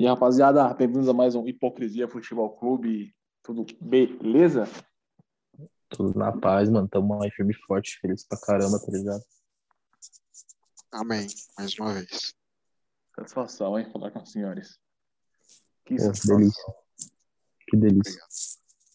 E 0.00 0.06
rapaziada, 0.06 0.72
bem-vindos 0.72 1.10
a 1.10 1.12
mais 1.12 1.34
um 1.34 1.46
Hipocrisia 1.46 2.08
Futebol 2.08 2.56
Clube. 2.56 3.14
Tudo 3.42 3.66
beleza? 3.78 4.64
Tudo 5.90 6.18
na 6.18 6.32
paz, 6.32 6.70
mano. 6.70 6.88
Tamo 6.88 7.22
aí 7.22 7.30
firme 7.30 7.52
e 7.52 7.66
forte, 7.66 7.98
feliz 8.00 8.26
pra 8.26 8.40
caramba, 8.40 8.80
tá 8.80 8.90
ligado? 8.90 9.22
Amém. 10.90 11.26
Mais 11.58 11.78
uma 11.78 11.92
vez. 11.92 12.34
Satisfação, 13.14 13.78
hein? 13.78 13.90
Falar 13.92 14.10
com 14.10 14.22
os 14.22 14.32
senhores. 14.32 14.78
Que 15.84 15.96
Pô, 15.96 16.04
satisfação. 16.04 16.38
delícia. 16.38 16.74
Que 17.68 17.76
delícia. 17.76 18.22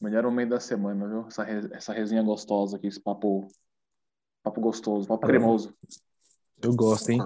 Melhor 0.01 0.23
momento 0.23 0.49
da 0.49 0.59
semana, 0.59 1.07
viu? 1.07 1.27
Essa, 1.27 1.43
re- 1.43 1.69
essa 1.71 1.93
resenha 1.93 2.23
gostosa 2.23 2.77
aqui, 2.77 2.87
esse 2.87 2.99
papo, 2.99 3.47
papo 4.41 4.59
gostoso, 4.59 5.07
papo 5.07 5.27
cremoso. 5.27 5.71
Eu 6.63 6.75
gosto, 6.75 7.11
hein? 7.11 7.19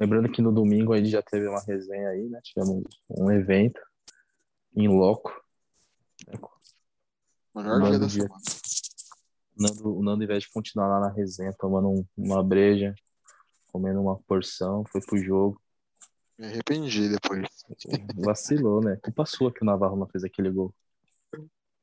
Lembrando 0.00 0.30
que 0.30 0.40
no 0.40 0.52
domingo 0.52 0.92
a 0.92 0.98
gente 0.98 1.10
já 1.10 1.22
teve 1.22 1.48
uma 1.48 1.60
resenha 1.60 2.08
aí, 2.10 2.28
né? 2.28 2.40
Tivemos 2.42 2.82
um 3.10 3.30
evento 3.30 3.80
em 4.76 4.86
loco. 4.88 5.32
Melhor 7.54 7.80
dia 7.90 7.98
da 7.98 8.06
dia. 8.06 8.22
semana. 8.22 8.40
O 9.56 9.62
Nando, 9.62 9.98
o 9.98 10.02
Nando, 10.02 10.22
ao 10.22 10.24
invés 10.24 10.44
de 10.44 10.50
continuar 10.50 10.86
lá 10.86 11.00
na 11.00 11.10
resenha, 11.12 11.52
tomando 11.58 11.88
um- 11.88 12.06
uma 12.16 12.44
breja, 12.44 12.94
comendo 13.72 14.00
uma 14.00 14.16
porção, 14.22 14.84
foi 14.84 15.00
pro 15.00 15.18
jogo. 15.18 15.60
Me 16.38 16.46
arrependi 16.46 17.08
depois. 17.08 17.48
Vacilou, 18.16 18.80
né? 18.80 18.96
Culpa 19.02 19.26
sua 19.26 19.52
que 19.52 19.62
o 19.62 19.66
Navarro 19.66 19.96
não 19.96 20.06
fez 20.06 20.22
aquele 20.22 20.50
gol. 20.50 20.72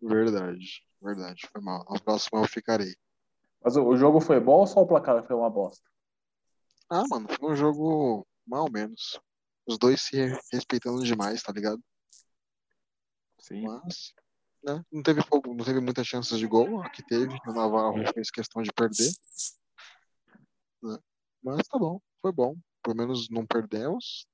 Verdade. 0.02 0.85
Verdade. 1.02 1.50
Foi 1.52 1.61
mal. 1.61 1.85
Na 1.89 2.00
próxima 2.00 2.39
eu 2.39 2.47
ficarei. 2.47 2.95
Mas 3.61 3.75
o, 3.75 3.85
o 3.85 3.97
jogo 3.97 4.22
foi 4.22 4.39
bom 4.39 4.59
ou 4.59 4.67
só 4.67 4.79
o 4.79 4.88
placar 4.88 5.25
foi 5.27 5.35
uma 5.35 5.50
bosta? 5.50 5.83
Ah, 6.89 7.03
mano, 7.09 7.28
foi 7.30 7.52
um 7.52 7.55
jogo 7.55 8.28
mal 8.45 8.69
menos. 8.72 9.19
Os 9.66 9.78
dois 9.78 10.02
se 10.02 10.16
respeitando 10.52 11.03
demais, 11.03 11.41
tá 11.41 11.52
ligado? 11.52 11.81
Sim. 13.39 13.64
Mas, 13.64 14.14
né? 14.64 14.83
Não 14.91 15.02
teve 15.02 15.25
pouco, 15.25 15.53
não 15.53 15.66
teve 15.66 15.80
muitas 15.80 16.08
chances 16.08 16.38
de 16.38 16.45
gol. 16.45 16.81
A 16.81 16.89
que 16.89 17.03
teve, 17.06 17.36
o 17.47 17.53
Navarro 17.53 17.95
fez 18.13 18.30
questão 18.30 18.61
de 18.61 18.72
perder. 18.72 19.11
né? 20.83 20.97
Mas 21.41 21.67
tá 21.67 21.78
bom, 21.80 22.00
foi 22.22 22.31
bom. 22.31 22.56
Pelo 22.83 22.95
menos 22.95 23.30
não 23.30 23.45
perdemos. 23.45 24.28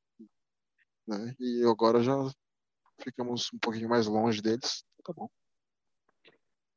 Né? 1.07 1.35
E 1.39 1.63
agora 1.65 2.03
já 2.03 2.13
ficamos 3.01 3.49
um 3.53 3.59
pouquinho 3.59 3.89
mais 3.89 4.07
longe 4.07 4.41
deles. 4.41 4.83
Tá 5.03 5.13
bom. 5.13 5.29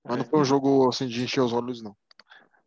Mas 0.04 0.18
não 0.18 0.24
foi 0.24 0.40
um 0.40 0.44
jogo 0.44 0.88
assim 0.88 1.06
de 1.06 1.24
encher 1.24 1.40
os 1.40 1.52
olhos, 1.52 1.82
não. 1.82 1.96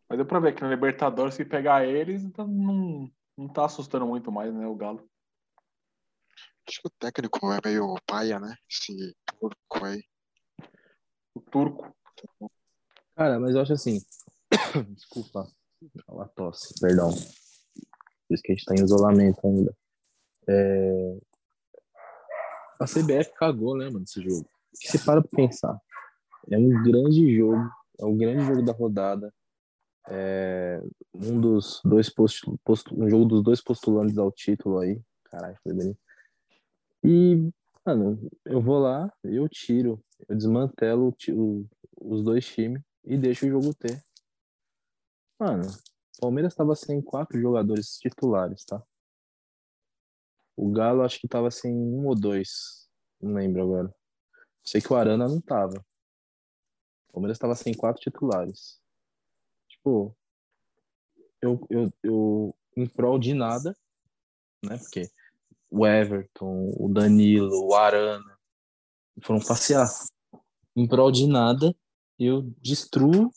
Mas 0.08 0.18
deu 0.18 0.26
pra 0.26 0.40
ver 0.40 0.54
que 0.54 0.62
na 0.62 0.70
Libertadores, 0.70 1.34
se 1.34 1.44
pegar 1.44 1.86
eles, 1.86 2.22
então 2.22 2.46
não, 2.46 3.10
não 3.36 3.48
tá 3.48 3.66
assustando 3.66 4.06
muito 4.06 4.32
mais, 4.32 4.52
né, 4.54 4.66
o 4.66 4.74
Galo. 4.74 5.08
Acho 6.66 6.82
que 6.82 6.88
o 6.88 6.92
técnico 6.98 7.52
é 7.52 7.60
meio 7.64 7.94
paia, 8.06 8.38
né? 8.38 8.54
Esse 8.70 9.16
turco 9.38 9.84
aí. 9.84 10.02
O 11.34 11.40
turco. 11.40 11.96
Cara, 13.16 13.40
mas 13.40 13.54
eu 13.54 13.62
acho 13.62 13.72
assim. 13.72 14.00
Desculpa. 14.94 15.46
Falar 16.06 16.28
tosse, 16.28 16.78
perdão. 16.80 17.10
Por 17.10 18.34
isso 18.34 18.42
que 18.42 18.52
a 18.52 18.54
gente 18.54 18.64
tá 18.64 18.74
em 18.74 18.84
isolamento 18.84 19.40
ainda. 19.46 19.74
É... 20.46 21.18
A 22.80 22.84
CBF 22.84 23.32
cagou, 23.34 23.76
né, 23.76 23.86
mano, 23.86 24.04
esse 24.04 24.22
jogo. 24.22 24.48
Se 24.74 24.98
você 24.98 25.04
para 25.04 25.22
pra 25.22 25.30
pensar, 25.30 25.80
é 26.50 26.58
um 26.58 26.82
grande 26.82 27.34
jogo, 27.36 27.70
é 27.98 28.04
o 28.04 28.14
grande 28.14 28.44
jogo 28.44 28.62
da 28.62 28.72
rodada. 28.72 29.32
É 30.10 30.82
um 31.14 31.40
dos 31.40 31.80
dois 31.84 32.08
postu... 32.08 32.58
postu- 32.64 32.98
um 32.98 33.08
jogo 33.08 33.26
dos 33.26 33.42
dois 33.42 33.60
postulantes 33.60 34.16
ao 34.16 34.32
título 34.32 34.78
aí. 34.78 35.00
Caralho, 35.24 35.56
foi 35.62 35.72
bonito. 35.72 36.00
E, 37.04 37.50
mano, 37.84 38.18
eu 38.44 38.60
vou 38.60 38.78
lá, 38.78 39.12
eu 39.22 39.48
tiro, 39.48 40.02
eu 40.28 40.36
desmantelo 40.36 41.14
o 41.30 41.66
os 42.00 42.22
dois 42.22 42.46
times 42.46 42.82
e 43.04 43.16
deixo 43.16 43.46
o 43.46 43.50
jogo 43.50 43.74
ter. 43.74 44.02
Mano, 45.38 45.66
o 45.66 46.20
Palmeiras 46.20 46.54
tava 46.54 46.74
sem 46.74 47.02
quatro 47.02 47.40
jogadores 47.40 47.98
titulares, 47.98 48.64
tá? 48.64 48.82
O 50.56 50.70
Galo 50.70 51.02
acho 51.02 51.20
que 51.20 51.28
tava 51.28 51.50
sem 51.50 51.72
um 51.72 52.06
ou 52.06 52.14
dois. 52.14 52.88
Não 53.20 53.34
lembro 53.34 53.62
agora. 53.62 53.94
Sei 54.64 54.80
que 54.80 54.92
o 54.92 54.96
Arana 54.96 55.28
não 55.28 55.40
tava. 55.40 55.84
O 57.08 57.12
Palmeiras 57.14 57.38
tava 57.38 57.54
sem 57.54 57.74
quatro 57.74 58.00
titulares. 58.02 58.80
Tipo, 59.88 60.16
eu, 61.40 61.66
eu, 61.70 61.92
eu 62.02 62.54
em 62.76 62.86
prol 62.86 63.18
de 63.18 63.32
nada, 63.32 63.74
né? 64.62 64.76
Porque 64.76 65.08
o 65.70 65.86
Everton, 65.86 66.74
o 66.76 66.88
Danilo, 66.92 67.66
o 67.66 67.74
Arana 67.74 68.38
foram 69.22 69.40
passear. 69.40 69.88
Em 70.76 70.86
prol 70.86 71.10
de 71.10 71.26
nada, 71.26 71.74
eu 72.18 72.42
destruo 72.60 73.30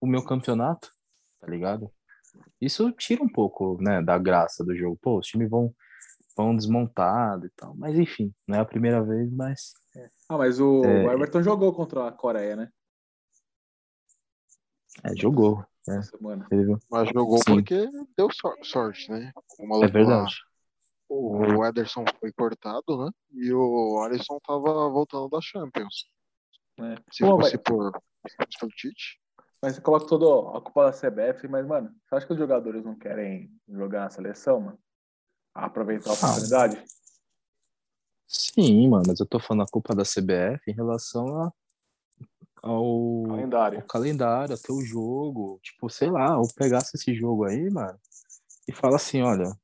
o 0.00 0.06
meu 0.06 0.22
campeonato, 0.24 0.92
tá 1.40 1.46
ligado? 1.46 1.90
Isso 2.60 2.92
tira 2.92 3.22
um 3.22 3.28
pouco, 3.28 3.78
né, 3.80 4.02
da 4.02 4.18
graça 4.18 4.62
do 4.62 4.76
jogo. 4.76 4.98
Pô, 5.00 5.18
os 5.18 5.26
times 5.26 5.48
vão, 5.48 5.74
vão 6.36 6.54
desmontados 6.54 7.48
e 7.48 7.52
tal. 7.56 7.74
Mas 7.76 7.98
enfim, 7.98 8.32
não 8.46 8.58
é 8.58 8.60
a 8.60 8.64
primeira 8.64 9.02
vez, 9.02 9.32
mas 9.32 9.72
Ah, 10.28 10.36
mas 10.36 10.60
o, 10.60 10.84
É. 10.84 11.06
o 11.06 11.10
Everton 11.12 11.42
jogou 11.42 11.72
contra 11.72 12.08
a 12.08 12.12
Coreia, 12.12 12.56
né? 12.56 12.70
É, 15.04 15.14
jogou. 15.16 15.58
né? 15.86 15.98
Essa 15.98 16.16
semana. 16.16 16.46
Teve- 16.48 16.76
Mas 16.90 17.08
jogou 17.10 17.38
Sim. 17.38 17.54
porque 17.56 17.88
deu 18.16 18.28
sor- 18.32 18.58
sorte, 18.62 19.10
né? 19.10 19.32
É 19.82 19.86
verdade. 19.88 20.34
o 21.08 21.64
Ederson 21.64 22.04
foi 22.18 22.32
cortado, 22.32 23.04
né? 23.04 23.10
E 23.32 23.52
o 23.52 24.02
Alisson 24.02 24.38
tava 24.44 24.88
voltando 24.90 25.28
da 25.28 25.38
Champions. 25.40 26.08
É. 26.80 26.96
Se 27.12 27.24
Pô, 27.24 27.36
fosse 27.40 27.54
mas- 27.56 27.62
por, 27.62 27.92
Tite. 28.76 29.20
Mas 29.62 29.76
você 29.76 29.80
coloca 29.80 30.06
toda 30.06 30.58
a 30.58 30.60
culpa 30.60 30.86
da 30.86 30.92
CBF, 30.92 31.46
mas, 31.48 31.64
mano, 31.66 31.94
você 32.08 32.16
acha 32.16 32.26
que 32.26 32.32
os 32.32 32.38
jogadores 32.38 32.84
não 32.84 32.96
querem 32.98 33.48
jogar 33.68 34.00
na 34.00 34.10
seleção, 34.10 34.60
mano? 34.60 34.78
Aproveitar 35.54 36.10
a 36.10 36.12
Ah. 36.12 36.16
oportunidade? 36.16 36.84
Sim, 38.26 38.88
mano, 38.88 39.04
mas 39.06 39.20
eu 39.20 39.26
tô 39.26 39.38
falando 39.38 39.62
a 39.62 39.70
culpa 39.70 39.94
da 39.94 40.04
CBF 40.04 40.68
em 40.70 40.74
relação 40.74 41.40
a, 41.42 41.52
ao, 42.62 43.24
Calendário. 43.28 43.78
o 43.80 43.86
calendário, 43.86 44.54
até 44.54 44.72
o 44.72 44.82
jogo. 44.82 45.60
Tipo, 45.62 45.88
sei 45.88 46.10
lá, 46.10 46.34
eu 46.34 46.42
pegasse 46.56 46.96
esse 46.96 47.14
jogo 47.14 47.44
aí, 47.44 47.70
mano, 47.70 47.98
e 48.68 48.72
fala 48.72 48.96
assim, 48.96 49.22
olha, 49.22 49.56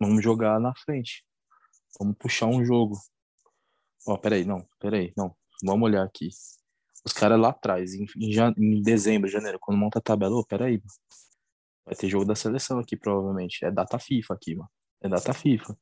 vamos 0.00 0.22
jogar 0.22 0.60
na 0.60 0.74
frente. 0.74 1.24
Vamos 1.98 2.16
puxar 2.16 2.46
um 2.46 2.64
jogo. 2.64 2.96
Ó, 4.06 4.16
peraí, 4.16 4.44
não, 4.44 4.66
peraí, 4.78 5.12
não. 5.16 5.34
Vamos 5.62 5.88
olhar 5.88 6.04
aqui. 6.04 6.28
Os 7.04 7.12
caras 7.12 7.38
lá 7.40 7.50
atrás, 7.50 7.94
em, 7.94 8.06
em, 8.56 8.82
dezembro, 8.82 9.28
janeiro, 9.28 9.58
quando 9.60 9.78
monta 9.78 9.98
a 9.98 10.02
tabela, 10.02 10.36
ô, 10.36 10.44
peraí, 10.44 10.78
mano. 10.78 10.98
Vai 11.84 11.94
ter 11.94 12.08
jogo 12.08 12.24
da 12.24 12.34
seleção 12.34 12.78
aqui, 12.78 12.96
provavelmente. 12.96 13.64
É 13.64 13.70
data 13.70 13.98
FIFA 13.98 14.34
aqui, 14.34 14.54
mano. 14.54 14.70
É 15.00 15.08
data 15.08 15.32
FIFA. 15.32 15.76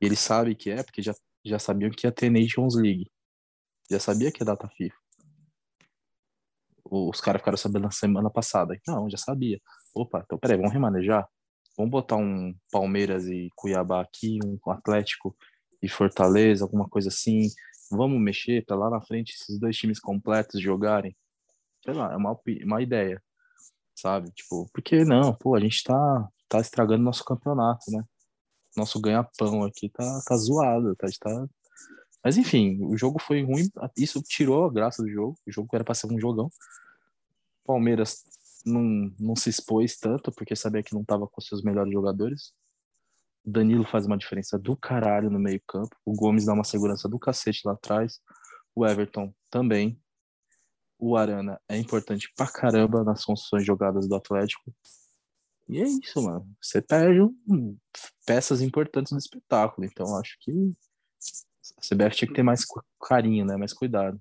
E 0.00 0.06
eles 0.06 0.20
sabem 0.20 0.54
que 0.54 0.70
é, 0.70 0.82
porque 0.82 1.02
já, 1.02 1.14
já 1.44 1.58
sabiam 1.58 1.90
que 1.90 2.06
ia 2.06 2.12
ter 2.12 2.30
Nations 2.30 2.76
League. 2.76 3.10
Já 3.90 4.00
sabia 4.00 4.32
que 4.32 4.42
é 4.42 4.46
data 4.46 4.68
FIFA. 4.68 4.96
Os 6.84 7.20
caras 7.20 7.40
ficaram 7.40 7.56
sabendo 7.56 7.84
na 7.84 7.90
semana 7.90 8.30
passada. 8.30 8.78
Não, 8.86 9.08
já 9.08 9.16
sabia. 9.16 9.60
Opa, 9.94 10.22
então 10.24 10.38
peraí, 10.38 10.56
vamos 10.56 10.72
remanejar? 10.72 11.28
Vamos 11.76 11.90
botar 11.90 12.16
um 12.16 12.54
Palmeiras 12.70 13.26
e 13.26 13.50
Cuiabá 13.56 14.00
aqui, 14.00 14.38
um 14.44 14.70
Atlético 14.70 15.36
e 15.82 15.88
Fortaleza, 15.88 16.64
alguma 16.64 16.88
coisa 16.88 17.08
assim. 17.08 17.48
Vamos 17.90 18.20
mexer 18.20 18.64
para 18.64 18.76
lá 18.76 18.90
na 18.90 19.00
frente 19.00 19.34
esses 19.34 19.58
dois 19.58 19.76
times 19.76 19.98
completos 19.98 20.60
jogarem. 20.60 21.16
Sei 21.84 21.92
lá, 21.92 22.12
é 22.12 22.16
uma, 22.16 22.38
uma 22.64 22.82
ideia, 22.82 23.22
sabe? 23.94 24.30
Tipo, 24.32 24.68
por 24.72 24.82
que 24.82 25.04
não? 25.04 25.34
Pô, 25.34 25.54
a 25.54 25.60
gente 25.60 25.82
tá, 25.82 26.28
tá 26.48 26.60
estragando 26.60 27.02
nosso 27.02 27.24
campeonato, 27.24 27.90
né? 27.90 28.02
Nosso 28.76 29.00
ganha-pão 29.00 29.64
aqui 29.64 29.88
tá, 29.90 30.22
tá 30.26 30.36
zoado, 30.36 30.96
tá, 30.96 31.06
tá... 31.20 31.46
Mas 32.24 32.38
enfim, 32.38 32.78
o 32.86 32.96
jogo 32.96 33.20
foi 33.20 33.42
ruim, 33.44 33.70
isso 33.96 34.22
tirou 34.22 34.64
a 34.64 34.72
graça 34.72 35.02
do 35.02 35.10
jogo. 35.10 35.36
O 35.46 35.52
jogo 35.52 35.68
era 35.74 35.84
pra 35.84 35.94
ser 35.94 36.06
um 36.10 36.18
jogão. 36.18 36.50
Palmeiras 37.66 38.24
não, 38.64 39.12
não 39.18 39.36
se 39.36 39.50
expôs 39.50 39.96
tanto, 39.98 40.32
porque 40.32 40.56
sabia 40.56 40.82
que 40.82 40.94
não 40.94 41.02
estava 41.02 41.26
com 41.28 41.40
seus 41.40 41.62
melhores 41.62 41.92
jogadores. 41.92 42.54
Danilo 43.44 43.84
faz 43.84 44.06
uma 44.06 44.16
diferença 44.16 44.58
do 44.58 44.74
caralho 44.74 45.28
no 45.30 45.38
meio-campo. 45.38 45.94
O 46.04 46.12
Gomes 46.14 46.46
dá 46.46 46.54
uma 46.54 46.64
segurança 46.64 47.06
do 47.08 47.18
cacete 47.18 47.60
lá 47.66 47.74
atrás. 47.74 48.20
O 48.74 48.86
Everton 48.86 49.34
também. 49.50 50.00
O 50.98 51.16
Arana 51.16 51.60
é 51.68 51.76
importante 51.76 52.32
pra 52.34 52.46
caramba 52.46 53.04
nas 53.04 53.22
funções 53.22 53.66
jogadas 53.66 54.08
do 54.08 54.14
Atlético. 54.14 54.74
E 55.68 55.78
é 55.78 55.84
isso, 55.86 56.22
mano. 56.22 56.48
Você 56.60 56.80
perde 56.80 57.20
um- 57.20 57.76
peças 58.24 58.62
importantes 58.62 59.12
do 59.12 59.18
espetáculo. 59.18 59.86
Então 59.86 60.16
acho 60.16 60.38
que 60.40 60.72
CBF 61.88 62.16
tinha 62.16 62.28
que 62.28 62.34
ter 62.34 62.42
mais 62.42 62.64
carinho, 63.06 63.44
né? 63.44 63.56
Mais 63.56 63.72
cuidado 63.72 64.20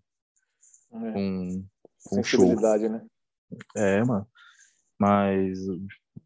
É, 0.91 1.11
com, 1.13 1.65
com 2.05 2.19
o 2.19 2.23
show. 2.23 2.39
sensibilidade, 2.41 2.89
né? 2.89 3.05
É, 3.75 4.03
mano. 4.03 4.27
Mas 4.99 5.59
o 5.67 5.79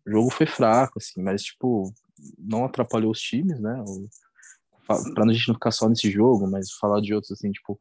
jogo 0.05 0.29
foi 0.29 0.45
fraco, 0.45 0.99
assim, 0.99 1.21
mas, 1.21 1.43
tipo, 1.43 1.93
não 2.37 2.65
atrapalhou 2.65 3.11
os 3.11 3.19
times, 3.19 3.59
né? 3.59 3.81
O- 3.87 4.07
Pra 5.13 5.25
a 5.25 5.33
gente 5.33 5.49
não 5.49 5.55
ficar 5.55 5.71
só 5.71 5.89
nesse 5.89 6.09
jogo, 6.09 6.49
mas 6.49 6.71
falar 6.71 7.01
de 7.01 7.13
outros, 7.13 7.33
assim, 7.33 7.51
tipo, 7.51 7.77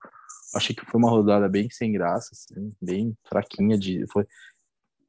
achei 0.52 0.74
que 0.74 0.84
foi 0.86 0.98
uma 0.98 1.08
rodada 1.08 1.48
bem 1.48 1.70
sem 1.70 1.92
graça, 1.92 2.30
assim, 2.32 2.68
bem 2.82 3.16
fraquinha 3.28 3.78
de. 3.78 4.04
Foi 4.12 4.26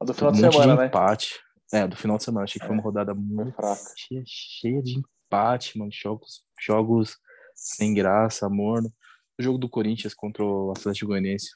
A 0.00 0.04
do 0.04 0.12
um 0.12 0.14
final 0.14 0.30
de 0.30 0.40
monte 0.40 0.52
semana, 0.52 0.74
de 0.74 0.80
né? 0.82 0.86
empate. 0.86 1.40
É, 1.72 1.88
do 1.88 1.96
final 1.96 2.16
de 2.16 2.22
semana. 2.22 2.44
Achei 2.44 2.60
que 2.60 2.66
foi 2.66 2.76
É. 2.76 2.78
uma 2.78 2.84
rodada 2.84 3.12
Foi 3.12 3.20
muito 3.24 3.52
fraca. 3.52 3.82
cheia, 3.96 4.22
cheia 4.24 4.80
de 4.80 5.00
empate, 5.00 5.76
mano. 5.76 5.90
Jogos, 5.92 6.44
jogos 6.64 7.16
sem 7.58 7.92
graça, 7.94 8.48
morno. 8.48 8.92
O 9.38 9.42
jogo 9.42 9.58
do 9.58 9.68
Corinthians 9.68 10.14
contra 10.14 10.44
o 10.44 10.70
Atlético 10.70 11.08
Goianiense 11.08 11.50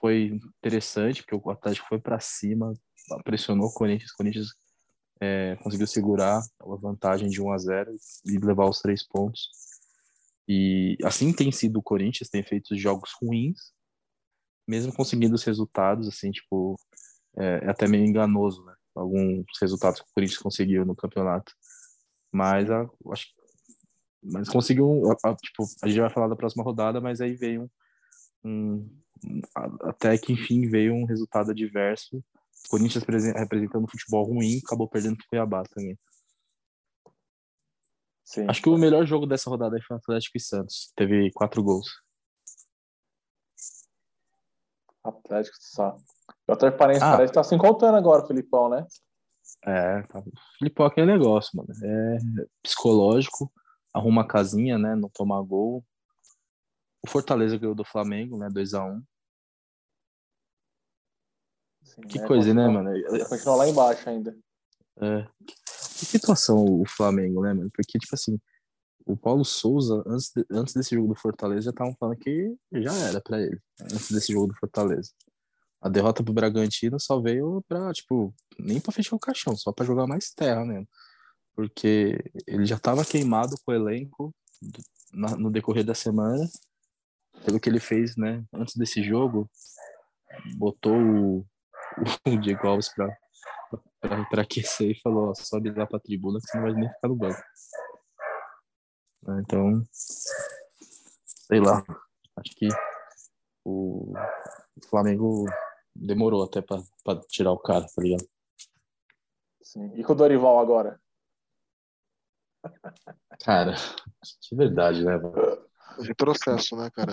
foi 0.00 0.38
interessante, 0.58 1.22
porque 1.22 1.34
o 1.34 1.50
Atlético 1.50 1.88
foi 1.88 1.98
pra 1.98 2.20
cima, 2.20 2.74
pressionou 3.24 3.68
o 3.68 3.72
Corinthians. 3.72 4.10
O 4.10 4.16
Corinthians 4.16 4.48
é, 5.20 5.56
conseguiu 5.62 5.86
segurar 5.86 6.38
a 6.38 6.76
vantagem 6.76 7.28
de 7.28 7.40
1 7.40 7.50
a 7.52 7.58
0 7.58 7.90
e 8.26 8.38
levar 8.38 8.68
os 8.68 8.80
três 8.80 9.06
pontos. 9.06 9.48
E 10.46 10.96
assim 11.02 11.32
tem 11.32 11.50
sido 11.50 11.78
o 11.78 11.82
Corinthians, 11.82 12.28
tem 12.28 12.42
feito 12.42 12.76
jogos 12.76 13.10
ruins, 13.20 13.72
mesmo 14.68 14.92
conseguindo 14.92 15.34
os 15.34 15.44
resultados, 15.44 16.06
assim, 16.08 16.30
tipo, 16.30 16.76
é, 17.36 17.64
é 17.64 17.70
até 17.70 17.86
meio 17.86 18.04
enganoso, 18.04 18.64
né? 18.64 18.74
Alguns 18.94 19.44
resultados 19.60 20.00
que 20.00 20.06
o 20.06 20.14
Corinthians 20.14 20.40
conseguiu 20.40 20.84
no 20.84 20.94
campeonato. 20.94 21.52
Mas 22.32 22.70
a, 22.70 22.82
acho 23.12 23.26
que- 23.26 23.43
mas 24.24 24.48
conseguiu, 24.48 25.02
a- 25.10 25.30
a- 25.30 25.36
tipo, 25.36 25.64
a 25.82 25.86
gente 25.88 26.00
vai 26.00 26.10
falar 26.10 26.28
da 26.28 26.36
próxima 26.36 26.64
rodada, 26.64 27.00
mas 27.00 27.20
aí 27.20 27.34
veio 27.34 27.70
um, 28.44 28.88
um- 29.24 29.40
até 29.82 30.16
que 30.18 30.32
enfim 30.32 30.68
veio 30.68 30.94
um 30.94 31.04
resultado 31.04 31.50
adverso. 31.50 32.16
O 32.66 32.68
Corinthians 32.70 33.04
presen- 33.04 33.34
representando 33.34 33.84
um 33.84 33.88
futebol 33.88 34.24
ruim, 34.24 34.60
acabou 34.64 34.88
perdendo 34.88 35.16
pro 35.16 35.26
Cuiabá 35.28 35.62
também. 35.64 35.98
Sim. 38.24 38.46
Acho 38.48 38.62
que 38.62 38.68
o 38.70 38.78
melhor 38.78 39.06
jogo 39.06 39.26
dessa 39.26 39.50
rodada 39.50 39.76
foi 39.86 39.96
o 39.96 39.98
Atlético 39.98 40.38
e 40.38 40.40
Santos. 40.40 40.90
Teve 40.96 41.30
quatro 41.32 41.62
gols. 41.62 41.86
Atlético, 45.02 45.56
só. 45.60 45.96
O 46.48 46.52
Atlético 46.52 46.78
Paranaense 46.78 47.04
Ah. 47.04 47.12
parece 47.12 47.30
que 47.32 47.34
tá 47.34 47.44
se 47.44 47.54
encontrando 47.54 47.96
agora, 47.98 48.24
o 48.24 48.26
Filipão, 48.26 48.70
né? 48.70 48.86
É, 49.66 50.02
tá. 50.02 50.22
Filipão, 50.58 50.86
aquele 50.86 51.06
negócio, 51.12 51.50
mano. 51.54 51.68
É 51.84 52.16
psicológico, 52.62 53.52
arruma 53.94 54.22
a 54.22 54.26
casinha, 54.26 54.76
né? 54.76 54.94
Não 54.96 55.08
tomar 55.08 55.40
gol. 55.42 55.84
O 57.02 57.08
Fortaleza 57.08 57.56
ganhou 57.56 57.74
do 57.74 57.84
Flamengo, 57.84 58.36
né? 58.36 58.48
2x1. 58.48 59.02
Sim, 61.82 62.02
Que 62.02 62.18
né? 62.18 62.26
coisa, 62.26 62.52
né, 62.54 62.66
mano? 62.68 62.90
Continua 63.28 63.56
lá 63.56 63.68
embaixo 63.68 64.08
ainda. 64.08 64.36
É. 64.96 65.26
Que 65.46 66.04
situação 66.06 66.64
o 66.64 66.84
Flamengo, 66.86 67.42
né, 67.42 67.52
mano? 67.52 67.70
Porque, 67.74 67.98
tipo 67.98 68.14
assim, 68.14 68.38
o 69.06 69.16
Paulo 69.16 69.44
Souza, 69.44 70.02
antes, 70.06 70.30
de- 70.34 70.46
antes 70.50 70.74
desse 70.74 70.94
jogo 70.94 71.08
do 71.08 71.20
Fortaleza, 71.20 71.62
já 71.62 71.70
estavam 71.70 71.94
falando 71.98 72.16
que 72.18 72.54
já 72.72 72.92
era 73.08 73.20
pra 73.20 73.40
ele, 73.40 73.60
antes 73.80 74.10
desse 74.10 74.32
jogo 74.32 74.48
do 74.48 74.54
Fortaleza. 74.58 75.12
A 75.80 75.88
derrota 75.88 76.24
pro 76.24 76.32
Bragantino 76.32 76.98
só 76.98 77.20
veio 77.20 77.62
pra, 77.68 77.92
tipo, 77.92 78.34
nem 78.58 78.80
pra 78.80 78.92
fechar 78.92 79.14
o 79.14 79.18
caixão, 79.20 79.54
só 79.54 79.70
pra 79.72 79.84
jogar 79.84 80.06
mais 80.06 80.30
terra 80.32 80.64
mesmo. 80.64 80.88
Porque 81.54 82.18
ele 82.46 82.66
já 82.66 82.78
tava 82.78 83.04
queimado 83.04 83.56
com 83.64 83.72
o 83.72 83.74
elenco 83.74 84.34
no 85.38 85.50
decorrer 85.50 85.84
da 85.84 85.94
semana, 85.94 86.44
pelo 87.44 87.60
que 87.60 87.68
ele 87.68 87.80
fez, 87.80 88.16
né, 88.16 88.44
antes 88.52 88.74
desse 88.76 89.02
jogo, 89.02 89.48
botou 90.56 90.96
o, 90.96 91.46
o 92.26 92.40
Diego 92.40 92.66
Alves 92.66 92.92
pra, 92.92 93.16
pra 94.30 94.42
aquecer 94.42 94.90
e 94.90 95.00
falou, 95.00 95.30
ó, 95.30 95.34
sobe 95.34 95.70
lá 95.70 95.86
pra 95.86 96.00
tribuna 96.00 96.40
que 96.40 96.46
você 96.46 96.56
não 96.56 96.64
vai 96.64 96.74
nem 96.74 96.88
ficar 96.88 97.08
no 97.08 97.16
banco. 97.16 97.42
Né, 99.22 99.42
Então, 99.44 99.82
sei 99.92 101.60
lá, 101.60 101.84
acho 102.36 102.54
que 102.56 102.68
o 103.64 104.12
Flamengo 104.88 105.44
demorou 105.94 106.42
até 106.42 106.60
pra 106.60 106.82
tirar 107.28 107.52
o 107.52 107.58
cara, 107.58 107.86
tá 107.86 108.02
ligado? 108.02 108.28
Sim. 109.62 109.92
E 109.94 110.04
com 110.04 110.12
o 110.12 110.16
Dorival 110.16 110.58
agora? 110.58 111.00
Cara, 113.40 113.74
de 113.74 114.56
verdade, 114.56 115.04
né, 115.04 115.16
mano? 115.16 115.64
Retrocesso, 116.00 116.76
né, 116.76 116.90
cara? 116.90 117.12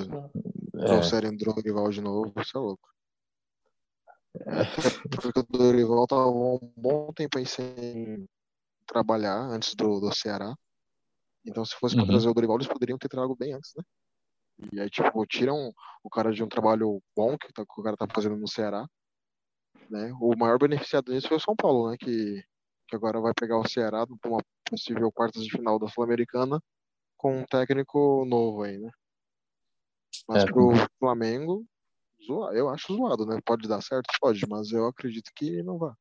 É, 0.75 0.85
Trouxerem 0.85 1.31
o 1.31 1.37
Dorival 1.37 1.89
de 1.89 2.01
novo, 2.01 2.33
isso 2.41 2.57
é 2.57 2.59
louco. 2.59 2.89
Até 4.47 4.89
porque 5.09 5.39
o 5.39 5.43
Dorival 5.43 6.07
tava 6.07 6.27
um 6.27 6.59
bom 6.75 7.11
tempo 7.13 7.37
aí 7.37 7.45
sem 7.45 8.27
trabalhar 8.85 9.37
antes 9.37 9.75
do, 9.75 9.99
do 9.99 10.13
Ceará. 10.15 10.55
Então, 11.45 11.65
se 11.65 11.75
fosse 11.75 11.95
pra 11.95 12.03
Uhum. 12.03 12.09
trazer 12.11 12.29
o 12.29 12.33
Dorival, 12.33 12.57
eles 12.57 12.67
poderiam 12.67 12.97
ter 12.97 13.09
trago 13.09 13.35
bem 13.35 13.53
antes, 13.53 13.71
né? 13.75 13.83
E 14.73 14.79
aí, 14.79 14.89
tipo, 14.89 15.25
tiram 15.25 15.71
o 16.03 16.09
cara 16.09 16.31
de 16.31 16.43
um 16.43 16.47
trabalho 16.47 17.01
bom 17.15 17.37
que, 17.37 17.51
tá- 17.51 17.65
que 17.65 17.81
o 17.81 17.83
cara 17.83 17.97
tá 17.97 18.07
fazendo 18.13 18.37
no 18.37 18.47
Ceará. 18.47 18.85
Né? 19.89 20.11
O 20.21 20.35
maior 20.37 20.57
beneficiado 20.59 21.11
disso 21.11 21.27
foi 21.27 21.37
o 21.37 21.41
São 21.41 21.55
Paulo, 21.55 21.89
né? 21.89 21.97
Que, 21.99 22.43
que 22.87 22.95
agora 22.95 23.19
vai 23.19 23.33
pegar 23.33 23.57
o 23.57 23.67
Ceará 23.67 24.05
pra 24.05 24.31
uma 24.31 24.41
possível 24.71 25.11
quartas 25.11 25.43
de 25.43 25.51
final 25.51 25.77
da 25.77 25.87
Sul-Americana 25.89 26.61
com 27.17 27.39
um 27.39 27.45
técnico 27.45 28.25
novo 28.25 28.63
aí, 28.63 28.77
né? 28.77 28.89
Mas 30.27 30.43
É. 30.43 30.45
pro 30.47 30.69
Flamengo, 30.97 31.65
eu 32.53 32.69
acho 32.69 32.95
zoado, 32.95 33.25
né? 33.25 33.37
Pode 33.45 33.67
dar 33.67 33.81
certo? 33.81 34.07
Pode, 34.19 34.47
mas 34.47 34.71
eu 34.71 34.87
acredito 34.87 35.29
que 35.35 35.61
não 35.61 35.77
vai. 35.77 35.93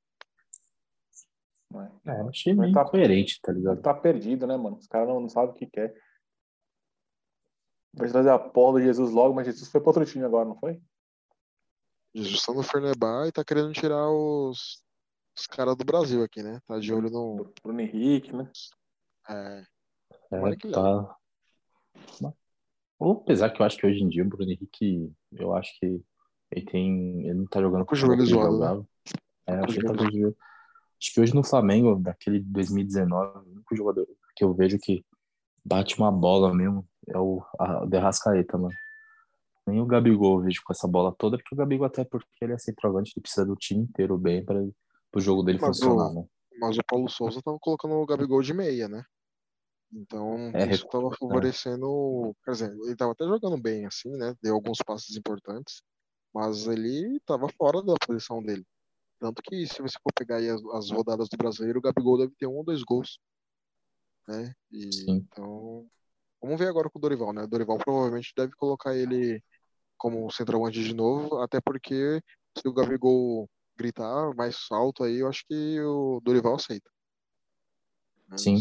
é, 2.07 2.21
achei 2.23 2.55
Mas 2.55 2.67
meio 2.67 2.75
tá- 2.75 2.83
incoerente, 2.83 3.41
tá 3.43 3.53
ligado? 3.53 3.83
tá 3.83 3.93
perdido, 3.93 4.47
né, 4.47 4.57
mano? 4.57 4.77
Os 4.77 4.87
caras 4.87 5.09
não, 5.09 5.21
não 5.21 5.29
sabem 5.29 5.51
o 5.51 5.55
que 5.55 5.67
quer. 5.67 5.95
Vai 7.93 8.09
trazer 8.09 8.31
a 8.31 8.39
porra 8.39 8.79
do 8.79 8.85
Jesus 8.85 9.11
logo, 9.11 9.35
mas 9.35 9.47
Jesus 9.47 9.69
foi 9.69 9.81
pro 9.81 9.91
outro 9.91 10.07
time 10.07 10.25
agora, 10.25 10.49
não 10.49 10.57
foi? 10.57 10.81
Jesus 12.15 12.43
tá 12.45 12.53
no 12.53 12.63
Fernebar 12.63 13.27
e 13.27 13.33
tá 13.33 13.45
querendo 13.45 13.73
tirar 13.73 14.09
os, 14.11 14.85
os 15.41 15.47
caras 15.47 15.77
do 15.77 15.85
Brasil 15.85 16.23
aqui, 16.23 16.43
né? 16.43 16.61
Tá 16.67 16.79
de 16.79 16.93
olho 16.93 17.11
no. 17.11 17.35
Bru- 17.37 17.55
Bruno 17.63 17.81
Henrique, 17.81 18.33
né? 18.35 18.51
É, 19.29 19.65
É, 20.33 20.57
que 20.57 20.71
tá. 20.71 21.17
Ou 22.99 23.13
apesar 23.13 23.51
que 23.51 23.63
eu 23.63 23.67
acho 23.67 23.79
que 23.79 23.87
hoje 23.87 24.03
em 24.03 24.09
dia 24.09 24.23
o 24.23 24.29
Bruno 24.29 24.51
Henrique, 24.51 25.11
eu 25.33 25.55
acho 25.55 25.73
que 25.79 26.03
ele 26.51 26.67
tem. 26.67 27.23
Ele 27.27 27.35
não 27.35 27.47
tá 27.47 27.61
jogando 27.61 27.87
Com 27.87 27.95
o 27.95 27.99
joelho 27.99 28.23
né? 28.23 28.27
jogava. 28.27 28.87
É, 29.47 29.61
o 29.61 29.65
acho 29.65 29.73
que 29.75 29.81
ele 29.81 29.87
tá 29.89 29.95
com 29.97 30.05
o 30.05 30.11
joelho. 30.11 30.37
Acho 31.01 31.15
que 31.15 31.21
hoje 31.21 31.35
no 31.35 31.43
Flamengo, 31.43 31.97
daquele 31.97 32.41
2019, 32.41 33.39
o 33.39 33.53
único 33.53 33.75
jogador 33.75 34.07
que 34.37 34.45
eu 34.45 34.53
vejo 34.53 34.79
que 34.79 35.03
bate 35.65 35.99
uma 35.99 36.13
bola 36.13 36.55
mesmo 36.55 36.87
é 37.09 37.19
o, 37.19 37.43
a, 37.59 37.85
o 37.85 37.87
Derrascaeta, 37.87 38.59
mano. 38.59 38.75
Nem 39.67 39.81
o 39.81 39.87
Gabigol 39.87 40.39
eu 40.41 40.45
vejo 40.45 40.61
com 40.65 40.73
essa 40.73 40.87
bola 40.87 41.15
toda, 41.17 41.39
porque 41.39 41.55
o 41.55 41.57
Gabigol, 41.59 41.87
até 41.87 42.05
porque 42.05 42.27
ele 42.43 42.53
é 42.53 42.59
centroavante, 42.59 43.13
ele 43.17 43.23
precisa 43.23 43.47
do 43.47 43.55
time 43.57 43.83
inteiro 43.85 44.19
bem 44.19 44.45
para 44.45 44.61
o 45.15 45.21
jogo 45.21 45.43
dele 45.43 45.59
Mas 45.61 45.67
funcionar, 45.67 46.13
o- 46.13 46.15
né? 46.15 46.27
mas 46.59 46.77
o 46.79 46.85
Paulo 46.85 47.09
Souza 47.09 47.41
tava 47.43 47.59
colocando 47.59 47.95
o 47.95 48.07
Gabigol 48.07 48.43
de 48.43 48.53
meia, 48.55 48.89
né? 48.89 49.05
Então, 49.93 50.51
É, 50.55 50.67
isso 50.75 50.87
tava 50.89 51.11
favorecendo. 51.17 52.35
Quer 52.45 52.53
dizer, 52.53 52.73
ele 52.85 52.97
tava 52.97 53.13
até 53.13 53.25
jogando 53.27 53.61
bem, 53.61 53.87
assim, 53.87 54.11
né? 54.17 54.35
Deu 54.43 54.55
alguns 54.55 54.79
passes 54.79 55.17
importantes, 55.17 55.83
mas 56.35 56.67
ele 56.67 57.21
tava 57.27 57.49
fora 57.59 57.83
da 57.83 57.95
posição 58.07 58.43
dele. 58.43 58.65
Tanto 59.21 59.43
que, 59.43 59.67
se 59.67 59.83
você 59.83 59.99
for 60.03 60.13
pegar 60.15 60.39
as, 60.39 60.63
as 60.75 60.91
rodadas 60.91 61.29
do 61.29 61.37
brasileiro, 61.39 61.79
o 61.81 61.83
Gabigol 61.83 62.19
deve 62.19 62.35
ter 62.39 62.47
um 62.47 62.57
ou 62.57 62.65
dois 62.65 62.83
gols. 62.85 63.19
Né? 64.29 64.55
E, 64.71 64.87
Sim. 64.91 65.17
então, 65.33 65.87
vamos 66.43 66.59
ver 66.59 66.69
agora 66.69 66.91
com 66.91 66.99
o 66.99 67.03
Dorival, 67.03 67.33
né? 67.33 67.45
O 67.45 67.49
Dorival 67.49 67.79
provavelmente 67.79 68.33
deve 68.37 68.53
colocar 68.55 68.97
ele 68.97 69.43
como 69.99 70.31
centroavante 70.33 70.83
de 70.83 70.95
novo, 70.95 71.39
até 71.43 71.61
porque 71.61 72.23
se 72.59 72.69
o 72.69 72.73
Gabigol 72.75 73.49
gritar 73.81 74.35
mais 74.35 74.67
alto 74.71 75.05
aí, 75.05 75.19
eu 75.21 75.29
acho 75.29 75.45
que 75.47 75.81
o 75.81 76.21
Dorival 76.23 76.57
aceita. 76.57 76.91
Sim. 78.37 78.59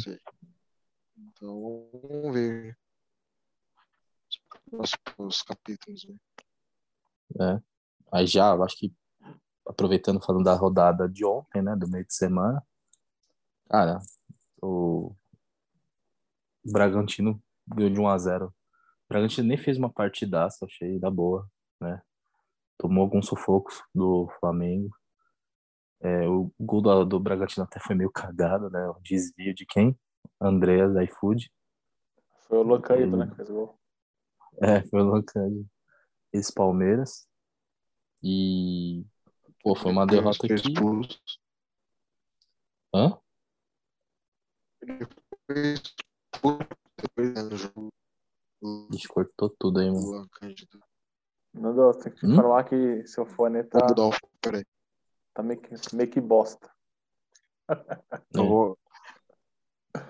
Então, 1.17 1.89
vamos 1.91 2.33
ver 2.33 2.77
os 4.71 4.95
próximos 4.95 5.41
capítulos. 5.41 6.07
Né? 7.35 7.61
Aí 8.11 8.25
já, 8.25 8.53
eu 8.55 8.63
acho 8.63 8.77
que 8.77 8.93
aproveitando 9.67 10.21
falando 10.21 10.45
da 10.45 10.55
rodada 10.55 11.07
de 11.07 11.25
ontem, 11.25 11.61
né, 11.61 11.75
do 11.75 11.87
meio 11.87 12.05
de 12.05 12.13
semana. 12.13 12.65
Cara, 13.69 13.99
o 14.61 15.13
Bragantino 16.65 17.41
ganhou 17.67 17.91
de 17.91 17.99
1 17.99 18.07
a 18.07 18.17
0. 18.17 18.47
O 18.47 18.53
Bragantino 19.07 19.47
nem 19.47 19.57
fez 19.57 19.77
uma 19.77 19.91
partidaça, 19.91 20.65
achei 20.65 20.97
da 20.97 21.11
boa, 21.11 21.47
né? 21.79 22.01
Tomou 22.77 23.03
alguns 23.03 23.27
sufocos 23.27 23.83
do 23.93 24.27
Flamengo. 24.39 24.89
É, 26.01 26.27
o 26.27 26.51
gol 26.59 26.81
do, 26.81 27.05
do 27.05 27.19
Bragantino 27.19 27.65
até 27.65 27.79
foi 27.79 27.95
meio 27.95 28.11
cagado, 28.11 28.69
né? 28.69 28.87
O 28.89 28.99
desvio 29.01 29.53
de 29.53 29.65
quem? 29.65 29.97
Andreas 30.39 30.93
da 30.93 31.03
iFood. 31.03 31.51
Foi 32.47 32.57
o 32.57 32.63
Locaído, 32.63 33.17
né, 33.17 33.27
que 33.27 33.35
fez 33.35 33.49
o 33.49 33.53
gol. 33.53 33.79
É, 34.61 34.81
foi 34.87 35.01
o 35.01 35.05
Locândio. 35.05 35.65
Esse 36.33 36.53
Palmeiras. 36.53 37.27
E. 38.23 39.05
Pô, 39.61 39.75
foi 39.75 39.91
uma 39.91 40.07
derrota 40.07 40.47
Foi 40.47 40.55
aqui. 40.55 40.69
expulso. 40.71 41.21
Hã? 42.93 43.19
Ele 44.81 45.05
foi 45.45 45.73
expulso 45.73 46.67
depois 47.01 47.33
no 47.49 47.57
jogo. 47.57 47.89
O 48.61 48.87
Ixi, 48.93 49.07
cortou 49.07 49.49
tudo 49.57 49.79
aí, 49.79 49.89
mano. 49.89 50.29
Deus, 51.53 51.97
tem 51.97 52.11
que 52.11 52.19
te 52.19 52.27
Hum? 52.27 52.35
falar 52.35 52.63
que 52.63 53.05
seu 53.07 53.25
fone 53.25 53.63
tá, 53.63 53.79
Vou 53.79 53.89
mudar 53.89 54.05
o. 54.07 54.29
Peraí. 54.41 54.65
Tá 55.39 55.43
meio, 55.43 55.59
que, 55.61 55.95
meio 55.95 56.09
que 56.09 56.21
bosta. 56.21 56.69
Eu 58.33 58.43
É. 58.43 58.47
vou. 58.47 58.79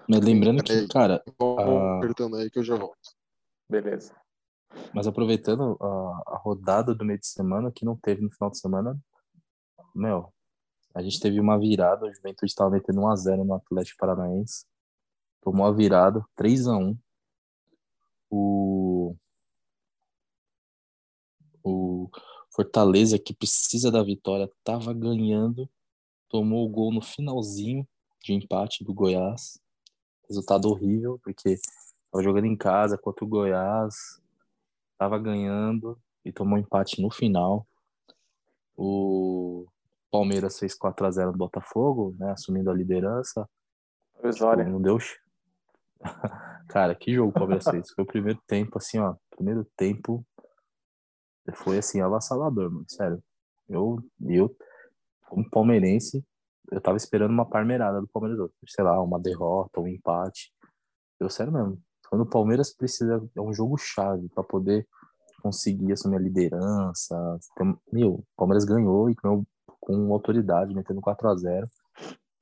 Mas 0.09 0.19
lembrando 0.21 0.63
que, 0.63 0.87
cara, 0.87 1.23
apertando 1.97 2.35
aí 2.35 2.49
que 2.49 2.59
eu 2.59 2.63
já 2.63 2.75
volto. 2.75 2.97
Beleza. 3.69 4.13
mas 4.93 5.07
aproveitando 5.07 5.77
a, 5.81 6.33
a 6.35 6.37
rodada 6.37 6.93
do 6.93 7.05
meio 7.05 7.19
de 7.19 7.27
semana, 7.27 7.71
que 7.71 7.85
não 7.85 7.95
teve 7.95 8.21
no 8.21 8.31
final 8.31 8.49
de 8.49 8.59
semana, 8.59 8.99
meu, 9.95 10.33
a 10.93 11.01
gente 11.01 11.19
teve 11.19 11.39
uma 11.39 11.57
virada, 11.59 12.05
o 12.05 12.13
Juventude 12.13 12.51
estava 12.51 12.71
metendo 12.71 13.01
1x0 13.01 13.43
no 13.45 13.53
Atlético 13.53 13.97
Paranaense, 13.99 14.65
tomou 15.41 15.65
a 15.65 15.71
virada, 15.71 16.23
3x1. 16.37 16.97
O, 18.31 19.15
o 21.63 22.09
Fortaleza, 22.59 23.17
que 23.17 23.33
precisa 23.33 23.89
da 23.89 24.03
vitória, 24.03 24.51
tava 24.65 24.93
ganhando, 24.93 25.69
tomou 26.27 26.65
o 26.65 26.69
gol 26.69 26.91
no 26.91 27.01
finalzinho 27.01 27.87
de 28.21 28.33
empate 28.33 28.83
do 28.83 28.93
Goiás. 28.93 29.61
Resultado 30.27 30.67
horrível, 30.67 31.17
porque 31.23 31.55
tava 32.11 32.21
jogando 32.21 32.47
em 32.47 32.57
casa 32.57 32.97
contra 32.97 33.23
o 33.23 33.27
Goiás, 33.29 33.95
tava 34.97 35.17
ganhando 35.17 35.97
e 36.25 36.33
tomou 36.33 36.59
empate 36.59 37.01
no 37.01 37.09
final. 37.09 37.65
O 38.75 39.65
Palmeiras 40.11 40.59
fez 40.59 40.75
4 40.75 41.05
a 41.05 41.11
0 41.11 41.31
no 41.31 41.37
Botafogo, 41.37 42.13
né, 42.19 42.31
assumindo 42.31 42.69
a 42.69 42.73
liderança. 42.73 43.49
Não 44.65 44.81
deu. 44.81 44.97
Cara, 46.67 46.93
que 46.93 47.13
jogo 47.13 47.29
o 47.29 47.33
Palmeiras 47.33 47.63
fez? 47.63 47.89
Foi 47.91 48.03
o 48.03 48.07
primeiro 48.07 48.41
tempo, 48.45 48.77
assim, 48.77 48.99
ó. 48.99 49.15
Primeiro 49.29 49.65
tempo 49.77 50.25
foi, 51.53 51.77
assim, 51.77 52.01
avassalador, 52.01 52.71
mano. 52.71 52.85
Sério. 52.87 53.23
Eu, 53.67 53.97
eu 54.21 54.55
como 55.27 55.49
palmeirense, 55.49 56.25
eu 56.71 56.81
tava 56.81 56.97
esperando 56.97 57.31
uma 57.31 57.47
parmeirada 57.47 58.01
do 58.01 58.07
Palmeiras. 58.07 58.49
Sei 58.67 58.83
lá, 58.83 59.01
uma 59.01 59.19
derrota, 59.19 59.79
um 59.79 59.87
empate. 59.87 60.51
Eu, 61.19 61.29
sério 61.29 61.53
mesmo. 61.53 61.81
Quando 62.09 62.21
o 62.21 62.29
Palmeiras 62.29 62.73
precisa, 62.73 63.23
é 63.35 63.41
um 63.41 63.53
jogo 63.53 63.77
chave 63.77 64.27
pra 64.29 64.43
poder 64.43 64.87
conseguir 65.41 65.91
assumir 65.93 66.17
a 66.17 66.19
liderança. 66.19 67.39
Meu, 67.91 68.15
o 68.15 68.25
Palmeiras 68.35 68.65
ganhou 68.65 69.09
e 69.09 69.15
ganhou 69.15 69.45
com 69.79 70.11
autoridade, 70.13 70.73
metendo 70.73 71.01
4 71.01 71.29
a 71.29 71.35
0 71.35 71.67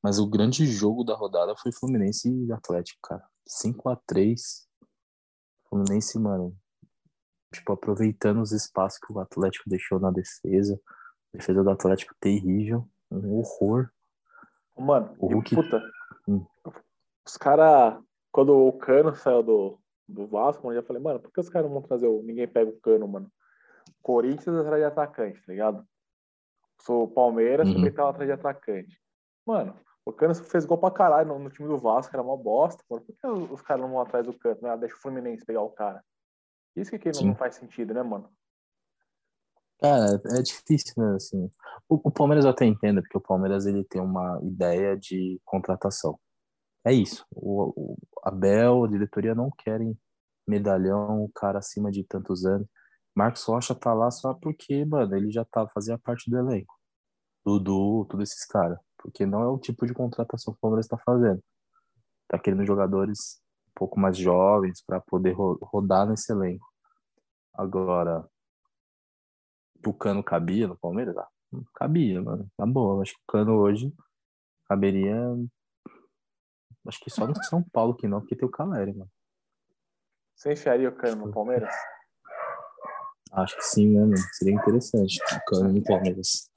mas 0.01 0.19
o 0.19 0.27
grande 0.27 0.65
jogo 0.65 1.03
da 1.03 1.15
rodada 1.15 1.55
foi 1.57 1.71
Fluminense 1.71 2.29
e 2.29 2.51
Atlético, 2.53 2.99
cara. 3.01 3.23
5 3.45 3.89
a 3.89 3.95
3 3.95 4.67
Fluminense, 5.67 6.17
mano, 6.17 6.55
tipo, 7.53 7.71
aproveitando 7.73 8.41
os 8.41 8.51
espaços 8.51 8.99
que 8.99 9.11
o 9.11 9.19
Atlético 9.19 9.69
deixou 9.69 9.99
na 9.99 10.11
defesa. 10.11 10.79
Defesa 11.33 11.63
do 11.63 11.69
Atlético 11.69 12.13
terrível. 12.19 12.87
Um 13.11 13.37
horror. 13.39 13.89
Mano, 14.77 15.15
O 15.19 15.27
Hulk- 15.27 15.55
puta. 15.55 15.81
Hum. 16.27 16.45
Os 17.25 17.37
caras, 17.37 17.99
quando 18.31 18.53
o 18.55 18.73
Cano 18.73 19.15
saiu 19.15 19.41
do, 19.43 19.79
do 20.07 20.27
Vasco, 20.27 20.69
eu 20.71 20.75
já 20.75 20.83
falei, 20.83 21.01
mano, 21.01 21.19
por 21.19 21.31
que 21.31 21.39
os 21.39 21.49
caras 21.49 21.67
não 21.69 21.79
vão 21.79 21.87
trazer 21.87 22.07
o. 22.07 22.21
Ninguém 22.21 22.47
pega 22.47 22.69
o 22.69 22.79
Cano, 22.79 23.07
mano? 23.07 23.31
Corinthians 24.01 24.55
atrás 24.57 24.81
de 24.81 24.85
atacante, 24.85 25.41
tá 25.45 25.51
ligado? 25.51 25.85
Sou 26.81 27.03
o 27.03 27.07
Palmeiras, 27.07 27.67
Uhum. 27.67 27.75
também 27.75 27.91
tava 27.91 28.09
atrás 28.11 28.27
de 28.27 28.33
atacante. 28.33 29.01
Mano, 29.45 29.73
o 30.05 30.13
Cano 30.13 30.35
fez 30.35 30.65
gol 30.65 30.77
pra 30.77 30.91
caralho 30.91 31.27
no, 31.29 31.39
no 31.39 31.49
time 31.49 31.67
do 31.67 31.77
Vasco, 31.77 32.15
era 32.15 32.21
uma 32.23 32.37
bosta. 32.37 32.83
Mano. 32.89 33.03
Por 33.03 33.15
que 33.15 33.27
os, 33.27 33.51
os 33.51 33.61
caras 33.61 33.81
não 33.81 33.89
vão 33.89 34.01
atrás 34.01 34.25
do 34.25 34.37
Cano? 34.37 34.59
Né? 34.61 34.77
Deixa 34.77 34.95
o 34.95 34.99
Fluminense 34.99 35.45
pegar 35.45 35.61
o 35.61 35.69
cara. 35.71 36.03
Isso 36.77 36.97
que, 36.97 37.07
não, 37.07 37.13
Sim. 37.13 37.27
não 37.29 37.35
faz 37.35 37.55
sentido, 37.55 37.93
né, 37.93 38.03
mano? 38.03 38.29
Cara, 39.79 40.21
é 40.37 40.41
difícil, 40.41 40.93
né, 40.97 41.15
assim. 41.15 41.49
O, 41.89 41.95
o 42.07 42.11
Palmeiras 42.11 42.45
eu 42.45 42.51
até 42.51 42.65
entendo, 42.65 43.01
porque 43.01 43.17
o 43.17 43.21
Palmeiras 43.21 43.65
ele 43.65 43.83
tem 43.83 44.01
uma 44.01 44.39
ideia 44.43 44.95
de 44.95 45.39
contratação. 45.43 46.19
É 46.85 46.93
isso. 46.93 47.25
O, 47.31 47.93
o 47.93 47.97
Abel, 48.23 48.83
a 48.83 48.87
diretoria 48.87 49.35
não 49.35 49.49
querem 49.51 49.97
medalhão, 50.47 51.23
o 51.23 51.29
cara 51.29 51.59
acima 51.59 51.91
de 51.91 52.03
tantos 52.03 52.45
anos. 52.45 52.67
Marcos 53.15 53.43
Rocha 53.43 53.73
tá 53.75 53.93
lá 53.93 54.11
só 54.11 54.33
porque, 54.35 54.85
mano, 54.85 55.15
ele 55.15 55.31
já 55.31 55.43
tá 55.43 55.67
fazia 55.69 55.97
parte 55.97 56.29
do 56.29 56.37
elenco. 56.37 56.73
Dudu, 57.45 58.05
todos 58.09 58.29
esses 58.29 58.45
caras. 58.45 58.79
Porque 58.97 59.25
não 59.25 59.41
é 59.41 59.47
o 59.47 59.57
tipo 59.57 59.85
de 59.85 59.93
contratação 59.93 60.53
que 60.53 60.57
o 60.59 60.61
Palmeiras 60.61 60.87
tá 60.87 60.97
fazendo. 60.97 61.43
Tá 62.27 62.37
querendo 62.37 62.65
jogadores 62.65 63.41
pouco 63.77 63.99
mais 63.99 64.17
jovens 64.17 64.81
para 64.81 64.99
poder 64.99 65.33
ro- 65.33 65.59
rodar 65.61 66.07
nesse 66.07 66.31
elenco. 66.31 66.65
Agora, 67.53 68.27
o 69.85 69.93
Cano 69.93 70.23
cabia 70.23 70.67
no 70.67 70.75
Palmeiras? 70.75 71.15
Ah, 71.17 71.27
cabia, 71.75 72.21
mano. 72.21 72.49
Tá 72.57 72.65
bom, 72.65 73.01
acho 73.01 73.13
que 73.13 73.21
o 73.21 73.31
Cano 73.31 73.53
hoje 73.59 73.93
caberia. 74.65 75.15
Acho 76.87 76.99
que 76.99 77.09
só 77.09 77.27
no 77.27 77.43
São 77.43 77.61
Paulo 77.61 77.95
que 77.95 78.07
não, 78.07 78.19
porque 78.19 78.35
tem 78.35 78.47
o 78.47 78.51
Caleri, 78.51 78.93
mano. 78.93 79.11
Você 80.35 80.53
enfiaria 80.53 80.89
o 80.89 80.95
Cano 80.95 81.27
no 81.27 81.31
Palmeiras? 81.33 81.73
Acho 83.31 83.55
que 83.57 83.63
sim, 83.63 83.89
né, 83.93 84.01
mano? 84.01 84.17
Seria 84.33 84.55
interessante 84.55 85.19
o 85.21 85.45
Cano 85.45 85.73
no 85.73 85.83
Palmeiras. 85.83 86.49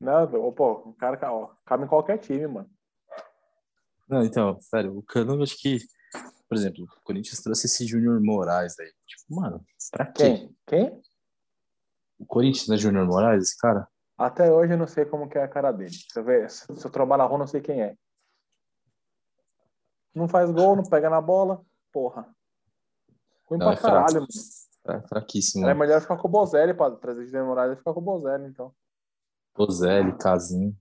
Não, 0.00 0.52
pô, 0.52 0.72
o 0.90 0.94
cara 0.94 1.32
ó, 1.32 1.50
cabe 1.64 1.84
em 1.84 1.88
qualquer 1.88 2.18
time, 2.18 2.46
mano. 2.46 2.70
Não, 4.08 4.22
então, 4.24 4.60
sério, 4.60 4.96
o 4.96 5.02
Cano, 5.02 5.42
acho 5.42 5.56
que, 5.58 5.78
por 6.48 6.56
exemplo, 6.56 6.84
o 6.84 7.00
Corinthians 7.02 7.40
trouxe 7.40 7.66
esse 7.66 7.86
Júnior 7.86 8.20
Moraes 8.20 8.78
aí. 8.78 8.92
Tipo, 9.06 9.34
mano, 9.34 9.64
pra 9.90 10.06
quê? 10.06 10.22
Quem? 10.22 10.56
Quem? 10.66 11.02
O 12.18 12.26
Corinthians 12.26 12.68
não 12.68 12.74
é 12.74 12.78
Júnior 12.78 13.06
Moraes, 13.06 13.44
esse 13.44 13.56
cara? 13.58 13.88
Até 14.16 14.52
hoje 14.52 14.72
eu 14.74 14.78
não 14.78 14.86
sei 14.86 15.04
como 15.04 15.28
que 15.28 15.36
é 15.38 15.42
a 15.42 15.48
cara 15.48 15.72
dele. 15.72 15.90
Se 15.92 16.18
eu, 16.18 16.22
ver, 16.24 16.48
se 16.50 16.64
eu 16.70 16.90
trombar 16.90 17.18
na 17.18 17.24
rua, 17.24 17.38
não 17.38 17.46
sei 17.46 17.60
quem 17.60 17.82
é. 17.82 17.96
Não 20.14 20.28
faz 20.28 20.50
gol, 20.50 20.76
não 20.76 20.84
pega 20.84 21.10
na 21.10 21.20
bola. 21.20 21.60
Porra. 21.92 22.22
Ruim 23.46 23.58
Não, 23.58 23.66
pra 23.66 23.74
é 23.74 23.76
caralho, 23.82 24.14
mano. 24.20 24.26
Fra- 24.82 25.02
Fraquíssimo. 25.08 25.64
Era 25.64 25.74
mano. 25.74 25.86
melhor 25.88 26.00
ficar 26.00 26.16
com 26.16 26.28
o 26.28 26.30
Bozelli 26.30 26.72
pra 26.74 26.90
trazer 26.92 27.24
de 27.24 27.32
demorada 27.32 27.72
e 27.72 27.76
ficar 27.76 27.92
com 27.92 28.00
o 28.00 28.02
Bozelli, 28.04 28.46
então. 28.46 28.72
Bozelli, 29.56 30.16
Casim. 30.18 30.76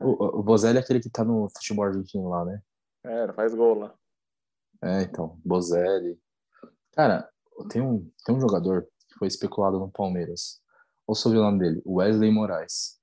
O, 0.00 0.40
o 0.40 0.42
Bozelli 0.42 0.78
é 0.78 0.80
aquele 0.80 1.00
que 1.00 1.10
tá 1.10 1.22
no 1.24 1.48
futebol 1.50 1.84
argentino 1.84 2.28
lá, 2.28 2.44
né? 2.44 2.62
É, 3.04 3.32
faz 3.34 3.54
gol 3.54 3.74
lá. 3.78 3.94
É, 4.82 5.02
então, 5.02 5.38
Bozelli. 5.44 6.18
Cara, 6.92 7.28
tem 7.70 7.82
um, 7.82 8.10
tem 8.24 8.34
um 8.34 8.40
jogador 8.40 8.88
que 9.08 9.18
foi 9.18 9.28
especulado 9.28 9.78
no 9.78 9.90
Palmeiras. 9.90 10.60
Qual 11.04 11.12
o 11.12 11.14
sobrenome 11.14 11.58
dele? 11.58 11.82
Wesley 11.86 12.30
Moraes. 12.30 12.98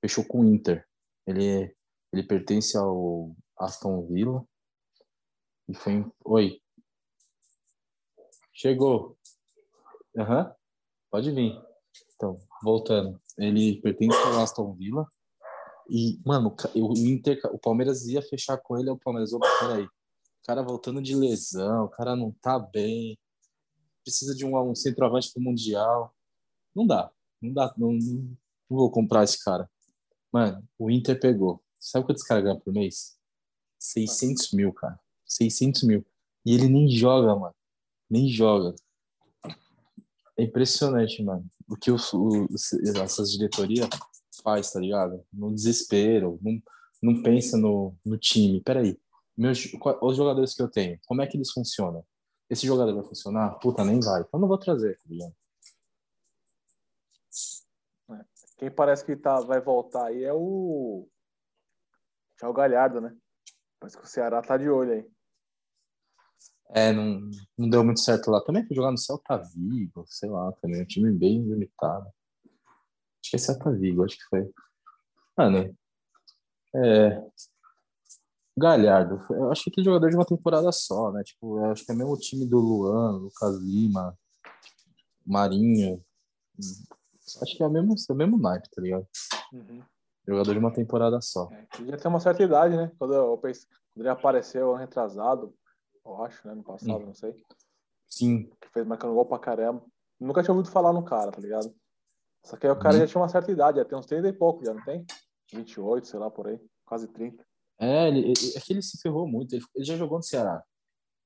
Fechou 0.00 0.24
com 0.24 0.40
o 0.40 0.44
Inter. 0.44 0.86
Ele, 1.26 1.74
ele 2.12 2.22
pertence 2.24 2.76
ao 2.76 3.34
Aston 3.58 4.06
Villa. 4.06 4.44
E 5.68 5.74
foi. 5.74 5.92
em- 5.94 6.12
Oi. 6.24 6.60
Chegou. 8.52 9.16
Aham. 10.16 10.54
Pode 11.10 11.30
vir. 11.30 11.52
Então, 12.14 12.38
voltando. 12.62 13.20
Ele 13.38 13.80
pertence 13.80 14.16
ao 14.16 14.40
Aston 14.42 14.72
Villa. 14.74 15.06
E, 15.88 16.18
mano, 16.26 16.54
o 16.74 16.92
Inter, 16.98 17.40
o 17.52 17.58
Palmeiras 17.58 18.06
ia 18.06 18.20
fechar 18.22 18.56
com 18.58 18.76
ele, 18.78 18.90
o 18.90 18.98
Palmeiras, 18.98 19.32
opa, 19.32 19.46
peraí. 19.60 19.84
O 19.84 20.46
cara 20.46 20.62
voltando 20.62 21.00
de 21.02 21.14
lesão, 21.14 21.84
o 21.84 21.88
cara 21.88 22.14
não 22.16 22.32
tá 22.40 22.58
bem. 22.58 23.18
Precisa 24.02 24.34
de 24.34 24.44
um, 24.44 24.56
um 24.58 24.74
centroavante 24.74 25.32
do 25.34 25.40
Mundial. 25.40 26.14
Não 26.74 26.86
dá. 26.86 27.10
Não 27.40 27.52
dá. 27.52 27.74
Não, 27.76 27.92
não, 27.92 28.36
vou 28.68 28.90
comprar 28.90 29.24
esse 29.24 29.42
cara. 29.42 29.68
Mano, 30.32 30.62
o 30.78 30.90
Inter 30.90 31.18
pegou. 31.18 31.62
Sabe 31.80 32.04
quanto 32.06 32.18
esse 32.18 32.26
cara 32.28 32.56
por 32.56 32.72
mês? 32.72 33.16
600 33.78 34.52
mil, 34.52 34.72
cara. 34.72 34.98
600 35.24 35.82
mil. 35.84 36.04
E 36.44 36.52
ele 36.54 36.68
nem 36.68 36.88
joga, 36.88 37.34
mano. 37.34 37.54
Nem 38.08 38.28
joga. 38.28 38.74
É 40.38 40.42
impressionante, 40.44 41.22
mano. 41.22 41.44
O 41.68 41.76
que 41.76 41.90
os, 41.90 42.12
os- 42.12 42.72
essas 42.96 43.30
diretorias 43.32 43.88
faz, 44.46 44.70
tá 44.70 44.78
ligado? 44.78 45.26
No 45.32 45.52
desespero, 45.52 46.38
não, 46.40 46.62
não 47.02 47.22
pensa 47.22 47.58
no, 47.58 47.96
no 48.04 48.16
time. 48.16 48.62
Peraí, 48.62 48.96
meus, 49.36 49.68
os 50.00 50.16
jogadores 50.16 50.54
que 50.54 50.62
eu 50.62 50.70
tenho, 50.70 51.00
como 51.04 51.20
é 51.20 51.26
que 51.26 51.36
eles 51.36 51.50
funcionam? 51.50 52.06
Esse 52.48 52.64
jogador 52.64 52.94
vai 52.94 53.04
funcionar? 53.04 53.58
Puta, 53.58 53.84
nem 53.84 53.98
vai. 53.98 54.22
Então 54.22 54.38
não 54.38 54.46
vou 54.46 54.56
trazer, 54.56 54.96
tá 54.96 55.02
ligado? 55.08 55.34
Quem 58.56 58.70
parece 58.70 59.04
que 59.04 59.16
tá, 59.16 59.40
vai 59.40 59.60
voltar 59.60 60.06
aí 60.06 60.22
é 60.22 60.32
o. 60.32 61.08
Thiago 62.38 62.54
Galhardo, 62.54 63.00
né? 63.00 63.14
Parece 63.80 63.98
que 63.98 64.04
o 64.04 64.06
Ceará 64.06 64.40
tá 64.40 64.56
de 64.56 64.70
olho 64.70 64.92
aí. 64.92 65.10
É, 66.70 66.92
não, 66.92 67.20
não 67.58 67.68
deu 67.68 67.84
muito 67.84 68.00
certo 68.00 68.30
lá. 68.30 68.40
Também 68.42 68.64
foi 68.66 68.76
jogar 68.76 68.90
no 68.90 68.98
Celta 68.98 69.38
Vigo, 69.54 70.04
sei 70.06 70.30
lá, 70.30 70.52
também. 70.60 70.82
Um 70.82 70.86
time 70.86 71.12
bem 71.12 71.42
limitado. 71.42 72.10
Acho 73.26 73.30
que 73.30 73.36
é 73.36 73.38
Celta 73.40 73.72
Vigo, 73.72 74.04
acho 74.04 74.16
que 74.16 74.24
foi. 74.30 74.48
Mano, 75.36 75.76
é. 76.76 77.22
Galhardo, 78.56 79.20
eu 79.34 79.50
acho 79.50 79.64
que 79.64 79.70
aquele 79.70 79.84
jogador 79.84 80.08
de 80.08 80.16
uma 80.16 80.24
temporada 80.24 80.70
só, 80.72 81.10
né? 81.12 81.22
Tipo, 81.24 81.58
eu 81.58 81.72
acho 81.72 81.84
que 81.84 81.90
é 81.92 81.94
mesmo 81.94 82.12
o 82.12 82.18
time 82.18 82.46
do 82.46 82.58
Luan, 82.58 83.18
Lucas 83.18 83.56
Lima, 83.58 84.16
Marinho. 85.26 86.02
Acho 87.42 87.56
que 87.56 87.62
é 87.62 87.66
o 87.66 87.70
mesmo, 87.70 87.94
é 88.08 88.12
o 88.12 88.16
mesmo 88.16 88.38
naipe, 88.38 88.70
tá 88.70 88.80
ligado? 88.80 89.06
Jogador 90.26 90.52
de 90.52 90.58
uma 90.58 90.72
temporada 90.72 91.20
só. 91.20 91.50
É, 91.52 91.66
já 91.84 91.96
tem 91.98 92.08
uma 92.08 92.20
certa 92.20 92.42
idade, 92.42 92.76
né? 92.76 92.90
Quando, 92.98 93.12
eu 93.12 93.36
pensei, 93.38 93.68
quando 93.92 94.00
ele 94.06 94.08
apareceu 94.08 94.70
ano 94.70 94.78
retrasado, 94.78 95.52
eu 96.04 96.22
acho, 96.24 96.46
né? 96.46 96.54
No 96.54 96.62
passado, 96.62 97.02
Hum. 97.02 97.06
não 97.06 97.14
sei. 97.14 97.34
Sim, 98.08 98.44
Que 98.60 98.68
fez 98.70 98.86
marcando 98.86 99.14
gol 99.14 99.26
pra 99.26 99.38
caramba. 99.38 99.84
Nunca 100.18 100.42
tinha 100.42 100.54
ouvido 100.54 100.72
falar 100.72 100.92
no 100.92 101.04
cara, 101.04 101.30
tá 101.32 101.40
ligado? 101.40 101.74
Só 102.46 102.56
que 102.56 102.64
aí 102.64 102.72
o 102.72 102.78
cara 102.78 102.94
Uhum. 102.94 103.00
já 103.00 103.06
tinha 103.08 103.20
uma 103.20 103.28
certa 103.28 103.50
idade, 103.50 103.78
já 103.78 103.84
tem 103.84 103.98
uns 103.98 104.06
30 104.06 104.28
e 104.28 104.32
pouco, 104.32 104.64
já 104.64 104.72
não 104.72 104.82
tem? 104.84 105.04
28, 105.52 106.06
sei 106.06 106.20
lá, 106.20 106.30
por 106.30 106.46
aí. 106.46 106.60
Quase 106.84 107.08
30. 107.08 107.44
É, 107.78 108.06
ele, 108.06 108.32
é 108.54 108.60
que 108.60 108.72
ele 108.72 108.82
se 108.82 109.00
ferrou 109.02 109.26
muito. 109.26 109.52
Ele, 109.52 109.64
ele 109.74 109.84
já 109.84 109.96
jogou 109.96 110.18
no 110.18 110.22
Ceará. 110.22 110.62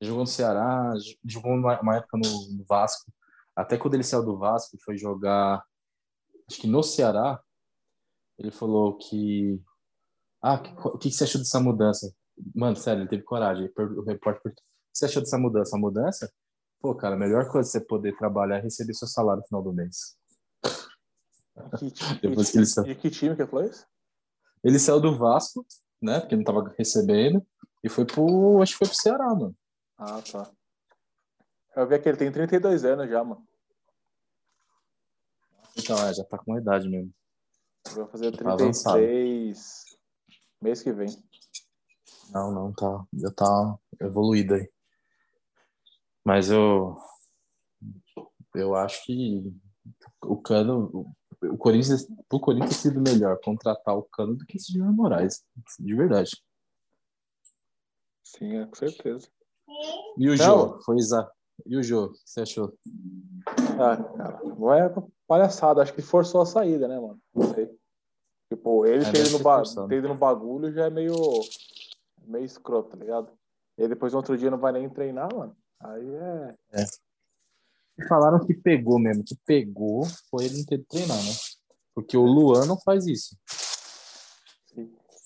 Ele 0.01 0.09
jogou 0.09 0.23
no 0.23 0.27
Ceará, 0.27 0.95
jogou 1.23 1.53
uma, 1.53 1.79
uma 1.81 1.97
época 1.99 2.17
no, 2.17 2.57
no 2.57 2.65
Vasco. 2.65 3.13
Até 3.55 3.77
quando 3.77 3.95
ele 3.95 4.03
saiu 4.03 4.25
do 4.25 4.39
Vasco, 4.39 4.79
foi 4.83 4.97
jogar, 4.97 5.63
acho 6.49 6.59
que 6.59 6.67
no 6.67 6.83
Ceará, 6.83 7.39
ele 8.39 8.51
falou 8.51 8.97
que. 8.97 9.63
Ah, 10.43 10.55
o 10.55 10.97
que, 10.97 11.11
que 11.11 11.15
você 11.15 11.25
achou 11.25 11.39
dessa 11.39 11.61
mudança? 11.61 12.11
Mano, 12.55 12.77
sério, 12.77 13.03
ele 13.03 13.11
teve 13.11 13.23
coragem. 13.25 13.71
O 13.77 14.03
repórter 14.05 14.53
o 14.53 14.55
que 14.55 14.63
você 14.95 15.05
achou 15.05 15.21
dessa 15.21 15.37
mudança? 15.37 15.77
A 15.77 15.79
mudança? 15.79 16.33
Pô, 16.81 16.95
cara, 16.95 17.15
a 17.15 17.19
melhor 17.19 17.47
coisa 17.51 17.69
é 17.69 17.73
você 17.73 17.81
poder 17.85 18.17
trabalhar 18.17 18.57
é 18.57 18.63
receber 18.63 18.95
seu 18.95 19.07
salário 19.07 19.43
no 19.43 19.47
final 19.47 19.63
do 19.63 19.73
mês. 19.75 20.19
Que, 21.79 21.91
Depois 22.29 22.51
que 22.51 22.59
ele 22.59 22.67
saiu. 22.67 22.87
de 22.87 22.95
que 22.95 23.11
time 23.11 23.37
que 23.37 23.47
foi 23.47 23.67
isso? 23.69 23.87
Ele 24.63 24.79
saiu 24.79 25.01
do 25.01 25.17
Vasco, 25.17 25.67
né? 26.01 26.21
Porque 26.21 26.37
não 26.37 26.45
tava 26.45 26.73
recebendo, 26.79 27.45
e 27.83 27.89
foi 27.89 28.05
pro. 28.05 28.61
Acho 28.63 28.73
que 28.73 28.79
foi 28.79 28.89
pro 28.89 28.97
Ceará, 28.97 29.35
mano. 29.35 29.57
Ah, 29.99 30.23
tá. 30.23 30.51
Eu 31.77 31.87
vi 31.87 31.99
que 31.99 32.09
ele 32.09 32.19
tem 32.19 32.33
32 32.33 32.85
anos 32.85 33.09
já, 33.09 33.23
mano. 33.25 33.47
Então, 35.77 35.97
é, 36.07 36.13
já 36.13 36.25
tá 36.25 36.37
com 36.37 36.59
idade 36.59 36.89
mesmo. 36.89 37.13
Vai 37.95 38.07
fazer 38.09 38.37
Tá 38.37 38.53
avançado. 38.53 38.97
33 38.99 39.85
mês 40.61 40.83
que 40.83 40.93
vem. 40.93 41.09
Não, 42.31 42.53
não, 42.53 42.73
tá. 42.73 43.05
Já 43.15 43.31
tá 43.31 43.79
evoluído 44.01 44.55
aí. 44.55 44.71
Mas 46.25 46.51
eu. 46.51 46.97
Eu 48.55 48.75
acho 48.75 49.05
que 49.07 49.53
o 50.23 50.37
Cano. 50.37 50.91
o- 50.93 51.57
Corinthians, 51.57 52.07
pro 52.29 52.39
Corinthians 52.39 52.77
sido 52.77 53.01
melhor 53.01 53.39
contratar 53.43 53.97
o 53.97 54.03
Cano 54.03 54.37
do 54.37 54.45
que 54.45 54.59
esse 54.59 54.73
Júnior 54.75 54.93
Moraes. 54.93 55.43
De 55.79 55.95
verdade. 55.95 56.31
Sim, 58.25 58.57
é, 58.59 58.67
com 58.67 58.75
certeza. 58.75 59.29
E 60.19 60.29
o. 60.29 60.37
Jô? 60.37 60.81
Foi 60.83 60.97
exato. 60.97 61.31
E 61.67 61.77
o 61.77 61.83
Jô? 61.83 62.07
O 62.07 62.13
que 62.13 62.19
você 62.25 62.41
achou? 62.43 62.75
Ah, 63.79 63.97
cara, 64.17 64.41
não 64.45 64.73
é 64.73 64.93
palhaçada. 65.27 65.83
Acho 65.83 65.95
que 65.95 66.03
forçou 66.03 66.41
a 66.43 66.47
saída, 66.47 66.87
né, 66.89 66.99
mano? 66.99 67.19
Não 67.35 67.55
sei. 67.55 67.71
Tipo, 68.53 68.85
ele 68.85 69.05
É, 69.05 69.11
ter, 69.13 69.21
ido 69.27 69.31
no 69.39 69.39
ba- 69.45 69.63
ter 69.89 69.97
ido 69.97 70.09
no 70.09 70.15
bagulho 70.15 70.73
já 70.73 70.87
é 70.87 70.91
meio, 70.91 71.15
meio 72.27 72.45
escroto, 72.45 72.91
tá 72.91 72.97
ligado? 72.97 73.33
E 73.79 73.87
depois 73.89 74.13
no 74.13 74.19
outro 74.19 74.37
dia 74.37 74.51
não 74.51 74.59
vai 74.59 74.73
nem 74.73 74.89
treinar, 74.91 75.33
mano. 75.35 75.57
Aí 75.81 76.15
é. 76.15 76.55
Falaram 78.09 78.45
que 78.45 78.55
pegou 78.55 78.99
mesmo. 78.99 79.25
Que 79.25 79.37
pegou 79.47 80.05
foi 80.31 80.45
ele 80.45 80.59
não 80.59 80.65
ter 80.65 80.79
de 80.79 80.85
treinar, 80.85 81.17
né? 81.17 81.33
Porque 81.95 82.17
o 82.17 82.25
Luan 82.25 82.67
não 82.67 82.79
faz 82.81 83.07
isso. 83.07 83.37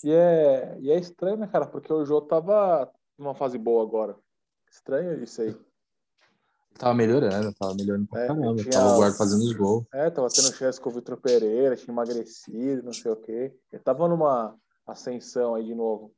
E 0.02 0.10
é, 0.12 0.76
e 0.80 0.90
é 0.90 0.98
estranho, 0.98 1.36
né, 1.38 1.46
cara? 1.46 1.66
Porque 1.66 1.92
o 1.92 2.04
Jô 2.04 2.20
tava 2.20 2.90
numa 3.16 3.34
fase 3.34 3.56
boa 3.56 3.82
agora. 3.82 4.16
Estranho 4.70 5.22
isso 5.22 5.40
aí. 5.40 5.56
Tava 6.76 6.92
melhorando, 6.94 7.54
tava 7.54 7.74
melhorando 7.74 8.06
pra 8.08 8.22
É, 8.24 8.26
caramba. 8.26 8.62
tinha- 8.62 8.72
Tava 8.72 8.92
o 8.94 8.96
guarda 8.96 9.16
fazendo 9.16 9.42
os 9.44 9.52
gols. 9.54 9.84
É, 9.94 10.10
tava 10.10 10.28
tendo 10.28 10.52
chance 10.52 10.80
com 10.80 10.90
o 10.90 10.92
Vitor 10.92 11.16
Pereira, 11.18 11.76
tinha 11.76 11.92
emagrecido, 11.92 12.82
não 12.82 12.92
sei 12.92 13.12
o 13.12 13.16
quê. 13.16 13.54
Ele 13.72 13.82
tava 13.82 14.08
numa 14.08 14.58
ascensão 14.86 15.54
aí 15.54 15.64
de 15.64 15.74
novo. 15.74 16.12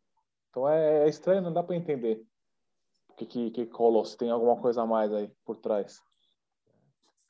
Então 0.50 0.66
é, 0.68 1.04
é 1.04 1.08
estranho, 1.08 1.42
não 1.42 1.52
dá 1.52 1.62
pra 1.62 1.76
entender 1.76 2.24
o 3.10 3.14
que, 3.14 3.26
que, 3.26 3.50
que 3.50 3.64
rolou, 3.72 4.04
se 4.04 4.16
tem 4.16 4.30
alguma 4.30 4.56
coisa 4.56 4.82
a 4.82 4.86
mais 4.86 5.12
aí 5.12 5.30
por 5.44 5.56
trás. 5.58 6.00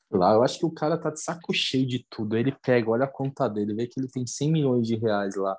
Lá, 0.09 0.33
eu 0.33 0.43
acho 0.43 0.59
que 0.59 0.65
o 0.65 0.71
cara 0.71 0.97
tá 0.97 1.09
de 1.09 1.21
saco 1.21 1.53
cheio 1.53 1.85
de 1.85 2.05
tudo. 2.09 2.37
Ele 2.37 2.51
pega, 2.51 2.89
olha 2.89 3.05
a 3.05 3.11
conta 3.11 3.47
dele, 3.47 3.73
vê 3.73 3.87
que 3.87 3.99
ele 3.99 4.07
tem 4.07 4.25
100 4.25 4.51
milhões 4.51 4.87
de 4.87 4.95
reais 4.95 5.35
lá. 5.35 5.57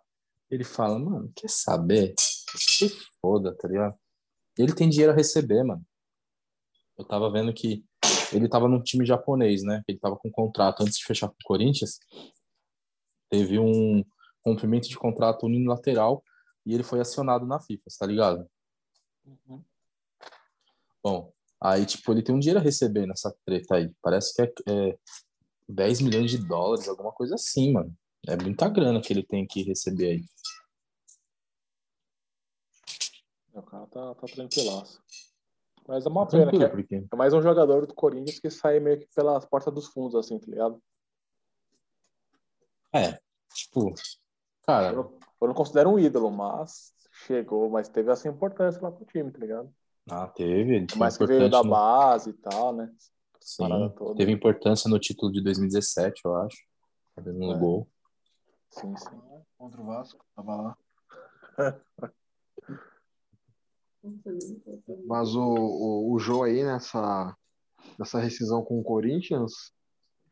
Ele 0.51 0.65
fala, 0.65 0.99
mano, 0.99 1.31
quer 1.37 1.51
saber? 1.51 2.15
Se 2.19 2.89
foda, 3.21 3.55
tá 3.55 3.69
ligado? 3.69 3.95
Ele 4.57 4.75
tem 4.75 4.89
dinheiro 4.89 5.13
a 5.13 5.15
receber, 5.15 5.63
mano. 5.63 5.85
Eu 6.97 7.05
tava 7.05 7.31
vendo 7.31 7.53
que 7.53 7.85
ele 8.33 8.49
tava 8.49 8.69
num 8.69 8.83
time 8.83 9.05
japonês, 9.05 9.63
né? 9.63 9.83
Ele 9.87 9.99
tava 9.99 10.17
com 10.17 10.31
contrato 10.31 10.83
antes 10.83 10.99
de 10.99 11.05
fechar 11.05 11.29
com 11.29 11.35
o 11.35 11.45
Corinthians. 11.45 11.99
Teve 13.31 13.59
um 13.59 14.03
rompimento 14.45 14.89
de 14.89 14.97
contrato 14.97 15.47
unilateral 15.47 16.25
e 16.65 16.75
ele 16.75 16.83
foi 16.83 17.01
acionado 17.01 17.47
na 17.47 17.61
FIFA, 17.61 17.85
tá 17.99 18.07
ligado? 18.07 18.51
Bom, 21.03 21.33
aí, 21.61 21.85
tipo, 21.85 22.13
ele 22.13 22.23
tem 22.23 22.35
um 22.35 22.39
dinheiro 22.39 22.61
a 22.61 22.63
receber 22.63 23.07
nessa 23.07 23.35
treta 23.45 23.77
aí. 23.77 23.91
Parece 24.03 24.35
que 24.35 24.43
é, 24.43 24.53
é 24.91 24.99
10 25.69 26.01
milhões 26.03 26.31
de 26.31 26.39
dólares, 26.39 26.89
alguma 26.89 27.13
coisa 27.13 27.35
assim, 27.35 27.73
mano. 27.73 27.95
É 28.27 28.37
muita 28.37 28.69
grana 28.69 29.01
que 29.01 29.13
ele 29.13 29.23
tem 29.23 29.47
que 29.47 29.63
receber 29.63 30.11
aí. 30.11 30.25
O 33.53 33.63
cara 33.63 33.87
tá, 33.87 34.15
tá 34.15 34.27
tranquilaço. 34.27 35.03
Mas 35.87 36.05
é 36.05 36.09
uma 36.09 36.27
pena, 36.27 36.51
que 36.51 36.63
é, 36.63 36.69
porque 36.69 37.07
é 37.11 37.17
mais 37.17 37.33
um 37.33 37.41
jogador 37.41 37.87
do 37.87 37.95
Corinthians 37.95 38.39
que 38.39 38.51
sai 38.51 38.79
meio 38.79 39.01
que 39.01 39.09
pelas 39.15 39.47
portas 39.47 39.73
dos 39.73 39.87
fundos, 39.87 40.15
assim, 40.15 40.39
tá 40.39 40.47
ligado? 40.47 40.83
É, 42.93 43.19
tipo, 43.55 43.95
cara, 44.67 44.89
Eu 44.89 44.97
não, 44.97 45.19
eu 45.41 45.49
não 45.49 45.55
considero 45.55 45.91
um 45.91 45.99
ídolo, 45.99 46.31
mas 46.31 46.93
chegou, 47.27 47.71
mas 47.71 47.89
teve 47.89 48.11
essa 48.11 48.29
importância 48.29 48.81
lá 48.83 48.93
pro 48.93 49.07
time, 49.07 49.31
tá 49.31 49.39
ligado? 49.39 49.75
Ah, 50.11 50.27
teve, 50.29 50.87
Mais 50.97 51.17
que 51.17 51.27
veio 51.27 51.51
da 51.51 51.63
no- 51.63 51.71
base 51.71 52.31
e 52.31 52.33
tal, 52.35 52.75
né? 52.75 52.91
sim, 53.41 53.65
teve 54.17 54.31
importância 54.33 54.91
no 54.91 54.99
título 54.99 55.33
de 55.33 55.43
2017, 55.43 56.21
eu 56.25 56.37
acho. 56.37 56.57
Fazendo 57.15 57.43
um 57.45 57.53
É. 57.55 57.59
gol. 57.59 57.89
Sim, 58.71 58.95
sim. 58.97 59.21
Contra 59.57 59.81
o 59.81 59.85
Vasco, 59.87 60.25
tava 60.37 60.57
lá. 60.57 60.77
Mas 65.07 65.35
o, 65.35 65.41
o, 65.43 66.13
o 66.15 66.19
Jô 66.19 66.43
aí 66.45 66.63
nessa, 66.63 67.35
nessa 67.99 68.19
rescisão 68.21 68.63
com 68.63 68.79
o 68.79 68.85
Corinthians, 68.85 69.73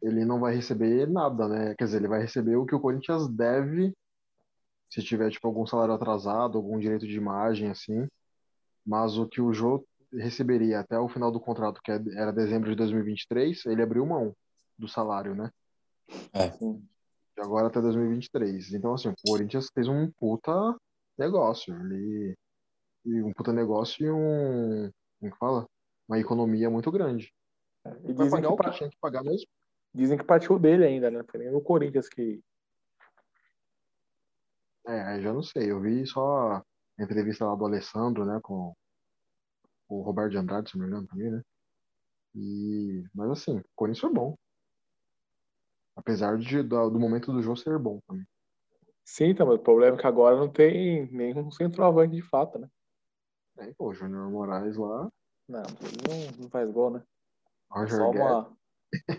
ele 0.02 0.24
não 0.24 0.38
vai 0.38 0.54
receber 0.54 1.08
nada, 1.08 1.48
né? 1.48 1.74
Quer 1.76 1.84
dizer, 1.84 1.96
ele 1.98 2.08
vai 2.08 2.20
receber 2.20 2.56
o 2.56 2.64
que 2.66 2.74
o 2.74 2.80
Corinthians 2.80 3.28
deve, 3.28 3.92
se 4.90 5.02
tiver 5.02 5.30
tipo 5.30 5.46
algum 5.48 5.66
salário 5.66 5.94
atrasado, 5.94 6.56
algum 6.58 6.78
direito 6.78 7.06
de 7.06 7.16
imagem, 7.16 7.70
assim. 7.70 8.06
Mas 8.86 9.18
o 9.18 9.26
que 9.26 9.40
o 9.40 9.52
Jô 9.52 9.84
receberia 10.12 10.80
até 10.80 10.98
o 10.98 11.08
final 11.08 11.32
do 11.32 11.40
contrato, 11.40 11.80
que 11.82 11.90
é- 11.90 12.00
era 12.14 12.32
dezembro 12.32 12.70
de 12.70 12.76
2023, 12.76 13.66
ele 13.66 13.82
abriu 13.82 14.06
mão 14.06 14.34
do 14.78 14.86
salário, 14.86 15.34
né? 15.34 15.50
sim. 16.52 16.82
de 17.34 17.42
agora 17.42 17.66
até 17.66 17.80
2023. 17.80 18.72
Então, 18.72 18.94
assim, 18.94 19.08
o 19.08 19.14
Corinthians 19.22 19.68
fez 19.74 19.88
um 19.88 20.10
puta 20.12 20.52
negócio. 21.18 21.74
Ele, 21.74 22.34
e 23.04 23.22
um 23.22 23.32
puta 23.32 23.52
negócio 23.52 24.06
e 24.06 24.10
um. 24.10 24.90
Como 25.18 25.32
que 25.32 25.38
fala? 25.38 25.66
Uma 26.08 26.18
economia 26.18 26.70
muito 26.70 26.90
grande. 26.90 27.32
E 28.04 28.12
Vai 28.12 28.26
dizem 28.26 28.30
pagar 28.30 28.48
que, 28.48 28.54
o 28.54 28.56
que 28.56 28.78
tinha 28.78 28.90
que 28.90 28.98
pagar 28.98 29.22
mesmo. 29.22 29.46
dizem 29.92 30.16
que 30.16 30.24
partiu 30.24 30.58
dele 30.58 30.84
ainda, 30.84 31.10
né? 31.10 31.24
Foi 31.28 31.40
nem 31.40 31.54
o 31.54 31.60
Corinthians 31.60 32.08
que. 32.08 32.40
É, 34.86 35.02
aí 35.02 35.22
já 35.22 35.32
não 35.32 35.42
sei. 35.42 35.70
Eu 35.70 35.80
vi 35.80 36.06
só 36.06 36.62
a 36.98 37.02
entrevista 37.02 37.46
lá 37.46 37.54
do 37.54 37.64
Alessandro, 37.64 38.24
né? 38.24 38.38
Com 38.42 38.74
o 39.88 40.02
Roberto 40.02 40.32
de 40.32 40.38
Andrade, 40.38 40.70
se 40.70 40.78
não 40.78 40.84
me 40.84 40.90
engano, 40.90 41.06
também, 41.06 41.30
né? 41.30 41.42
E, 42.34 43.04
mas 43.14 43.30
assim, 43.30 43.58
o 43.58 43.64
Corinthians 43.74 44.00
foi 44.00 44.12
bom. 44.12 44.34
Apesar 45.96 46.36
de, 46.36 46.62
do, 46.62 46.90
do 46.90 47.00
momento 47.00 47.32
do 47.32 47.42
jogo 47.42 47.56
ser 47.56 47.78
bom 47.78 47.98
também. 48.06 48.26
Sim, 49.04 49.34
tá, 49.34 49.44
mas 49.44 49.54
o 49.54 49.62
problema 49.62 49.96
é 49.96 50.00
que 50.00 50.06
agora 50.06 50.36
não 50.36 50.50
tem 50.50 51.10
nenhum 51.12 51.50
centroavante 51.50 52.14
de 52.14 52.22
fato, 52.22 52.58
né? 52.58 52.68
Aí, 53.58 53.72
pô, 53.74 53.88
o 53.88 53.94
Júnior 53.94 54.30
Moraes 54.30 54.76
lá, 54.76 55.08
Não, 55.48 55.62
ele 55.62 56.32
não, 56.36 56.42
não 56.42 56.50
faz 56.50 56.70
gol, 56.70 56.90
né? 56.90 57.02
Roger 57.70 57.96
Só 57.96 58.10
uma, 58.10 58.56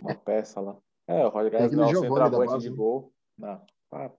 uma 0.01 0.15
peça 0.15 0.59
lá. 0.61 0.77
É, 1.07 1.25
o 1.25 1.29
Roger 1.29 1.51
Guedes 1.51 1.71
não 1.71 1.85
é 1.85 1.87
um 1.87 1.93
da 1.93 1.99
centroavante 2.01 2.51
base, 2.51 2.63
de 2.65 2.69
né? 2.69 2.75
gol. 2.75 3.13
Não, 3.37 3.65
para. 3.89 4.13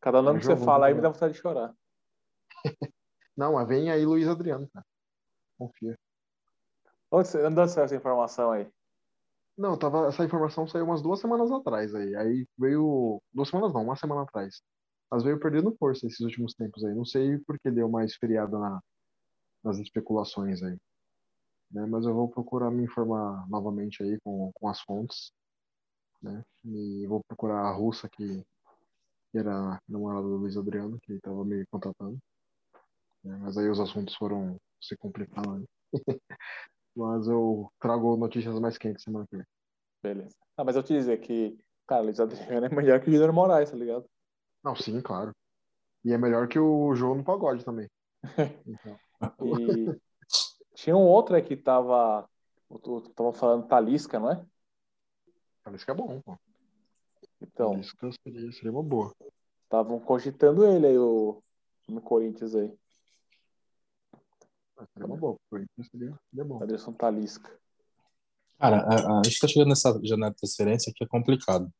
Cada 0.00 0.22
nome 0.22 0.38
É 0.38 0.40
que 0.40 0.46
você 0.46 0.56
fala 0.56 0.86
aí 0.86 0.92
me 0.92 1.00
também. 1.00 1.10
dá 1.10 1.14
vontade 1.14 1.32
de 1.32 1.40
chorar. 1.40 1.74
Não, 3.36 3.52
mas 3.52 3.68
vem 3.68 3.90
aí 3.90 4.04
Luiz 4.04 4.26
Adriano, 4.26 4.68
cara. 4.72 4.86
Confia. 5.58 5.98
Onde, 7.10 7.28
você, 7.28 7.44
onde 7.44 7.68
saiu 7.68 7.84
essa 7.84 7.96
informação 7.96 8.50
aí? 8.50 8.70
Não, 9.56 9.76
tava, 9.78 10.08
essa 10.08 10.24
informação 10.24 10.66
saiu 10.66 10.84
umas 10.84 11.02
duas 11.02 11.20
semanas 11.20 11.50
atrás 11.50 11.94
aí. 11.94 12.14
Aí 12.14 12.46
veio. 12.58 13.20
Duas 13.32 13.48
semanas 13.48 13.72
não, 13.72 13.82
uma 13.82 13.96
semana 13.96 14.22
atrás. 14.22 14.62
Mas 15.10 15.22
veio 15.22 15.38
perdendo 15.38 15.74
força 15.78 16.06
esses 16.06 16.20
últimos 16.20 16.54
tempos 16.54 16.84
aí. 16.84 16.94
Não 16.94 17.04
sei 17.04 17.38
porque 17.46 17.70
deu 17.70 17.86
uma 17.86 18.04
esfriada 18.04 18.58
na, 18.58 18.80
nas 19.62 19.78
especulações 19.78 20.62
aí. 20.62 20.76
Né? 21.70 21.86
Mas 21.86 22.04
eu 22.04 22.14
vou 22.14 22.28
procurar 22.28 22.70
me 22.70 22.84
informar 22.84 23.48
novamente 23.48 24.02
aí 24.02 24.18
com, 24.20 24.50
com 24.54 24.68
as 24.68 24.80
fontes. 24.80 25.32
Né? 26.22 26.42
E 26.64 27.06
vou 27.06 27.22
procurar 27.24 27.60
a 27.60 27.72
russa 27.72 28.08
que, 28.08 28.44
que 29.30 29.38
era 29.38 29.74
a 29.74 29.80
namorada 29.88 30.26
do 30.26 30.36
Luiz 30.36 30.56
Adriano, 30.56 30.98
que 31.00 31.14
estava 31.14 31.44
me 31.44 31.64
contatando. 31.66 32.18
Né? 33.26 33.38
Mas 33.40 33.56
aí 33.58 33.68
os 33.68 33.80
assuntos 33.80 34.14
foram 34.14 34.56
se 34.80 34.96
complicando. 34.96 35.56
aí. 35.56 35.64
Mas 36.96 37.28
eu 37.28 37.70
trago 37.78 38.16
notícias 38.16 38.58
mais 38.58 38.78
quentes 38.78 39.04
semana 39.04 39.26
que 39.28 39.36
vem. 39.36 39.46
Beleza. 40.02 40.34
Ah, 40.56 40.64
mas 40.64 40.76
eu 40.76 40.82
te 40.82 40.94
dizer 40.94 41.20
que, 41.20 41.58
cara, 41.86 42.00
Luiz 42.02 42.18
Adriano 42.18 42.64
é 42.64 42.68
melhor 42.70 43.00
que 43.00 43.10
o 43.10 43.12
Júnior 43.12 43.32
Moraes, 43.34 43.70
tá 43.70 43.76
ligado? 43.76 44.06
Não, 44.64 44.74
sim, 44.74 45.02
claro. 45.02 45.30
E 46.02 46.12
é 46.12 46.16
melhor 46.16 46.48
que 46.48 46.58
o 46.58 46.94
João 46.94 47.16
no 47.16 47.24
pagode 47.24 47.64
também. 47.64 47.88
Então, 48.66 48.98
E 49.46 49.98
tinha 50.74 50.96
um 50.96 51.06
outro 51.06 51.34
aí 51.34 51.42
que 51.42 51.56
tava. 51.56 52.28
Tava 53.14 53.32
falando 53.32 53.66
Talisca, 53.66 54.18
não 54.18 54.30
é? 54.30 54.44
que 55.84 55.90
é 55.90 55.94
bom, 55.94 56.20
pô. 56.20 56.38
Então, 57.40 57.80
que 57.80 58.12
seria, 58.22 58.52
seria 58.52 58.70
uma 58.70 58.82
boa. 58.82 59.12
estavam 59.64 59.98
cogitando 59.98 60.64
ele 60.64 60.86
aí, 60.86 60.98
o, 60.98 61.42
no 61.88 62.00
Corinthians 62.00 62.54
aí. 62.54 62.72
Seria 64.92 65.06
uma 65.06 65.16
boa. 65.16 65.36
Foi, 65.48 65.64
seria, 65.90 66.18
seria 66.30 66.44
bom. 66.44 66.62
Anderson 66.62 66.92
Talisca. 66.92 67.50
Cara, 68.58 68.80
a, 68.80 69.20
a 69.20 69.22
gente 69.24 69.38
tá 69.38 69.48
chegando 69.48 69.68
nessa 69.68 69.98
janela 70.02 70.30
de 70.30 70.38
transferência 70.38 70.92
que 70.94 71.04
é 71.04 71.06
complicado. 71.06 71.70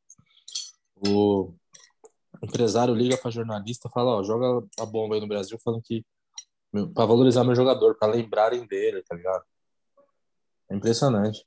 O 1.06 1.54
empresário 2.42 2.94
liga 2.94 3.16
pra 3.16 3.30
jornalista 3.30 3.88
e 3.88 3.92
fala, 3.92 4.18
ó, 4.18 4.22
joga 4.22 4.66
a 4.78 4.86
bomba 4.86 5.14
aí 5.14 5.20
no 5.20 5.28
Brasil, 5.28 5.58
falando 5.62 5.82
que 5.82 6.04
pra 6.94 7.06
valorizar 7.06 7.44
meu 7.44 7.54
jogador, 7.54 7.96
pra 7.96 8.08
lembrarem 8.08 8.66
dele, 8.66 9.02
tá 9.02 9.14
ligado? 9.14 9.44
É 10.70 10.76
impressionante. 10.76 11.46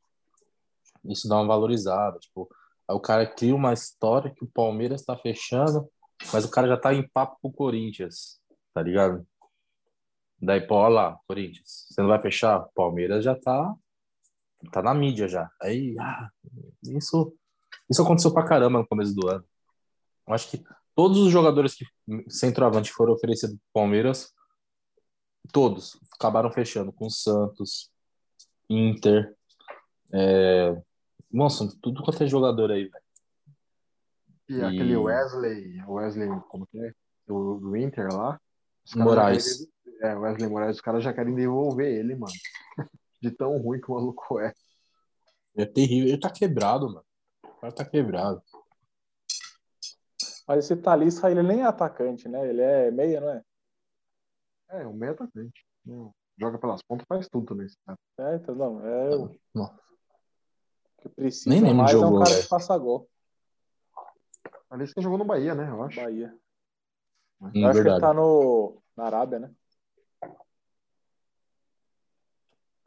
Isso 1.06 1.28
dá 1.28 1.36
uma 1.36 1.48
valorizada, 1.48 2.18
tipo, 2.20 2.50
aí 2.88 2.96
o 2.96 3.00
cara 3.00 3.26
cria 3.26 3.56
uma 3.56 3.74
história 3.74 4.34
que 4.34 4.44
o 4.44 4.50
Palmeiras 4.50 5.04
tá 5.04 5.16
fechando, 5.16 5.90
mas 6.34 6.46
o 6.46 6.50
cara 6.50 6.68
já 6.68 6.78
tá 6.78 6.94
em 6.94 7.08
papo 7.08 7.38
com 7.42 7.50
o 7.50 7.54
Corinthians, 7.54 8.40
tá 8.74 8.82
ligado? 8.82 9.26
Daí, 10.42 10.62
pô, 10.62 10.76
olha 10.76 10.94
lá, 10.94 11.20
Corinthians, 11.28 11.88
você 11.90 12.02
não 12.02 12.08
vai 12.10 12.22
fechar? 12.22 12.60
Palmeiras 12.74 13.24
já 13.24 13.36
tá 13.36 13.76
tá 14.72 14.82
na 14.82 14.94
mídia 14.94 15.28
já. 15.28 15.50
Aí, 15.62 15.96
ah, 16.00 16.30
isso, 16.84 17.34
isso 17.90 18.02
aconteceu 18.02 18.34
pra 18.34 18.46
caramba 18.46 18.80
no 18.80 18.88
começo 18.88 19.14
do 19.16 19.28
ano. 19.28 19.44
Eu 20.28 20.34
acho 20.34 20.50
que 20.50 20.64
todos 20.94 21.18
os 21.18 21.32
jogadores 21.32 21.74
que 21.76 21.86
centroavante 22.28 22.92
foram 22.92 23.14
oferecidos 23.14 23.56
pro 23.56 23.82
Palmeiras, 23.82 24.34
todos 25.52 26.00
acabaram 26.14 26.52
fechando 26.52 26.92
com 26.92 27.08
o 27.08 27.12
Santos, 27.12 27.90
Inter, 28.70 29.34
é... 30.14 30.76
nossa, 31.32 31.68
tudo 31.82 32.04
quanto 32.04 32.24
é 32.24 32.28
jogador 32.28 32.72
aí, 32.72 32.84
velho. 32.84 33.04
E, 34.50 34.54
E- 34.56 34.62
aquele 34.62 34.98
Wesley, 34.98 35.84
Wesley, 35.88 36.30
como 36.50 36.68
que 36.68 36.80
é? 36.80 36.94
Do, 37.26 37.60
do 37.60 37.78
Inter 37.78 38.14
lá. 38.14 38.40
Moraes. 38.96 39.68
É, 40.02 40.16
Wesley 40.16 40.50
Moraes, 40.50 40.78
os 40.78 40.82
caras 40.82 41.04
já 41.04 41.14
querem 41.14 41.36
devolver 41.36 41.88
ele, 41.92 42.16
mano. 42.16 42.34
De 43.22 43.32
tão 43.32 43.58
ruim 43.58 43.82
que 43.82 43.92
o 43.92 43.96
maluco 43.96 44.40
é. 44.40 44.54
É 45.58 45.66
terrível. 45.66 46.08
Ele 46.10 46.20
tá 46.20 46.30
quebrado, 46.30 46.88
mano. 46.88 47.06
O 47.44 47.60
cara 47.60 47.74
tá 47.74 47.84
quebrado. 47.84 48.42
Mas 50.48 50.66
esse 50.66 50.76
Talisca, 50.78 51.30
ele 51.30 51.44
nem 51.44 51.62
é 51.62 51.66
atacante, 51.66 52.28
né? 52.30 52.48
Ele 52.50 52.62
é 52.62 52.90
meia, 52.92 53.20
não 53.20 53.30
é? 53.30 53.44
É, 54.70 54.88
o 54.88 54.94
meio 54.94 55.12
atacante. 55.12 55.66
Não, 55.86 56.14
Joga 56.40 56.58
pelas 56.58 56.82
pontas, 56.82 57.06
faz 57.08 57.28
tudo 57.28 57.46
também. 57.48 57.66
esse 57.66 57.76
cara. 57.86 58.00
É, 58.20 58.36
então, 58.36 58.56
não. 58.56 58.86
É 58.86 59.16
o 59.16 59.30
que 61.02 61.10
precisa 61.10 61.50
Nem 61.50 61.74
mais 61.74 61.90
de 61.92 61.96
é 61.96 62.00
um 62.00 62.02
jogou, 62.02 62.20
cara 62.20 62.30
velho. 62.32 62.44
que 62.44 62.50
faça 62.50 62.78
gol. 62.78 63.10
Que 64.96 65.02
jogou 65.02 65.18
no 65.18 65.26
Bahia, 65.26 65.54
né? 65.56 65.70
Eu 65.70 65.84
acho. 65.84 66.00
Bahia. 66.02 66.38
Hum, 67.42 67.52
Eu 67.54 67.68
acho 67.68 67.74
que 67.74 67.78
ele 67.80 67.90
verdade. 67.90 68.02
tá 68.02 68.14
no, 68.14 68.82
na 68.96 69.06
Arábia, 69.06 69.40
né? 69.40 69.52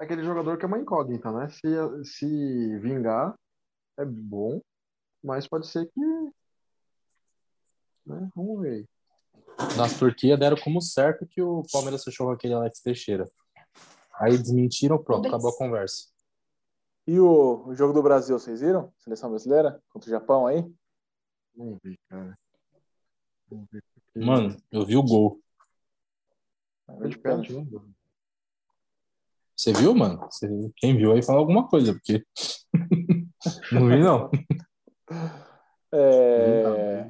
Aquele 0.02 0.24
jogador 0.24 0.58
que 0.58 0.64
é 0.64 0.66
uma 0.66 0.80
incógnita, 0.80 1.30
né? 1.30 1.48
Se, 1.48 2.04
se 2.04 2.78
vingar, 2.80 3.38
é 3.96 4.04
bom, 4.04 4.60
mas 5.22 5.46
pode 5.46 5.68
ser 5.68 5.88
que. 5.92 6.00
Né? 8.04 8.28
Vamos 8.34 8.60
ver 8.60 8.72
aí. 8.72 8.88
Na 9.76 9.88
Turquia 9.88 10.36
deram 10.36 10.56
como 10.56 10.82
certo 10.82 11.24
que 11.24 11.40
o 11.40 11.62
Palmeiras 11.70 12.02
fechou 12.02 12.26
com 12.26 12.32
aquele 12.32 12.52
Alex 12.52 12.80
Teixeira. 12.80 13.30
Aí 14.14 14.36
desmentiram, 14.36 15.00
pronto, 15.00 15.28
acabou 15.28 15.50
a 15.50 15.56
conversa. 15.56 16.08
E 17.06 17.20
o, 17.20 17.68
o 17.68 17.74
jogo 17.76 17.92
do 17.92 18.02
Brasil, 18.02 18.36
vocês 18.36 18.60
viram? 18.60 18.92
Seleção 18.98 19.30
brasileira 19.30 19.80
contra 19.88 20.08
o 20.08 20.10
Japão 20.10 20.48
aí? 20.48 20.68
Vamos 21.54 21.78
ver, 21.80 21.96
cara. 22.08 22.36
Mano, 24.16 24.56
eu 24.72 24.84
vi 24.84 24.96
o 24.96 25.02
gol. 25.04 25.40
Foi 26.86 27.08
de 27.08 27.18
pênalti, 27.18 27.52
né? 27.52 27.64
Você 29.62 29.72
viu, 29.72 29.94
mano? 29.94 30.18
Você- 30.28 30.48
Quem 30.76 30.96
viu 30.96 31.12
aí 31.12 31.22
fala 31.22 31.38
alguma 31.38 31.68
coisa, 31.68 31.92
porque. 31.92 32.26
não 33.70 33.86
vi, 33.86 34.02
não. 34.02 34.28
É, 35.92 37.08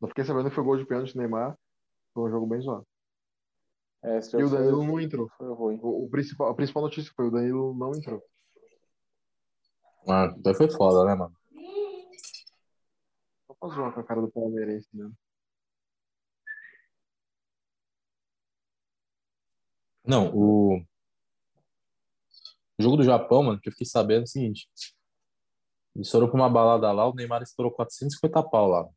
Eu 0.00 0.08
fiquei 0.08 0.24
sabendo 0.24 0.48
que 0.48 0.54
foi 0.54 0.64
gol 0.64 0.78
de 0.78 0.86
pênalti 0.86 1.12
do 1.12 1.18
Neymar. 1.18 1.54
Foi 2.14 2.22
um 2.26 2.30
jogo 2.30 2.46
bem 2.46 2.62
zoado. 2.62 2.86
é, 4.02 4.18
E 4.18 4.42
o 4.42 4.48
Danilo 4.48 4.78
foi, 4.78 4.86
não 4.86 5.00
entrou. 5.00 5.28
foi 5.36 5.48
ruim. 5.52 5.78
O, 5.82 6.04
o 6.06 6.08
principal, 6.08 6.48
a 6.48 6.54
principal 6.54 6.84
notícia 6.84 7.12
foi 7.14 7.26
o 7.26 7.30
Danilo 7.30 7.74
não 7.76 7.92
entrou. 7.94 8.22
Mano, 10.06 10.40
daí 10.42 10.54
foi 10.54 10.70
foda, 10.70 11.04
né, 11.04 11.14
mano? 11.14 11.34
Só 13.46 13.54
pra 13.60 13.68
zoar 13.68 13.92
com 13.92 14.00
a 14.00 14.04
cara 14.04 14.22
do 14.22 14.30
palmeirense, 14.30 14.88
né? 14.94 15.10
Não, 20.06 20.34
o. 20.34 20.82
O 22.78 22.82
jogo 22.82 22.96
do 22.96 23.04
Japão, 23.04 23.42
mano, 23.42 23.60
que 23.60 23.68
eu 23.68 23.72
fiquei 23.72 23.86
sabendo 23.86 24.22
é 24.22 24.24
o 24.24 24.26
seguinte. 24.26 24.68
Eles 25.94 26.10
foram 26.10 26.28
pra 26.28 26.36
uma 26.36 26.50
balada 26.50 26.90
lá, 26.90 27.06
o 27.08 27.14
Neymar 27.14 27.42
estourou 27.42 27.70
450 27.72 28.42
pau 28.42 28.68
lá. 28.68 28.88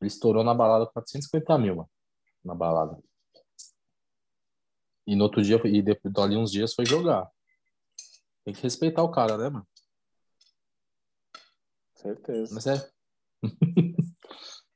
Ele 0.00 0.08
estourou 0.08 0.42
na 0.42 0.54
balada 0.54 0.86
450 0.86 1.58
mil, 1.58 1.76
mano. 1.76 1.90
Na 2.44 2.54
balada. 2.54 2.98
E 5.06 5.14
no 5.14 5.24
outro 5.24 5.42
dia, 5.42 5.60
e 5.66 5.82
depois 5.82 6.12
dali 6.12 6.36
uns 6.36 6.50
dias 6.50 6.74
foi 6.74 6.86
jogar. 6.86 7.30
Tem 8.44 8.54
que 8.54 8.62
respeitar 8.62 9.02
o 9.02 9.10
cara, 9.10 9.36
né, 9.36 9.50
mano? 9.50 9.66
Certeza. 11.94 12.54
Mas 12.54 12.66
é. 12.66 12.90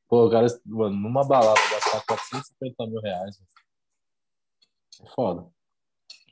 Pô, 0.09 0.27
o 0.27 0.31
cara, 0.31 0.47
mano, 0.67 0.97
numa 0.97 1.27
balada 1.27 1.61
gastar 1.71 2.05
450 2.05 2.87
mil 2.87 3.01
reais. 3.01 3.39
mano. 3.39 3.49
É 5.01 5.15
foda. 5.15 5.51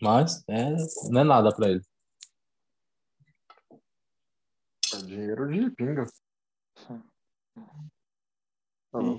Mas 0.00 0.42
é, 0.48 0.76
não 1.10 1.20
é 1.20 1.24
nada 1.24 1.54
pra 1.54 1.68
ele. 1.68 1.82
É 4.94 4.96
dinheiro 4.98 5.46
de 5.48 5.70
pinga. 5.70 6.06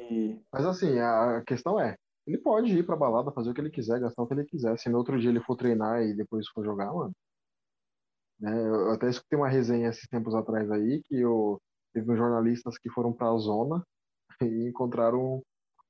E 0.10 0.42
Mas 0.52 0.66
assim, 0.66 1.00
a 1.00 1.42
questão 1.46 1.80
é, 1.80 1.96
ele 2.28 2.38
pode 2.38 2.78
ir 2.78 2.86
pra 2.86 2.96
balada, 2.96 3.32
fazer 3.32 3.52
o 3.52 3.54
que 3.54 3.62
ele 3.62 3.70
quiser, 3.70 4.00
gastar 4.00 4.24
o 4.24 4.28
que 4.28 4.34
ele 4.34 4.46
quiser. 4.46 4.78
Se 4.78 4.90
no 4.90 4.98
outro 4.98 5.20
dia 5.20 5.30
ele 5.30 5.42
for 5.42 5.56
treinar 5.56 6.02
e 6.02 6.14
depois 6.14 6.48
for 6.50 6.64
jogar, 6.64 6.92
mano. 6.92 7.12
Né? 8.40 8.52
Eu 8.68 8.92
até 8.92 9.10
escutei 9.10 9.38
uma 9.38 9.48
resenha 9.48 9.90
esses 9.90 10.08
tempos 10.08 10.34
atrás 10.34 10.70
aí, 10.72 11.02
que 11.04 11.16
eu, 11.16 11.62
teve 11.94 12.12
uns 12.12 12.18
jornalistas 12.18 12.78
que 12.78 12.90
foram 12.90 13.14
pra 13.14 13.36
zona 13.38 13.84
e 14.42 14.68
encontraram 14.68 15.42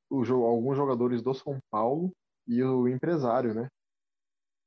o, 0.10 0.46
alguns 0.46 0.76
jogadores 0.76 1.22
do 1.22 1.34
São 1.34 1.58
Paulo 1.72 2.12
e 2.48 2.62
o 2.62 2.88
empresário, 2.88 3.54
né? 3.54 3.68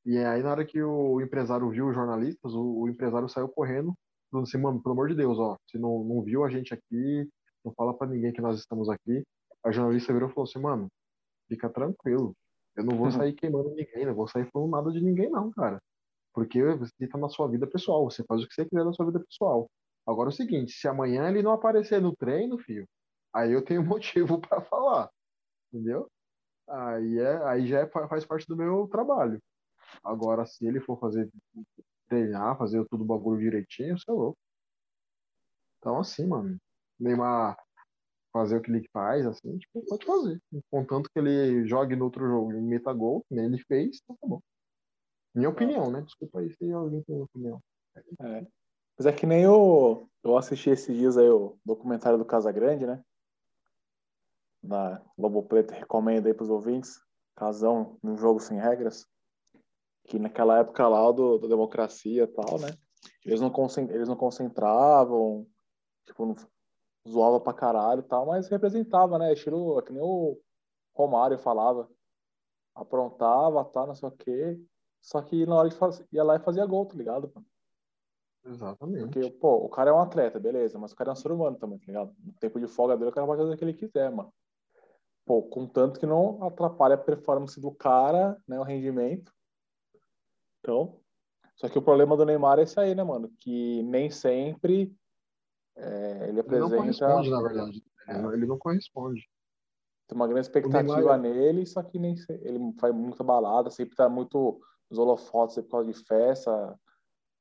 E 0.04 0.18
aí 0.18 0.42
na 0.42 0.50
hora 0.50 0.66
que 0.66 0.82
o 0.82 1.20
empresário 1.20 1.68
viu 1.70 1.88
os 1.88 1.94
jornalistas, 1.94 2.54
o, 2.54 2.82
o 2.82 2.88
empresário 2.88 3.28
saiu 3.28 3.48
correndo 3.48 3.94
falando 4.30 4.46
assim, 4.48 4.58
mano, 4.58 4.82
pelo 4.82 4.94
amor 4.94 5.08
de 5.08 5.14
Deus, 5.14 5.38
ó, 5.38 5.56
se 5.70 5.78
não, 5.78 6.02
não 6.04 6.22
viu 6.22 6.44
a 6.44 6.50
gente 6.50 6.74
aqui, 6.74 7.28
não 7.64 7.72
fala 7.74 7.96
pra 7.96 8.06
ninguém 8.08 8.32
que 8.32 8.40
nós 8.40 8.58
estamos 8.58 8.88
aqui. 8.88 9.22
A 9.64 9.70
jornalista 9.70 10.12
virou 10.12 10.28
e 10.28 10.32
falou 10.32 10.48
assim, 10.48 10.58
mano, 10.58 10.88
fica 11.48 11.68
tranquilo. 11.70 12.34
Eu 12.76 12.84
não 12.84 12.96
vou 12.96 13.06
Uhum. 13.06 13.12
sair 13.12 13.32
queimando 13.34 13.70
ninguém, 13.70 14.04
não 14.06 14.14
vou 14.14 14.26
sair 14.28 14.48
falando 14.52 14.70
nada 14.70 14.90
de 14.90 15.00
ninguém, 15.00 15.30
não, 15.30 15.50
cara. 15.52 15.78
Porque 16.32 16.62
você 16.74 17.08
tá 17.08 17.18
na 17.18 17.28
sua 17.28 17.48
vida 17.48 17.66
pessoal, 17.66 18.04
você 18.10 18.24
faz 18.24 18.42
o 18.42 18.48
que 18.48 18.54
você 18.54 18.64
quiser 18.66 18.84
na 18.84 18.92
sua 18.92 19.06
vida 19.06 19.20
pessoal. 19.20 19.68
Agora 20.06 20.30
é 20.30 20.32
o 20.32 20.36
seguinte, 20.36 20.72
se 20.72 20.88
amanhã 20.88 21.28
ele 21.28 21.42
não 21.42 21.52
aparecer 21.52 22.00
no 22.02 22.14
treino, 22.16 22.58
filho, 22.58 22.86
aí 23.32 23.52
eu 23.52 23.64
tenho 23.64 23.82
motivo 23.86 24.40
pra 24.40 24.60
falar. 24.62 25.10
Entendeu? 25.72 26.08
Aí, 26.68 27.18
é, 27.18 27.36
aí 27.46 27.66
já 27.66 27.80
é- 27.80 27.86
faz 27.88 28.24
parte 28.26 28.46
do 28.48 28.56
meu 28.56 28.88
trabalho. 28.88 29.38
Agora, 30.02 30.46
se 30.46 30.66
ele 30.66 30.80
for 30.80 30.98
fazer 30.98 31.30
treinar, 32.08 32.56
fazer 32.58 32.84
tudo 32.88 33.02
o 33.02 33.06
bagulho 33.06 33.40
direitinho, 33.40 33.98
você 33.98 34.10
é 34.10 34.14
louco. 34.14 34.38
Então, 35.78 35.98
assim, 35.98 36.26
mano, 36.26 36.58
Neymar 36.98 37.56
fazer 38.32 38.56
o 38.56 38.60
que 38.60 38.70
ele 38.70 38.88
faz, 38.92 39.24
assim, 39.26 39.56
tipo, 39.58 39.80
pode 39.86 40.04
fazer. 40.04 40.40
Contanto 40.68 41.08
que 41.08 41.18
ele 41.18 41.66
jogue 41.68 41.94
no 41.94 42.06
outro 42.06 42.26
jogo 42.26 42.52
e 42.52 42.60
meta 42.60 42.92
gol, 42.92 43.24
nem 43.30 43.44
ele 43.44 43.58
fez, 43.58 44.00
então 44.02 44.16
tá 44.20 44.26
bom. 44.26 44.40
Minha 45.34 45.50
opinião, 45.50 45.90
né? 45.90 46.00
Desculpa 46.02 46.40
aí 46.40 46.50
se 46.50 46.72
alguém 46.72 47.02
tem 47.02 47.20
opinião. 47.20 47.60
É. 48.20 48.46
Mas 48.96 49.06
é 49.06 49.12
que 49.12 49.26
nem 49.26 49.46
o. 49.46 50.08
Eu 50.22 50.36
assisti 50.36 50.70
esses 50.70 50.96
dias 50.96 51.16
aí 51.16 51.28
o 51.28 51.58
documentário 51.64 52.18
do 52.18 52.24
Casagrande, 52.24 52.86
né? 52.86 53.02
Da 54.62 55.02
Lobo 55.18 55.42
Preto, 55.42 55.72
recomendo 55.72 56.26
aí 56.26 56.34
pros 56.34 56.50
ouvintes. 56.50 57.00
Casão 57.36 57.98
num 58.02 58.16
jogo 58.16 58.40
sem 58.40 58.58
regras. 58.58 59.06
Que 60.04 60.18
naquela 60.18 60.58
época 60.58 60.86
lá 60.86 61.10
do, 61.10 61.38
da 61.38 61.48
democracia 61.48 62.24
e 62.24 62.26
tal, 62.26 62.58
né? 62.58 62.68
Eles 63.24 63.40
não, 63.40 63.52
eles 63.90 64.08
não 64.08 64.16
concentravam, 64.16 65.46
tipo, 66.06 66.26
não 66.26 66.36
zoava 67.08 67.40
pra 67.40 67.52
caralho 67.52 68.00
e 68.00 68.04
tal, 68.04 68.26
mas 68.26 68.48
representava, 68.48 69.18
né? 69.18 69.32
Estilo, 69.32 69.78
é 69.78 69.82
que 69.82 69.92
nem 69.92 70.02
o 70.02 70.38
Romário 70.94 71.38
falava. 71.38 71.88
Aprontava, 72.74 73.64
tá, 73.64 73.86
não 73.86 73.94
sei 73.94 74.08
o 74.08 74.12
quê. 74.12 74.60
Só 75.00 75.20
que 75.20 75.46
na 75.46 75.56
hora 75.56 75.68
de 75.68 75.76
fazer, 75.76 76.06
ia 76.12 76.24
lá 76.24 76.36
e 76.36 76.40
fazia 76.40 76.64
gol, 76.64 76.86
tá 76.86 76.96
ligado? 76.96 77.30
mano? 77.34 77.46
Exatamente. 78.46 79.04
Porque, 79.04 79.30
pô, 79.30 79.56
o 79.56 79.68
cara 79.68 79.90
é 79.90 79.92
um 79.92 80.00
atleta, 80.00 80.38
beleza, 80.38 80.78
mas 80.78 80.92
o 80.92 80.96
cara 80.96 81.10
é 81.10 81.12
um 81.12 81.16
ser 81.16 81.32
humano 81.32 81.56
também, 81.56 81.78
tá 81.78 81.86
ligado? 81.86 82.14
No 82.18 82.32
tempo 82.34 82.60
de 82.60 82.66
folga 82.66 82.96
dele, 82.96 83.10
o 83.10 83.12
cara 83.12 83.26
pode 83.26 83.40
fazer 83.40 83.54
o 83.54 83.56
que 83.56 83.64
ele 83.64 83.74
quiser, 83.74 84.10
mano. 84.10 84.32
Pô, 85.24 85.42
contanto 85.42 85.98
que 85.98 86.06
não 86.06 86.42
atrapalha 86.44 86.94
a 86.94 86.98
performance 86.98 87.58
do 87.58 87.70
cara, 87.70 88.36
né, 88.46 88.60
o 88.60 88.62
rendimento. 88.62 89.32
Então, 90.64 90.98
só 91.56 91.68
que 91.68 91.78
o 91.78 91.82
problema 91.82 92.16
do 92.16 92.24
Neymar 92.24 92.58
é 92.58 92.62
esse 92.62 92.80
aí, 92.80 92.94
né, 92.94 93.04
mano? 93.04 93.30
Que 93.38 93.82
nem 93.82 94.08
sempre 94.10 94.96
é, 95.76 96.20
ele 96.22 96.24
Ele 96.24 96.32
não 96.32 96.40
apresenta. 96.68 96.76
corresponde, 96.76 97.30
na 97.30 97.42
verdade. 97.42 97.84
Ele 98.08 98.18
É. 98.18 98.22
não- 98.22 98.32
Ele 98.32 98.46
não 98.46 98.58
corresponde. 98.58 99.28
Tem 100.08 100.16
uma 100.16 100.26
grande 100.26 100.46
expectativa 100.46 100.82
Neymar- 100.96 101.20
nele, 101.20 101.66
só 101.66 101.82
que 101.82 101.98
nem 101.98 102.14
ele 102.28 102.72
faz 102.80 102.94
muita 102.94 103.22
balada, 103.22 103.70
sempre 103.70 103.94
tá 103.94 104.08
muito 104.08 104.58
nos 104.90 104.98
holofotes 104.98 105.56
por 105.56 105.68
causa 105.70 105.92
de 105.92 106.04
festa, 106.06 106.78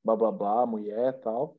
blá 0.04 0.14
blá 0.16 0.30
blá, 0.30 0.66
mulher 0.66 1.14
e 1.14 1.18
tal. 1.20 1.56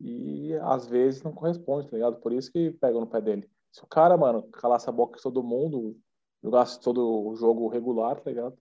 E 0.00 0.52
às 0.62 0.86
vezes 0.88 1.22
não 1.22 1.32
corresponde, 1.32 1.88
tá 1.88 1.96
ligado? 1.96 2.16
Por 2.20 2.32
isso 2.32 2.50
que 2.50 2.72
pegam 2.72 3.00
no 3.02 3.06
pé 3.06 3.20
dele. 3.20 3.48
Se 3.72 3.82
o 3.84 3.86
cara, 3.86 4.16
mano, 4.16 4.42
calasse 4.50 4.88
a 4.88 4.92
boca 4.92 5.16
de 5.16 5.22
todo 5.22 5.42
mundo, 5.44 5.96
jogasse 6.42 6.80
todo 6.80 7.28
o 7.28 7.36
jogo 7.36 7.68
regular, 7.68 8.20
tá 8.20 8.30
ligado? 8.30 8.56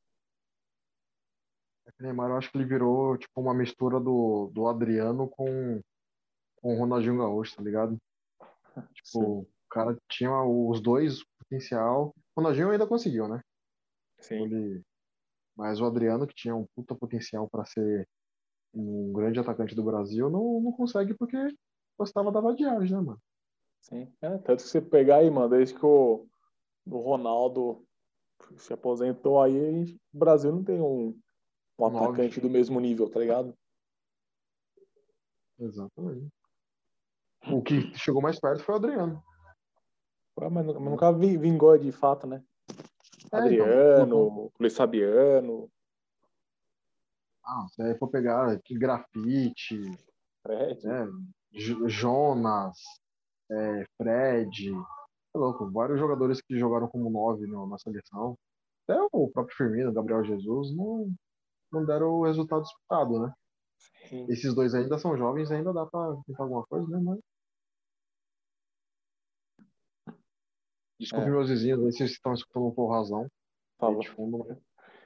O 1.85 2.03
Neymar, 2.03 2.29
eu 2.29 2.37
acho 2.37 2.51
que 2.51 2.57
ele 2.57 2.65
virou 2.65 3.17
tipo 3.17 3.41
uma 3.41 3.53
mistura 3.53 3.99
do, 3.99 4.49
do 4.53 4.67
Adriano 4.67 5.27
com, 5.27 5.81
com 6.57 6.75
o 6.75 6.79
Ronaldinho 6.79 7.17
Gaúcho, 7.17 7.55
tá 7.55 7.63
ligado? 7.63 7.97
Tipo, 8.93 9.41
o 9.41 9.47
cara 9.69 9.97
tinha 10.09 10.31
os 10.43 10.81
dois 10.81 11.23
potencial. 11.39 12.13
O 12.35 12.41
Ronaldinho 12.41 12.71
ainda 12.71 12.87
conseguiu, 12.87 13.27
né? 13.27 13.41
Sim. 14.19 14.43
Ele... 14.43 14.81
Mas 15.55 15.79
o 15.79 15.85
Adriano, 15.85 16.25
que 16.25 16.33
tinha 16.33 16.55
um 16.55 16.65
puta 16.75 16.95
potencial 16.95 17.47
para 17.49 17.65
ser 17.65 18.07
um 18.73 19.13
grande 19.13 19.39
atacante 19.39 19.75
do 19.75 19.83
Brasil, 19.83 20.29
não, 20.29 20.59
não 20.61 20.71
consegue 20.71 21.13
porque 21.13 21.37
gostava 21.97 22.31
da 22.31 22.41
vadiagem, 22.41 22.95
né, 22.95 23.01
mano? 23.01 23.21
Sim. 23.81 24.11
É, 24.21 24.37
tanto 24.39 24.63
que 24.63 24.69
você 24.69 24.81
pegar 24.81 25.17
aí, 25.17 25.29
mano, 25.29 25.49
desde 25.49 25.75
que 25.75 25.85
o, 25.85 26.25
o 26.87 26.97
Ronaldo 26.97 27.85
se 28.57 28.73
aposentou 28.73 29.41
aí, 29.41 29.95
o 30.13 30.17
Brasil 30.17 30.51
não 30.51 30.63
tem 30.63 30.81
um, 30.81 31.17
um 31.79 31.89
Nove. 31.89 32.05
atacante 32.05 32.39
do 32.39 32.49
mesmo 32.49 32.79
nível, 32.79 33.09
tá 33.09 33.19
ligado? 33.19 33.53
Exatamente. 35.59 36.27
O 37.51 37.61
que 37.61 37.93
chegou 37.97 38.21
mais 38.21 38.39
perto 38.39 38.63
foi 38.63 38.75
o 38.75 38.77
Adriano. 38.77 39.23
Ué, 40.39 40.49
Mas 40.49 40.65
nu- 40.65 40.79
nunca 40.79 41.11
vi- 41.11 41.37
vingou 41.37 41.77
de 41.77 41.91
fato, 41.91 42.25
né? 42.25 42.43
É, 43.31 43.37
Adriano, 43.37 44.03
então, 44.05 44.51
Luiz 44.59 44.75
Fabiano, 44.75 45.69
Ah, 47.45 47.67
se 47.69 47.81
aí 47.81 47.93
for 47.97 48.07
pegar 48.09 48.57
que 48.63 48.73
grafite, 48.73 49.81
Fred. 50.41 50.81
né? 50.87 51.05
Jonas, 51.87 52.77
é, 53.51 53.85
Fred, 53.97 54.71
é 54.71 55.37
louco, 55.37 55.69
vários 55.69 55.99
jogadores 55.99 56.41
que 56.41 56.57
jogaram 56.57 56.87
como 56.87 57.09
nove 57.09 57.45
no- 57.45 57.67
na 57.67 57.77
seleção. 57.77 58.37
Até 58.87 58.97
o 59.11 59.27
próprio 59.29 59.57
Firmino, 59.57 59.91
Gabriel 59.91 60.23
Jesus, 60.23 60.73
não, 60.73 61.13
não 61.73 61.85
deram 61.85 62.07
o 62.11 62.25
resultado 62.25 62.63
esperado, 62.63 63.19
né? 63.19 63.33
Sim. 64.07 64.25
Esses 64.29 64.53
dois 64.53 64.73
ainda 64.75 64.97
são 64.97 65.17
jovens, 65.17 65.51
ainda 65.51 65.73
dá 65.73 65.85
pra 65.85 66.15
tentar 66.25 66.43
alguma 66.43 66.65
coisa, 66.65 66.87
né? 66.87 66.99
Mas... 67.03 67.19
Desculpe 70.99 71.25
É. 71.27 71.29
meus 71.31 71.49
vizinhos, 71.49 71.79
aí 71.83 71.91
vocês 71.91 72.11
estão 72.11 72.33
escutando 72.33 72.73
razão. 72.87 73.27
Por 73.77 73.87
aí 73.87 73.91
favor. 73.93 74.01
de 74.01 74.09
fundo, 74.11 74.37
mas- 74.47 74.57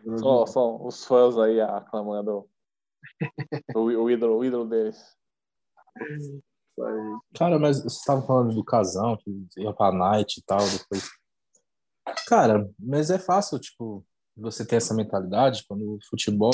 meus 0.03 0.21
Só, 0.21 0.45
só 0.45 0.77
os 0.85 1.05
fãs 1.05 1.37
aí 1.37 1.59
aclamando 1.59 2.47
o, 3.75 3.79
o 3.79 4.11
ídolo, 4.11 4.37
o 4.37 4.45
ídolo 4.45 4.67
deles. 4.67 5.17
Cara, 7.35 7.57
mas 7.57 7.81
você 7.81 7.97
estava 7.97 8.21
falando 8.21 8.53
do 8.53 8.63
casão, 8.63 9.17
que 9.17 9.47
ia 9.57 9.73
pra 9.73 9.91
night 9.91 10.39
e 10.39 10.43
tal, 10.43 10.59
depois. 10.59 11.09
Cara, 12.27 12.69
mas 12.77 13.09
é 13.09 13.17
fácil, 13.17 13.57
tipo, 13.59 14.05
você 14.37 14.65
ter 14.65 14.75
essa 14.75 14.93
mentalidade 14.93 15.65
quando 15.67 15.95
o 15.95 15.99
futebol, 16.09 16.53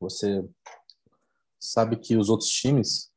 você 0.00 0.44
sabe 1.58 1.96
que 1.96 2.16
os 2.16 2.28
outros 2.28 2.50
times 2.50 3.10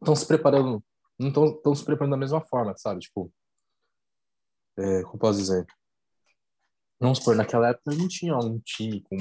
estão 0.00 0.16
se 0.16 0.26
preparando, 0.26 0.82
não 1.18 1.28
estão 1.28 1.74
se 1.74 1.84
preparando 1.84 2.12
da 2.12 2.16
mesma 2.16 2.40
forma, 2.40 2.76
sabe? 2.76 3.00
Tipo, 3.00 3.32
é, 4.78 5.02
como 5.02 5.18
posso 5.18 5.38
dizer? 5.38 5.66
Vamos 7.00 7.18
supor, 7.18 7.36
naquela 7.36 7.68
época 7.68 7.94
não 7.94 8.08
tinha 8.08 8.36
um 8.36 8.58
time 8.60 9.00
com 9.02 9.16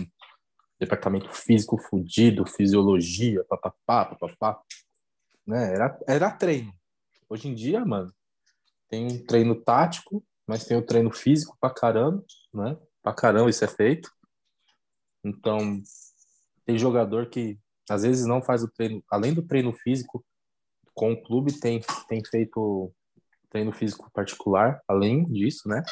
departamento 0.80 1.32
físico 1.34 1.78
fudido, 1.78 2.46
fisiologia, 2.46 3.44
papapá, 3.46 4.06
papapá, 4.06 4.62
né? 5.46 5.74
Era, 5.74 6.00
era 6.08 6.32
treino. 6.32 6.74
Hoje 7.30 7.48
em 7.48 7.56
dia, 7.56 7.84
mano, 7.84 8.14
tem 8.88 9.06
um 9.06 9.26
treino 9.26 9.56
tático, 9.56 10.24
mas 10.48 10.66
tem 10.66 10.78
o 10.78 10.86
treino 10.86 11.12
físico 11.12 11.58
pra 11.60 11.70
caramba, 11.70 12.24
né? 12.54 12.78
Pra 13.04 13.14
caramba 13.14 13.50
isso 13.50 13.64
é 13.66 13.68
feito. 13.68 14.10
Então, 15.24 15.82
tem 16.66 16.78
jogador 16.78 17.30
que 17.30 17.60
às 17.90 18.04
vezes 18.04 18.26
não 18.26 18.42
faz 18.42 18.64
o 18.64 18.70
treino, 18.70 19.04
além 19.10 19.34
do 19.34 19.46
treino 19.46 19.74
físico, 19.74 20.26
com 20.94 21.14
o 21.14 21.22
clube 21.22 21.60
tem, 21.60 21.82
tem 22.08 22.24
feito 22.26 22.92
treino 23.50 23.72
físico 23.72 24.12
particular, 24.12 24.82
além 24.88 25.26
disso, 25.26 25.70
né? 25.70 25.84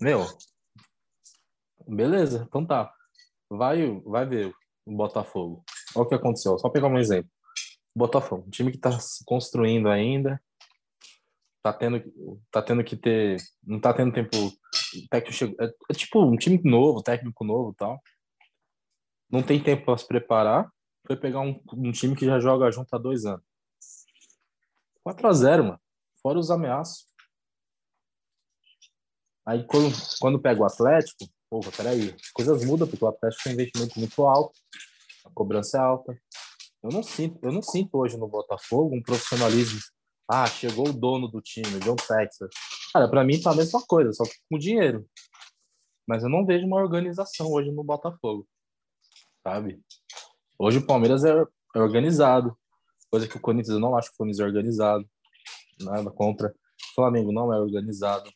Meu, 0.00 0.26
beleza, 1.86 2.46
então 2.48 2.64
tá. 2.64 2.92
Vai, 3.50 4.00
vai 4.00 4.26
ver 4.26 4.52
o 4.86 4.96
Botafogo. 4.96 5.64
Olha 5.94 6.04
o 6.04 6.08
que 6.08 6.14
aconteceu. 6.14 6.58
Só 6.58 6.68
pegar 6.68 6.88
um 6.88 6.98
exemplo. 6.98 7.30
Botafogo, 7.94 8.44
um 8.46 8.50
time 8.50 8.70
que 8.70 8.76
está 8.76 8.92
se 9.00 9.24
construindo 9.24 9.88
ainda, 9.88 10.40
tá 11.62 11.72
tendo, 11.72 12.02
tá 12.50 12.62
tendo 12.62 12.84
que 12.84 12.96
ter, 12.96 13.36
não 13.62 13.80
tá 13.80 13.92
tendo 13.92 14.12
tempo. 14.12 14.30
Técnico 15.10 15.32
chegou, 15.32 15.56
é, 15.60 15.70
é 15.90 15.94
tipo 15.94 16.22
um 16.22 16.36
time 16.36 16.60
novo, 16.64 17.02
técnico 17.02 17.44
novo, 17.44 17.74
tal. 17.76 18.00
Não 19.30 19.42
tem 19.42 19.62
tempo 19.62 19.84
para 19.84 19.98
se 19.98 20.06
preparar. 20.06 20.70
Foi 21.06 21.16
pegar 21.16 21.40
um, 21.40 21.60
um 21.74 21.92
time 21.92 22.14
que 22.16 22.26
já 22.26 22.38
joga 22.40 22.70
junto 22.70 22.94
há 22.94 22.98
dois 22.98 23.24
anos. 23.24 23.44
4 25.02 25.26
a 25.26 25.32
0 25.32 25.64
mano. 25.64 25.80
Fora 26.22 26.38
os 26.38 26.50
ameaços. 26.50 27.06
Aí 29.46 29.64
quando, 29.64 29.94
quando 30.20 30.40
pega 30.40 30.60
o 30.60 30.66
Atlético, 30.66 31.26
porra, 31.48 31.72
peraí, 31.72 32.14
as 32.14 32.30
coisas 32.30 32.64
mudam, 32.64 32.86
porque 32.86 33.04
o 33.04 33.08
Atlético 33.08 33.44
tem 33.44 33.54
investimento 33.54 33.98
muito 33.98 34.22
alto, 34.26 34.52
a 35.24 35.30
cobrança 35.30 35.78
é 35.78 35.80
alta. 35.80 36.20
Eu 36.82 36.90
não 36.90 37.02
sinto, 37.02 37.38
eu 37.42 37.50
não 37.50 37.62
sinto 37.62 37.96
hoje 37.96 38.18
no 38.18 38.28
Botafogo 38.28 38.94
um 38.94 39.02
profissionalismo. 39.02 39.80
Ah, 40.30 40.46
chegou 40.46 40.88
o 40.88 40.92
dono 40.92 41.26
do 41.26 41.40
time, 41.40 41.80
John 41.80 41.96
Texas. 41.96 42.50
Cara, 42.92 43.08
pra 43.08 43.24
mim 43.24 43.40
tá 43.40 43.50
a 43.50 43.56
mesma 43.56 43.82
coisa, 43.86 44.12
só 44.12 44.24
com 44.50 44.58
dinheiro. 44.58 45.08
Mas 46.06 46.22
eu 46.22 46.28
não 46.28 46.44
vejo 46.44 46.66
uma 46.66 46.76
organização 46.76 47.50
hoje 47.50 47.70
no 47.70 47.82
Botafogo, 47.82 48.46
sabe? 49.42 49.80
Hoje 50.58 50.78
o 50.78 50.86
Palmeiras 50.86 51.24
é, 51.24 51.30
é 51.74 51.80
organizado, 51.80 52.56
coisa 53.10 53.26
que 53.26 53.36
o 53.36 53.40
Corinthians 53.40 53.74
eu 53.74 53.80
não 53.80 53.96
acho 53.96 54.08
que 54.10 54.14
o 54.14 54.18
Corinthians 54.18 54.40
é 54.40 54.44
organizado. 54.44 55.08
Nada 55.80 56.10
contra. 56.10 56.48
O 56.48 56.94
Flamengo 56.94 57.32
não 57.32 57.52
é 57.52 57.60
organizado. 57.60 58.30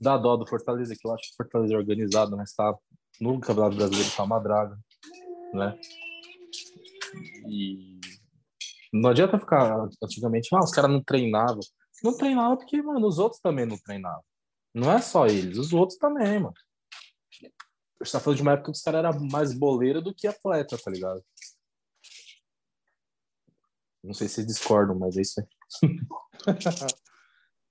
Dá 0.00 0.16
dó 0.16 0.36
do 0.36 0.46
Fortaleza, 0.46 0.94
que 0.98 1.06
eu 1.06 1.12
acho 1.12 1.28
que 1.28 1.34
o 1.34 1.36
Fortaleza 1.36 1.74
é 1.74 1.76
organizado, 1.76 2.36
mas 2.36 2.54
tá 2.54 2.74
no 3.20 3.38
Campeonato 3.40 3.76
Brasileiro 3.76 4.10
tá 4.16 4.22
uma 4.24 4.38
draga, 4.38 4.78
né? 5.52 5.78
E 7.48 7.91
não 8.92 9.10
adianta 9.10 9.38
ficar 9.38 9.88
antigamente, 10.02 10.54
ah, 10.54 10.60
os 10.60 10.70
caras 10.70 10.90
não 10.90 11.02
treinavam. 11.02 11.60
Não 12.04 12.16
treinava 12.16 12.56
porque, 12.56 12.82
mano, 12.82 13.06
os 13.06 13.18
outros 13.18 13.40
também 13.40 13.64
não 13.64 13.78
treinavam. 13.78 14.22
Não 14.74 14.90
é 14.90 15.00
só 15.00 15.26
eles, 15.26 15.56
os 15.56 15.72
outros 15.72 15.98
também, 15.98 16.40
mano. 16.40 16.54
A 18.00 18.04
gente 18.04 18.12
tá 18.12 18.20
falando 18.20 18.36
de 18.36 18.42
uma 18.42 18.52
época 18.52 18.72
que 18.72 18.76
os 18.76 18.82
caras 18.82 19.04
eram 19.04 19.26
mais 19.30 19.54
boleiro 19.54 20.02
do 20.02 20.14
que 20.14 20.26
atleta, 20.26 20.76
tá 20.76 20.90
ligado? 20.90 21.24
Não 24.02 24.12
sei 24.12 24.26
se 24.26 24.34
vocês 24.34 24.46
discordam, 24.46 24.98
mas 24.98 25.16
é 25.16 25.20
isso 25.20 25.40
aí. 25.40 25.46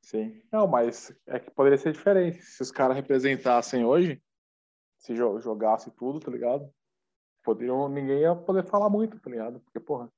Sim. 0.01 0.41
Não, 0.51 0.67
mas 0.67 1.13
é 1.27 1.39
que 1.39 1.51
poderia 1.51 1.77
ser 1.77 1.91
diferente. 1.91 2.41
Se 2.41 2.61
os 2.61 2.71
caras 2.71 2.95
representassem 2.95 3.83
hoje, 3.83 4.21
se 4.97 5.15
jo 5.15 5.39
jogasse 5.39 5.91
tudo, 5.91 6.19
tá 6.19 6.31
ligado? 6.31 6.73
Poderiam, 7.43 7.89
ninguém 7.89 8.21
ia 8.21 8.35
poder 8.35 8.65
falar 8.65 8.89
muito, 8.89 9.19
tá 9.19 9.29
ligado? 9.29 9.59
Porque, 9.61 9.79
porra, 9.79 10.09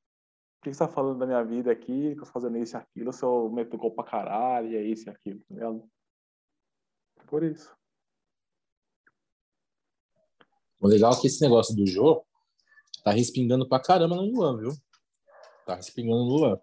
que 0.71 0.73
você 0.73 0.80
tá 0.80 0.88
falando 0.88 1.19
da 1.19 1.26
minha 1.26 1.43
vida 1.43 1.71
aqui, 1.71 2.13
que 2.15 2.19
eu 2.21 2.26
tô 2.26 2.32
fazendo 2.32 2.58
isso 2.58 2.76
e 2.76 2.80
aquilo, 2.80 3.12
se 3.13 3.23
eu 3.23 3.49
meto 3.52 3.78
gol 3.78 3.91
pra 3.91 4.04
caralho, 4.04 4.69
e 4.69 4.76
é 4.76 4.82
isso 4.82 5.08
e 5.08 5.10
aquilo, 5.10 5.39
tá 5.39 5.45
ligado? 5.54 5.84
Por 7.28 7.43
isso. 7.43 7.71
O 10.80 10.88
legal 10.88 11.13
é 11.13 11.19
que 11.19 11.28
esse 11.28 11.41
negócio 11.41 11.76
do 11.76 11.86
jogo 11.88 12.26
tá 13.04 13.12
respingando 13.12 13.67
pra 13.67 13.80
caramba 13.80 14.15
no 14.15 14.23
Luan, 14.23 14.58
viu? 14.58 14.71
Tá 15.65 15.76
respingando 15.76 16.23
no 16.26 16.30
Luan. 16.30 16.60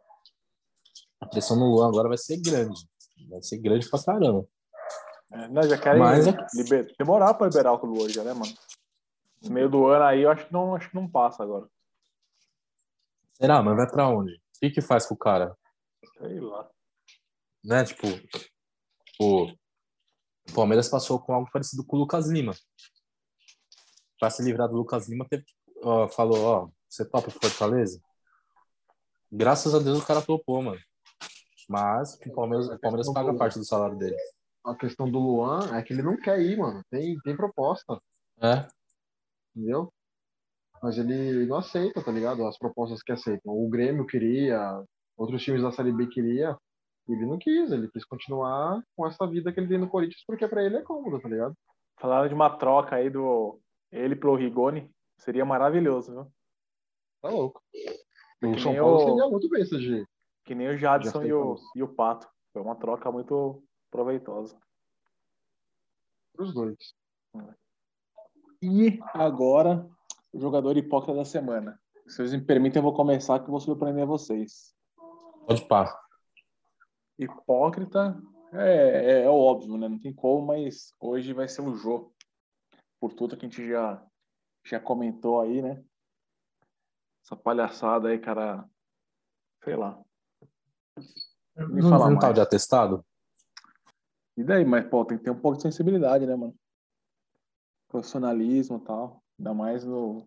A 1.21 1.27
pressão 1.27 1.57
no 1.57 1.67
Luan 1.71 1.89
agora 1.89 2.09
vai 2.09 2.19
ser 2.19 2.39
grande. 2.41 2.81
Vai 3.29 3.43
ser 3.43 3.59
grande 3.59 3.89
pra 3.89 4.03
caramba. 4.03 4.47
É, 5.33 5.49
não, 5.49 5.63
já 5.63 5.79
querem 5.79 6.01
Mas 6.01 6.27
é- 6.27 6.37
liber- 6.55 6.95
demorar 6.99 7.35
pra 7.35 7.47
liberar 7.47 7.73
o 7.73 7.87
Luan 7.87 8.09
já, 8.09 8.25
né, 8.25 8.33
mano? 8.33 8.53
No 9.43 9.51
meio 9.51 9.71
do 9.71 9.87
ano 9.87 10.05
aí, 10.05 10.23
eu 10.23 10.31
acho 10.31 10.47
que 10.47 10.53
não, 10.53 10.75
acho 10.75 10.89
que 10.91 10.95
não 10.95 11.09
passa 11.09 11.43
agora. 11.43 11.67
Será? 13.40 13.62
Mas 13.62 13.76
vai 13.76 13.90
pra 13.90 14.09
onde? 14.09 14.35
O 14.35 14.40
que 14.61 14.70
que 14.70 14.81
faz 14.81 15.07
com 15.07 15.14
o 15.14 15.18
cara? 15.18 15.57
Sei 16.18 16.40
lá. 16.40 16.68
Né? 17.64 17.85
Tipo, 17.85 18.07
o 19.20 19.53
o 20.50 20.53
Palmeiras 20.53 20.88
passou 20.88 21.20
com 21.20 21.33
algo 21.33 21.50
parecido 21.53 21.85
com 21.85 21.96
o 21.96 22.00
Lucas 22.00 22.29
Lima. 22.29 22.53
Pra 24.18 24.31
se 24.31 24.42
livrar 24.42 24.68
do 24.68 24.76
Lucas 24.76 25.09
Lima, 25.09 25.26
teve, 25.29 25.44
ó, 25.83 26.09
falou, 26.09 26.42
ó, 26.42 26.68
você 26.88 27.05
topa 27.05 27.29
o 27.29 27.31
Fortaleza? 27.31 28.00
Graças 29.31 29.74
a 29.74 29.79
Deus 29.79 30.00
o 30.00 30.07
cara 30.07 30.20
topou, 30.20 30.61
mano. 30.61 30.81
Mas 31.68 32.14
o 32.26 32.33
Palmeiras, 32.33 32.68
o 32.68 32.79
Palmeiras 32.81 33.12
paga 33.12 33.33
parte 33.35 33.59
do 33.59 33.64
salário 33.64 33.96
dele. 33.96 34.16
A 34.64 34.74
questão 34.74 35.09
do 35.09 35.20
Luan 35.20 35.76
é 35.76 35.83
que 35.83 35.92
ele 35.92 36.03
não 36.03 36.16
quer 36.16 36.40
ir, 36.40 36.59
mano. 36.59 36.83
Tem, 36.90 37.16
tem 37.20 37.37
proposta, 37.37 38.00
É, 38.42 38.66
entendeu? 39.55 39.92
Mas 40.83 40.97
ele 40.99 41.47
não 41.47 41.57
aceita, 41.59 42.03
tá 42.03 42.11
ligado? 42.11 42.47
As 42.47 42.59
propostas 42.59 43.03
que 43.03 43.12
aceitam. 43.12 43.53
O 43.53 43.69
Grêmio 43.69 44.07
queria, 44.07 44.83
outros 45.16 45.43
times 45.43 45.62
da 45.62 45.71
Série 45.73 45.93
B 45.93 46.07
queria. 46.07 46.57
Ele 47.09 47.27
não 47.27 47.38
quis, 47.38 47.71
ele 47.73 47.88
quis 47.90 48.05
continuar 48.05 48.83
com 48.97 49.07
essa 49.07 49.27
vida 49.27 49.53
que 49.53 49.59
ele 49.61 49.69
tem 49.69 49.79
no 49.79 49.88
Corinthians, 49.88 50.23
porque 50.27 50.47
pra 50.47 50.62
ele 50.64 50.77
é 50.77 50.83
cômodo, 50.83 51.21
tá 51.21 51.29
ligado? 51.29 51.55
Falaram 51.99 52.29
de 52.29 52.35
uma 52.35 52.57
troca 52.57 52.97
aí 52.97 53.11
do 53.11 53.59
ele 53.90 54.14
pro 54.16 54.37
Rigoni. 54.37 54.90
Seria 55.19 55.45
maravilhoso, 55.45 56.12
viu? 56.12 56.33
Tá 57.21 57.29
louco. 57.29 57.61
Que 57.73 58.47
O 58.47 58.59
São 58.59 58.73
nem 58.73 58.81
Paulo 58.81 58.97
o- 58.97 59.01
seria 59.09 59.29
muito 59.29 59.49
besta 59.51 59.77
de. 59.79 60.07
Que 60.47 60.55
nem 60.55 60.69
o 60.69 60.79
Jadson 60.79 61.23
e 61.25 61.33
o, 61.33 61.57
e 61.77 61.83
o 61.83 61.88
Pato. 61.88 62.27
Foi 62.53 62.62
uma 62.62 62.75
troca 62.77 63.11
muito 63.12 63.62
proveitosa. 63.90 64.59
Os 66.38 66.55
dois. 66.55 66.95
E 68.62 68.99
agora, 69.14 69.87
jogador 70.35 70.77
hipócrita 70.77 71.16
da 71.16 71.25
semana. 71.25 71.79
Se 72.07 72.16
vocês 72.16 72.33
me 72.33 72.40
permitem, 72.40 72.81
eu 72.81 72.85
vou 72.85 72.95
começar 72.95 73.38
que 73.38 73.47
eu 73.47 73.51
vou 73.51 73.61
surpreender 73.61 74.07
vocês. 74.07 74.75
pode 75.47 75.64
pá. 75.66 76.01
Hipócrita 77.19 78.21
é, 78.53 79.21
é, 79.21 79.23
é 79.23 79.29
óbvio, 79.29 79.77
né? 79.77 79.88
Não 79.88 79.99
tem 79.99 80.12
como, 80.12 80.47
mas 80.47 80.95
hoje 80.99 81.33
vai 81.33 81.49
ser 81.49 81.62
o 81.62 81.75
Jô. 81.75 82.12
Por 82.99 83.12
tudo 83.14 83.37
que 83.37 83.47
a 83.47 83.49
gente 83.49 83.66
já, 83.66 84.05
já 84.64 84.81
comentou 84.81 85.40
aí, 85.40 85.62
né? 85.62 85.83
Essa 87.25 87.37
palhaçada 87.37 88.09
aí, 88.09 88.19
cara. 88.19 88.69
Sei 89.62 89.77
lá. 89.77 90.03
Me 91.57 91.81
Não, 91.81 91.90
fala 91.90 92.11
não 92.11 92.33
de 92.33 92.40
atestado? 92.40 93.05
E 94.37 94.43
daí? 94.43 94.64
Mas, 94.64 94.87
pô, 94.87 95.05
tem 95.05 95.19
que 95.19 95.25
ter 95.25 95.31
um 95.31 95.40
pouco 95.40 95.57
de 95.57 95.62
sensibilidade, 95.62 96.27
né, 96.27 96.35
mano? 96.35 96.55
Profissionalismo 97.88 98.79
e 98.79 98.81
tal. 98.81 99.23
Ainda 99.40 99.55
mais 99.55 99.85
no. 99.85 100.18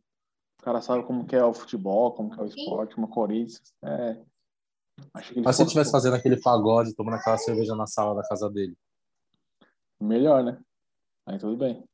O 0.60 0.64
cara 0.64 0.82
sabe 0.82 1.04
como 1.04 1.26
que 1.28 1.36
é 1.36 1.46
o 1.46 1.54
futebol, 1.54 2.14
como 2.14 2.32
que 2.32 2.40
é 2.40 2.44
o 2.44 2.48
esporte, 2.48 2.98
uma 2.98 3.08
Corinthians. 3.08 3.62
É. 3.84 4.20
Acho 5.14 5.34
que 5.34 5.42
Mas 5.42 5.56
se 5.56 5.62
ele 5.62 5.68
estivesse 5.68 5.92
fazendo 5.92 6.16
aquele 6.16 6.42
pagode, 6.42 6.96
tomando 6.96 7.16
aquela 7.16 7.38
cerveja 7.38 7.76
na 7.76 7.86
sala 7.86 8.16
da 8.16 8.28
casa 8.28 8.50
dele, 8.50 8.76
Melhor, 10.00 10.44
né? 10.44 10.60
Aí 11.26 11.38
tudo 11.38 11.56
bem. 11.56 11.88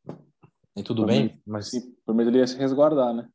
tem 0.73 0.83
tudo 0.83 1.05
bem? 1.05 1.39
Mas, 1.45 1.69
Sim, 1.69 1.93
pelo 2.05 2.17
menos 2.17 2.31
ele 2.31 2.39
ia 2.39 2.47
se 2.47 2.57
resguardar, 2.57 3.13
né? 3.13 3.29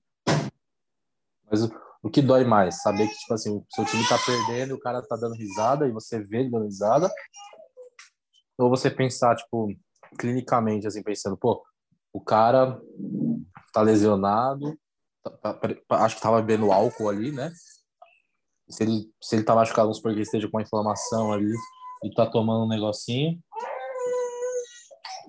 mas 1.49 1.62
o, 1.62 1.70
o 2.03 2.11
que 2.11 2.23
dói 2.23 2.44
mais? 2.44 2.83
Saber 2.83 3.07
que, 3.07 3.14
tipo 3.14 3.35
assim, 3.35 3.57
o 3.57 3.64
seu 3.70 3.85
time 3.85 4.03
tá 4.09 4.18
perdendo 4.18 4.70
e 4.70 4.73
o 4.73 4.81
cara 4.81 5.01
tá 5.07 5.14
dando 5.16 5.37
risada 5.37 5.87
e 5.87 5.92
você 5.92 6.20
vê 6.20 6.40
ele 6.40 6.51
dando 6.51 6.64
risada? 6.64 7.09
Ou 8.59 8.70
você 8.70 8.90
pensar, 8.90 9.37
tipo, 9.37 9.68
clinicamente, 10.18 10.87
assim, 10.87 11.03
pensando, 11.03 11.37
pô, 11.37 11.62
o 12.14 12.20
cara 12.20 12.81
tá 13.72 13.83
lesionado, 13.83 14.79
tá- 15.20 15.53
tá- 15.53 16.05
acho 16.05 16.14
que 16.14 16.22
tava 16.22 16.40
bebendo 16.40 16.70
álcool 16.70 17.09
ali, 17.09 17.33
né? 17.33 17.53
Se 18.68 18.85
ele, 18.85 19.12
se 19.20 19.35
ele 19.35 19.44
tá 19.44 19.55
machucado, 19.55 19.87
vamos 19.87 19.96
supor 19.96 20.12
que 20.12 20.18
ele 20.18 20.22
esteja 20.22 20.48
com 20.48 20.57
uma 20.57 20.62
inflamação 20.62 21.33
ali 21.33 21.53
e 22.05 22.14
tá 22.14 22.24
tomando 22.24 22.64
um 22.64 22.68
negocinho. 22.68 23.38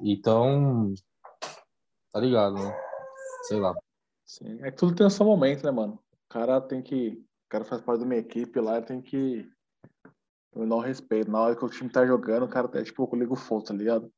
Então, 0.03 0.93
tá 2.13 2.19
ligado, 2.19 2.53
né? 2.53 2.79
Sei 3.47 3.59
lá. 3.59 3.73
Sim. 4.23 4.59
É 4.61 4.69
que 4.69 4.77
tudo 4.77 4.95
tem 4.95 5.07
o 5.07 5.09
seu 5.09 5.25
momento, 5.25 5.63
né, 5.63 5.71
mano? 5.71 5.99
O 6.13 6.29
cara 6.29 6.61
tem 6.61 6.83
que. 6.83 7.23
O 7.45 7.49
cara 7.49 7.65
faz 7.65 7.81
parte 7.81 7.99
de 7.99 8.05
uma 8.05 8.15
equipe 8.15 8.59
lá, 8.59 8.81
tem 8.81 9.01
que 9.01 9.47
dar 10.55 10.75
o 10.75 10.79
respeito. 10.79 11.31
Na 11.31 11.41
hora 11.41 11.55
que 11.55 11.65
o 11.65 11.69
time 11.69 11.89
tá 11.89 12.05
jogando, 12.05 12.43
o 12.43 12.49
cara 12.49 12.67
tá 12.67 12.83
tipo, 12.83 13.09
liga 13.15 13.33
o 13.33 13.35
fogo, 13.35 13.63
tá 13.63 13.73
ligado? 13.73 14.11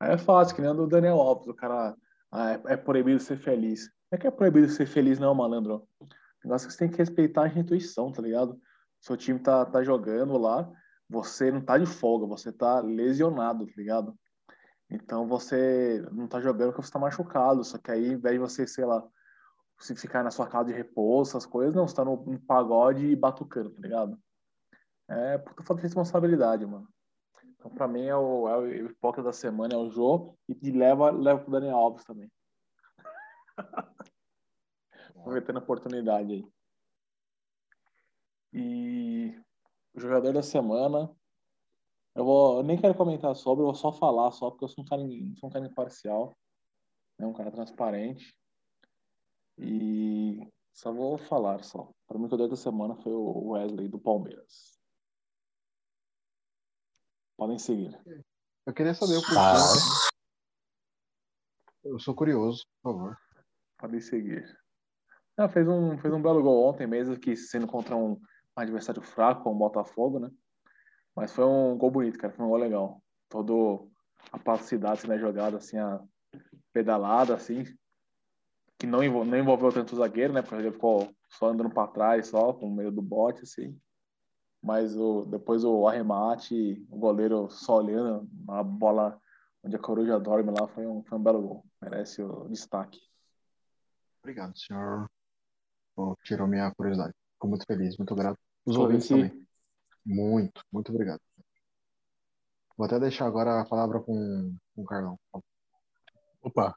Aí 0.00 0.12
é 0.12 0.18
fácil, 0.18 0.54
que 0.54 0.62
nem 0.62 0.70
o 0.70 0.86
Daniel 0.86 1.20
Alves, 1.20 1.48
o 1.48 1.54
cara. 1.54 1.96
Ah, 2.30 2.52
é, 2.52 2.62
é 2.74 2.76
proibido 2.76 3.20
ser 3.20 3.38
feliz. 3.38 3.86
Não 4.10 4.16
é 4.16 4.18
que 4.18 4.26
é 4.26 4.30
proibido 4.30 4.68
ser 4.68 4.86
feliz, 4.86 5.18
não, 5.18 5.34
malandro. 5.34 5.86
O 6.00 6.06
negócio 6.44 6.66
é 6.66 6.68
que 6.68 6.74
você 6.74 6.78
tem 6.78 6.90
que 6.90 6.98
respeitar 6.98 7.44
a 7.44 7.48
intuição, 7.48 8.12
tá 8.12 8.22
ligado? 8.22 8.60
Seu 9.00 9.16
time 9.16 9.38
tá, 9.38 9.64
tá 9.64 9.82
jogando 9.82 10.36
lá, 10.36 10.70
você 11.08 11.50
não 11.50 11.60
tá 11.60 11.78
de 11.78 11.86
folga, 11.86 12.26
você 12.26 12.52
tá 12.52 12.80
lesionado, 12.80 13.66
tá 13.66 13.72
ligado? 13.76 14.14
Então 14.90 15.26
você 15.26 16.04
não 16.12 16.26
tá 16.26 16.40
jogando 16.40 16.72
porque 16.72 16.86
você 16.86 16.92
tá 16.92 16.98
machucado. 16.98 17.64
Só 17.64 17.78
que 17.78 17.90
aí, 17.90 18.08
ao 18.08 18.14
invés 18.14 18.34
de 18.34 18.38
você, 18.38 18.66
sei 18.66 18.84
lá, 18.84 19.02
se 19.78 19.94
ficar 19.94 20.22
na 20.22 20.30
sua 20.30 20.46
casa 20.46 20.68
de 20.68 20.74
repouso, 20.74 21.30
essas 21.30 21.46
coisas, 21.46 21.74
não, 21.74 21.86
você 21.86 21.94
tá 21.94 22.04
no, 22.04 22.16
no 22.24 22.40
pagode 22.40 23.06
e 23.06 23.16
batucando, 23.16 23.70
tá 23.70 23.80
ligado? 23.80 24.18
É 25.08 25.38
puta 25.38 25.62
falta 25.62 25.80
de 25.80 25.86
responsabilidade, 25.86 26.66
mano. 26.66 26.88
Então, 27.58 27.70
pra 27.72 27.88
mim, 27.88 28.04
é 28.04 28.16
o, 28.16 28.48
é 28.48 28.56
o 28.56 28.86
hipócrita 28.86 29.24
da 29.24 29.32
semana, 29.32 29.74
é 29.74 29.76
o 29.76 29.90
Jô, 29.90 30.36
e, 30.48 30.56
e 30.62 30.70
leva, 30.70 31.10
leva 31.10 31.40
pro 31.40 31.50
Daniel 31.50 31.76
Alves 31.76 32.04
também. 32.04 32.30
Aproveitando 35.16 35.56
a 35.56 35.60
oportunidade 35.60 36.32
aí. 36.32 36.46
E 38.52 39.40
o 39.92 40.00
jogador 40.00 40.32
da 40.32 40.42
semana, 40.42 41.10
eu 42.14 42.24
vou, 42.24 42.58
eu 42.58 42.62
nem 42.62 42.80
quero 42.80 42.94
comentar 42.94 43.34
sobre, 43.34 43.62
eu 43.62 43.66
vou 43.66 43.74
só 43.74 43.92
falar 43.92 44.30
só, 44.30 44.50
porque 44.50 44.64
eu 44.64 44.68
sou 44.68 44.84
um 44.84 44.86
cara, 44.86 45.02
sou 45.36 45.48
um 45.48 45.52
cara 45.52 45.66
imparcial, 45.66 46.38
né, 47.18 47.26
um 47.26 47.32
cara 47.32 47.50
transparente. 47.50 48.38
E 49.58 50.48
só 50.72 50.92
vou 50.92 51.18
falar 51.18 51.64
só. 51.64 51.90
Para 52.06 52.18
mim, 52.18 52.26
o 52.26 52.28
jogador 52.28 52.50
da 52.50 52.56
semana 52.56 52.94
foi 52.94 53.12
o 53.12 53.48
Wesley 53.50 53.88
do 53.88 53.98
Palmeiras. 53.98 54.77
Podem 57.38 57.56
seguir. 57.56 57.96
Eu 58.66 58.74
queria 58.74 58.92
saber 58.92 59.16
o 59.16 59.20
porquê. 59.20 59.34
Tá. 59.34 59.72
Eu 61.84 61.98
sou 62.00 62.12
curioso, 62.12 62.66
por 62.82 62.92
favor. 62.92 63.16
Podem 63.78 64.00
seguir. 64.00 64.58
Não, 65.36 65.48
fez, 65.48 65.68
um, 65.68 65.96
fez 65.98 66.12
um 66.12 66.20
belo 66.20 66.42
gol 66.42 66.66
ontem 66.68 66.84
mesmo, 66.88 67.16
que 67.16 67.36
sendo 67.36 67.68
contra 67.68 67.94
um, 67.94 68.14
um 68.14 68.20
adversário 68.56 69.00
fraco, 69.00 69.44
como 69.44 69.54
o 69.54 69.58
Botafogo, 69.60 70.18
né? 70.18 70.32
Mas 71.14 71.32
foi 71.32 71.44
um 71.44 71.78
gol 71.78 71.92
bonito, 71.92 72.18
cara. 72.18 72.32
Foi 72.34 72.44
um 72.44 72.48
gol 72.48 72.58
legal. 72.58 73.00
Todo 73.28 73.88
a 74.32 74.38
plasticidade 74.38 74.98
assim, 74.98 75.06
na 75.06 75.16
jogada, 75.16 75.58
assim, 75.58 75.78
a 75.78 76.02
pedalada, 76.72 77.36
assim, 77.36 77.64
que 78.76 78.84
não, 78.84 79.02
envol- 79.02 79.24
não 79.24 79.38
envolveu 79.38 79.72
tanto 79.72 79.92
o 79.92 79.96
zagueiro, 79.98 80.32
né? 80.32 80.42
Porque 80.42 80.56
ele 80.56 80.72
ficou 80.72 81.14
só 81.30 81.46
andando 81.50 81.70
para 81.70 81.86
trás, 81.86 82.26
só, 82.26 82.52
com 82.52 82.68
meio 82.68 82.90
do 82.90 83.00
bote, 83.00 83.42
assim. 83.42 83.80
Mas 84.62 84.96
o, 84.96 85.24
depois 85.24 85.64
o 85.64 85.86
arremate, 85.86 86.84
o 86.90 86.98
goleiro 86.98 87.48
só 87.48 87.76
olhando, 87.76 88.28
a 88.48 88.62
bola 88.62 89.20
onde 89.62 89.76
a 89.76 89.78
coruja 89.78 90.18
dorme 90.18 90.50
lá, 90.50 90.66
foi 90.68 90.86
um, 90.86 91.02
foi 91.04 91.18
um 91.18 91.22
belo 91.22 91.40
gol. 91.40 91.66
Merece 91.80 92.22
o 92.22 92.48
destaque. 92.48 93.00
Obrigado, 94.20 94.58
senhor. 94.58 95.08
Tirou 96.24 96.46
minha 96.46 96.72
curiosidade. 96.74 97.14
Fico 97.34 97.48
muito 97.48 97.64
feliz, 97.66 97.96
muito 97.96 98.14
grato. 98.14 98.38
Os 98.66 98.76
ouvintes 98.76 99.08
também. 99.08 99.46
Muito, 100.04 100.62
muito 100.72 100.92
obrigado. 100.92 101.20
Vou 102.76 102.86
até 102.86 102.98
deixar 102.98 103.26
agora 103.26 103.60
a 103.60 103.66
palavra 103.66 104.00
com, 104.00 104.56
com 104.74 104.82
o 104.82 104.84
Carlão. 104.84 105.18
Opa. 106.42 106.76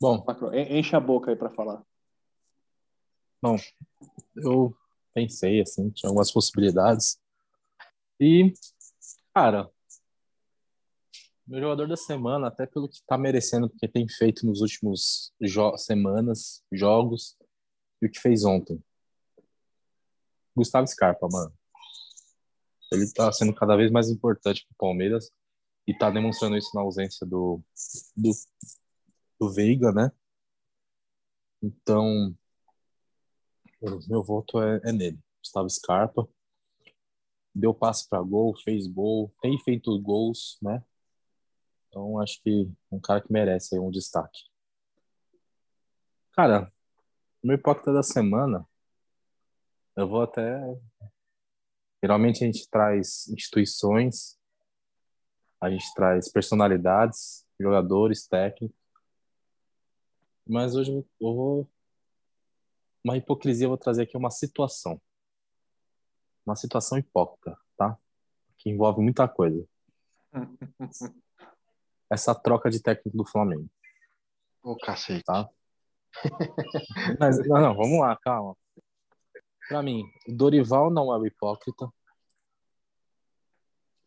Bom, 0.00 0.24
Enche 0.54 0.94
a 0.94 1.00
boca 1.00 1.30
aí 1.30 1.36
para 1.36 1.50
falar. 1.50 1.82
eu 4.36 4.76
pensei, 5.14 5.60
assim, 5.60 5.90
tinha 5.90 6.08
algumas 6.08 6.30
possibilidades. 6.30 7.18
E, 8.20 8.52
cara, 9.34 9.70
meu 11.46 11.60
jogador 11.60 11.88
da 11.88 11.96
semana, 11.96 12.48
até 12.48 12.66
pelo 12.66 12.88
que 12.88 13.02
tá 13.06 13.16
merecendo, 13.16 13.70
porque 13.70 13.88
tem 13.88 14.06
feito 14.08 14.44
nos 14.44 14.60
últimos 14.60 15.32
jo 15.40 15.76
semanas, 15.78 16.62
jogos, 16.70 17.36
e 18.02 18.06
o 18.06 18.10
que 18.10 18.20
fez 18.20 18.44
ontem. 18.44 18.82
Gustavo 20.54 20.86
Scarpa, 20.86 21.26
mano. 21.30 21.52
Ele 22.92 23.10
tá 23.12 23.32
sendo 23.32 23.54
cada 23.54 23.76
vez 23.76 23.90
mais 23.90 24.10
importante 24.10 24.66
pro 24.66 24.88
Palmeiras 24.88 25.30
e 25.86 25.96
tá 25.96 26.10
demonstrando 26.10 26.56
isso 26.56 26.70
na 26.74 26.82
ausência 26.82 27.26
do, 27.26 27.62
do, 28.16 28.30
do 29.40 29.50
Veiga, 29.50 29.92
né? 29.92 30.10
Então, 31.62 32.36
meu 33.80 34.22
voto 34.22 34.60
é, 34.60 34.80
é 34.84 34.92
nele. 34.92 35.18
Gustavo 35.42 35.68
Scarpa. 35.70 36.28
Deu 37.54 37.74
passe 37.74 38.08
para 38.08 38.22
gol, 38.22 38.56
fez 38.62 38.86
gol, 38.86 39.34
tem 39.40 39.58
feito 39.60 39.98
gols, 40.00 40.58
né? 40.62 40.82
Então 41.88 42.20
acho 42.20 42.40
que 42.42 42.70
um 42.90 43.00
cara 43.00 43.20
que 43.20 43.32
merece 43.32 43.74
aí 43.74 43.80
um 43.80 43.90
destaque. 43.90 44.40
Cara, 46.32 46.70
meu 47.42 47.56
hipócrita 47.56 47.92
da 47.92 48.02
semana, 48.02 48.66
eu 49.96 50.08
vou 50.08 50.22
até. 50.22 50.60
Geralmente 52.02 52.44
a 52.44 52.46
gente 52.46 52.68
traz 52.70 53.26
instituições, 53.28 54.38
a 55.60 55.68
gente 55.68 55.92
traz 55.94 56.30
personalidades, 56.30 57.44
jogadores, 57.58 58.28
técnicos. 58.28 58.76
Mas 60.46 60.76
hoje 60.76 60.92
eu 60.92 61.34
vou 61.34 61.70
uma 63.08 63.16
hipocrisia, 63.16 63.64
eu 63.64 63.70
vou 63.70 63.78
trazer 63.78 64.02
aqui 64.02 64.16
uma 64.16 64.30
situação. 64.30 65.00
Uma 66.44 66.54
situação 66.54 66.98
hipócrita, 66.98 67.58
tá? 67.76 67.98
Que 68.58 68.68
envolve 68.68 69.00
muita 69.00 69.26
coisa. 69.26 69.66
Essa 72.10 72.34
troca 72.34 72.70
de 72.70 72.82
técnico 72.82 73.16
do 73.16 73.24
Flamengo, 73.24 73.68
Ô, 74.62 74.76
cacete. 74.76 75.24
tá? 75.24 75.48
Mas, 77.20 77.38
não, 77.46 77.60
não, 77.60 77.74
vamos 77.74 78.00
lá, 78.00 78.16
calma. 78.16 78.56
Pra 79.68 79.82
mim, 79.82 80.04
Dorival 80.26 80.90
não 80.90 81.12
é 81.12 81.18
o 81.18 81.26
hipócrita. 81.26 81.90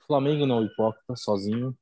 Flamengo 0.07 0.45
não 0.45 0.57
é 0.57 0.61
o 0.61 0.65
hipócrita, 0.65 1.15
sozinho. 1.15 1.77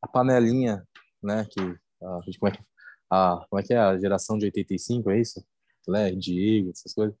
A 0.00 0.08
panelinha, 0.08 0.86
né, 1.22 1.46
que... 1.48 1.60
A, 1.60 2.20
como, 2.38 2.48
é 2.48 2.50
que 2.50 2.64
a, 3.08 3.46
como 3.48 3.60
é 3.60 3.62
que 3.62 3.72
é? 3.72 3.78
A 3.78 3.96
geração 3.98 4.36
de 4.36 4.46
85, 4.46 5.10
é 5.10 5.20
isso? 5.20 5.44
Lé, 5.88 6.12
Diego, 6.12 6.70
essas 6.70 6.92
coisas. 6.94 7.16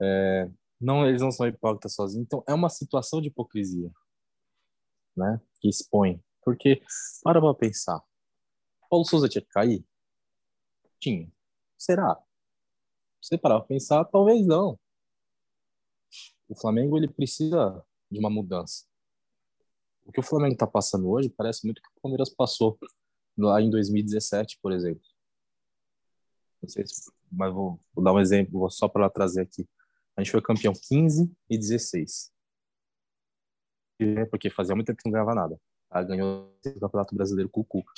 É, 0.00 0.50
não, 0.80 1.06
eles 1.06 1.22
não 1.22 1.30
são 1.30 1.46
hipócritas 1.46 1.94
sozinhos. 1.94 2.26
Então, 2.26 2.42
é 2.46 2.52
uma 2.54 2.68
situação 2.68 3.20
de 3.20 3.28
hipocrisia, 3.28 3.90
né? 5.16 5.40
Que 5.60 5.68
expõe. 5.68 6.22
Porque, 6.44 6.82
para 7.22 7.40
pra 7.40 7.54
pensar. 7.54 8.02
Paulo 8.90 9.04
Souza 9.04 9.28
tinha 9.28 9.42
que 9.42 9.48
cair? 9.48 9.84
Tinha. 10.98 11.30
Será? 11.78 12.16
Se 13.20 13.28
você 13.28 13.38
parar 13.38 13.60
pra 13.60 13.68
pensar, 13.68 14.04
talvez 14.06 14.44
não. 14.46 14.78
O 16.48 16.54
Flamengo, 16.54 16.96
ele 16.98 17.08
precisa 17.08 17.84
de 18.10 18.18
uma 18.18 18.28
mudança. 18.28 18.84
O 20.04 20.12
que 20.12 20.20
o 20.20 20.22
Flamengo 20.22 20.56
tá 20.56 20.66
passando 20.66 21.08
hoje 21.08 21.30
parece 21.30 21.64
muito 21.64 21.80
que 21.80 21.88
o 21.88 22.00
Palmeiras 22.02 22.28
passou 22.28 22.76
lá 23.38 23.62
em 23.62 23.70
2017, 23.70 24.58
por 24.60 24.72
exemplo. 24.72 25.02
Não 26.60 26.68
sei 26.68 26.86
se, 26.86 27.10
mas 27.32 27.52
vou, 27.52 27.80
vou 27.94 28.04
dar 28.04 28.12
um 28.12 28.20
exemplo, 28.20 28.70
só 28.70 28.88
para 28.88 29.08
trazer 29.08 29.42
aqui. 29.42 29.66
A 30.16 30.22
gente 30.22 30.30
foi 30.30 30.42
campeão 30.42 30.72
15 30.74 31.32
e 31.48 31.58
16. 31.58 32.30
E, 34.00 34.26
Porque 34.26 34.50
fazia 34.50 34.74
muito 34.74 34.86
tempo 34.86 34.98
que 35.02 35.08
não 35.08 35.12
ganhava 35.12 35.34
nada. 35.34 35.58
Aí 35.90 36.04
ganhou 36.04 36.54
o 36.64 36.80
Campeonato 36.80 37.14
Brasileiro 37.14 37.48
com 37.48 37.60
o 37.60 37.64
Cuca. 37.64 37.92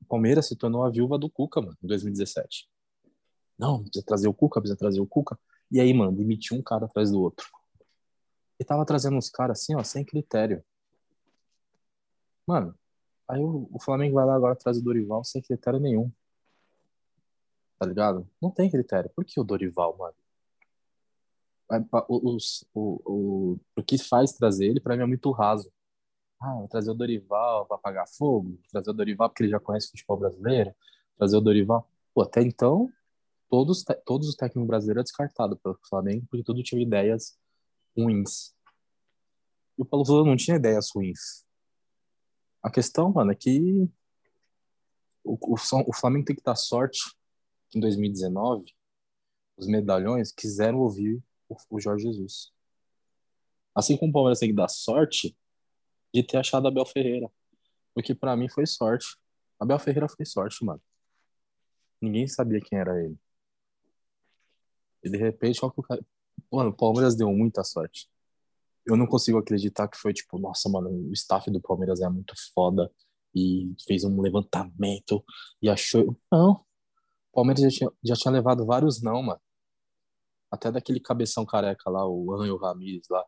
O 0.00 0.04
Palmeiras 0.06 0.46
se 0.46 0.56
tornou 0.56 0.84
a 0.84 0.90
viúva 0.90 1.18
do 1.18 1.30
Cuca, 1.30 1.60
mano, 1.60 1.76
em 1.82 1.86
2017. 1.86 2.68
Não, 3.58 3.82
precisa 3.82 4.04
trazer 4.04 4.28
o 4.28 4.34
Cuca, 4.34 4.60
precisa 4.60 4.78
trazer 4.78 5.00
o 5.00 5.06
Cuca. 5.06 5.38
E 5.70 5.80
aí, 5.80 5.92
mano, 5.92 6.12
demitiu 6.12 6.56
um 6.56 6.62
cara 6.62 6.86
atrás 6.86 7.10
do 7.10 7.20
outro. 7.20 7.46
E 8.58 8.64
tava 8.64 8.84
trazendo 8.84 9.16
uns 9.16 9.30
caras 9.30 9.60
assim, 9.60 9.74
ó, 9.74 9.82
sem 9.82 10.04
critério. 10.04 10.64
Mano, 12.46 12.74
aí 13.28 13.42
o, 13.42 13.68
o 13.72 13.82
Flamengo 13.82 14.14
vai 14.14 14.26
lá 14.26 14.34
agora 14.34 14.54
traz 14.54 14.78
o 14.78 14.82
Dorival 14.82 15.24
sem 15.24 15.42
critério 15.42 15.80
nenhum. 15.80 16.12
Tá 17.78 17.86
ligado? 17.86 18.28
Não 18.40 18.50
tem 18.50 18.70
critério. 18.70 19.10
Por 19.14 19.24
que 19.24 19.38
o 19.40 19.44
Dorival, 19.44 19.96
mano? 19.98 20.14
Pa- 21.90 22.04
o- 22.08 22.36
O, 22.74 23.00
o, 23.54 23.60
o 23.76 23.82
que 23.82 23.98
faz 23.98 24.32
trazer 24.32 24.66
ele, 24.66 24.80
pra 24.80 24.96
mim, 24.96 25.02
é 25.02 25.06
muito 25.06 25.30
raso. 25.30 25.72
Ah, 26.40 26.66
trazer 26.70 26.90
o 26.90 26.94
Dorival 26.94 27.66
pra 27.66 27.76
apagar 27.76 28.06
fogo, 28.08 28.58
trazer 28.70 28.90
o 28.90 28.94
Dorival 28.94 29.28
porque 29.30 29.44
ele 29.44 29.50
já 29.50 29.60
conhece 29.60 29.88
o 29.88 29.90
futebol 29.90 30.18
brasileiro, 30.18 30.74
trazer 31.16 31.36
o 31.36 31.40
Dorival. 31.40 31.88
Pô, 32.14 32.22
até 32.22 32.42
então, 32.42 32.90
todos, 33.50 33.84
todos 34.04 34.28
os 34.28 34.36
técnicos 34.36 34.66
brasileiros 34.68 35.02
é 35.02 35.04
descartado 35.04 35.56
pelo 35.58 35.78
Flamengo, 35.88 36.26
porque 36.30 36.44
tudo 36.44 36.62
tinha 36.62 36.82
ideias 36.82 37.38
ruins. 37.96 38.54
E 39.78 39.82
o 39.82 39.84
Paulo 39.84 40.04
Souza 40.06 40.28
não 40.28 40.36
tinha 40.36 40.56
ideias 40.56 40.90
ruins. 40.94 41.44
A 42.62 42.70
questão, 42.70 43.12
mano, 43.12 43.32
é 43.32 43.34
que 43.34 43.88
o, 45.22 45.34
o, 45.54 45.54
o 45.54 45.92
Flamengo 45.94 46.24
tem 46.26 46.36
que 46.36 46.42
dar 46.42 46.56
sorte 46.56 47.00
em 47.78 47.80
2019 47.80 48.74
os 49.56 49.66
medalhões 49.66 50.32
quiseram 50.32 50.78
ouvir 50.78 51.22
o, 51.48 51.56
o 51.70 51.80
Jorge 51.80 52.04
Jesus. 52.04 52.52
Assim 53.74 53.96
como 53.96 54.10
o 54.10 54.12
Palmeiras 54.12 54.38
tem 54.38 54.48
que 54.48 54.54
dar 54.54 54.68
sorte 54.68 55.36
de 56.12 56.22
ter 56.22 56.36
achado 56.36 56.68
Abel 56.68 56.86
Ferreira. 56.86 57.30
Porque 57.92 58.14
pra 58.14 58.36
mim 58.36 58.48
foi 58.48 58.66
sorte. 58.66 59.16
Abel 59.58 59.78
Ferreira 59.78 60.08
foi 60.08 60.24
sorte, 60.24 60.64
mano. 60.64 60.82
Ninguém 62.00 62.26
sabia 62.26 62.60
quem 62.60 62.78
era 62.78 63.02
ele. 63.02 63.16
E 65.02 65.10
de 65.10 65.16
repente, 65.16 65.64
olha 65.64 65.72
o 65.76 65.82
cara... 65.82 66.04
Mano, 66.50 66.70
o 66.70 66.76
Palmeiras 66.76 67.16
deu 67.16 67.30
muita 67.32 67.64
sorte. 67.64 68.08
Eu 68.86 68.96
não 68.96 69.06
consigo 69.06 69.38
acreditar 69.38 69.88
que 69.88 69.96
foi 69.96 70.12
tipo, 70.12 70.38
nossa, 70.38 70.68
mano, 70.68 70.90
o 70.90 71.12
staff 71.12 71.50
do 71.50 71.60
Palmeiras 71.60 72.00
é 72.00 72.08
muito 72.08 72.34
foda 72.52 72.90
e 73.34 73.74
fez 73.86 74.04
um 74.04 74.20
levantamento 74.20 75.24
e 75.60 75.68
achou. 75.68 76.16
Não. 76.30 76.63
Palmeiras 77.34 77.62
já 77.62 77.70
tinha, 77.70 77.90
já 78.02 78.14
tinha 78.14 78.32
levado 78.32 78.64
vários 78.64 79.02
não, 79.02 79.22
mano. 79.22 79.40
Até 80.50 80.70
daquele 80.70 81.00
cabeção 81.00 81.44
careca 81.44 81.90
lá, 81.90 82.06
o 82.06 82.32
Anjo 82.34 82.56
Ramírez 82.56 83.06
lá. 83.10 83.24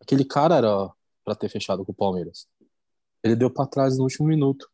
Aquele 0.00 0.24
cara 0.24 0.56
era 0.56 0.90
pra 1.24 1.34
ter 1.34 1.48
fechado 1.48 1.84
com 1.84 1.92
o 1.92 1.94
Palmeiras. 1.94 2.48
Ele 3.22 3.36
deu 3.36 3.50
pra 3.50 3.66
trás 3.66 3.96
no 3.96 4.04
último 4.04 4.26
minuto. 4.26 4.68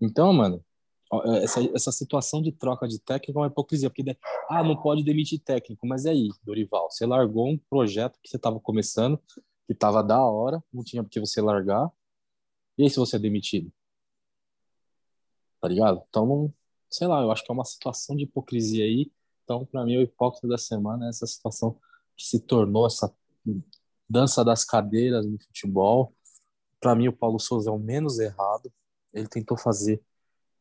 Então, 0.00 0.32
mano, 0.32 0.64
ó, 1.10 1.22
essa, 1.36 1.60
essa 1.74 1.92
situação 1.92 2.42
de 2.42 2.50
troca 2.52 2.88
de 2.88 2.98
técnico 2.98 3.38
é 3.38 3.42
uma 3.42 3.48
hipocrisia, 3.48 3.90
porque 3.90 4.16
ah, 4.50 4.62
não 4.62 4.80
pode 4.80 5.04
demitir 5.04 5.40
técnico, 5.40 5.86
mas 5.86 6.04
e 6.04 6.10
aí, 6.10 6.28
Dorival, 6.42 6.90
você 6.90 7.06
largou 7.06 7.48
um 7.48 7.58
projeto 7.70 8.18
que 8.22 8.28
você 8.28 8.36
estava 8.36 8.58
começando, 8.58 9.18
que 9.66 9.72
estava 9.72 10.02
da 10.02 10.22
hora, 10.22 10.62
não 10.72 10.82
tinha 10.82 11.02
por 11.02 11.10
que 11.10 11.20
você 11.20 11.40
largar, 11.40 11.90
e 12.76 12.82
aí 12.84 12.90
se 12.90 12.96
você 12.96 13.16
é 13.16 13.18
demitido? 13.18 13.72
Tá 15.60 15.68
ligado? 15.68 16.02
Então, 16.08 16.52
sei 16.94 17.08
lá, 17.08 17.20
eu 17.20 17.32
acho 17.32 17.44
que 17.44 17.50
é 17.50 17.54
uma 17.54 17.64
situação 17.64 18.14
de 18.14 18.22
hipocrisia 18.22 18.84
aí, 18.84 19.10
então, 19.42 19.66
pra 19.66 19.84
mim, 19.84 19.96
o 19.96 20.02
hipócrita 20.02 20.46
da 20.46 20.56
semana 20.56 21.06
é 21.06 21.08
essa 21.08 21.26
situação 21.26 21.76
que 22.16 22.24
se 22.24 22.38
tornou 22.38 22.86
essa 22.86 23.12
dança 24.08 24.44
das 24.44 24.64
cadeiras 24.64 25.26
no 25.26 25.36
futebol. 25.42 26.14
Pra 26.80 26.94
mim, 26.94 27.08
o 27.08 27.12
Paulo 27.12 27.40
Souza 27.40 27.68
é 27.68 27.72
o 27.72 27.78
menos 27.78 28.20
errado, 28.20 28.72
ele 29.12 29.26
tentou 29.26 29.58
fazer, 29.58 30.00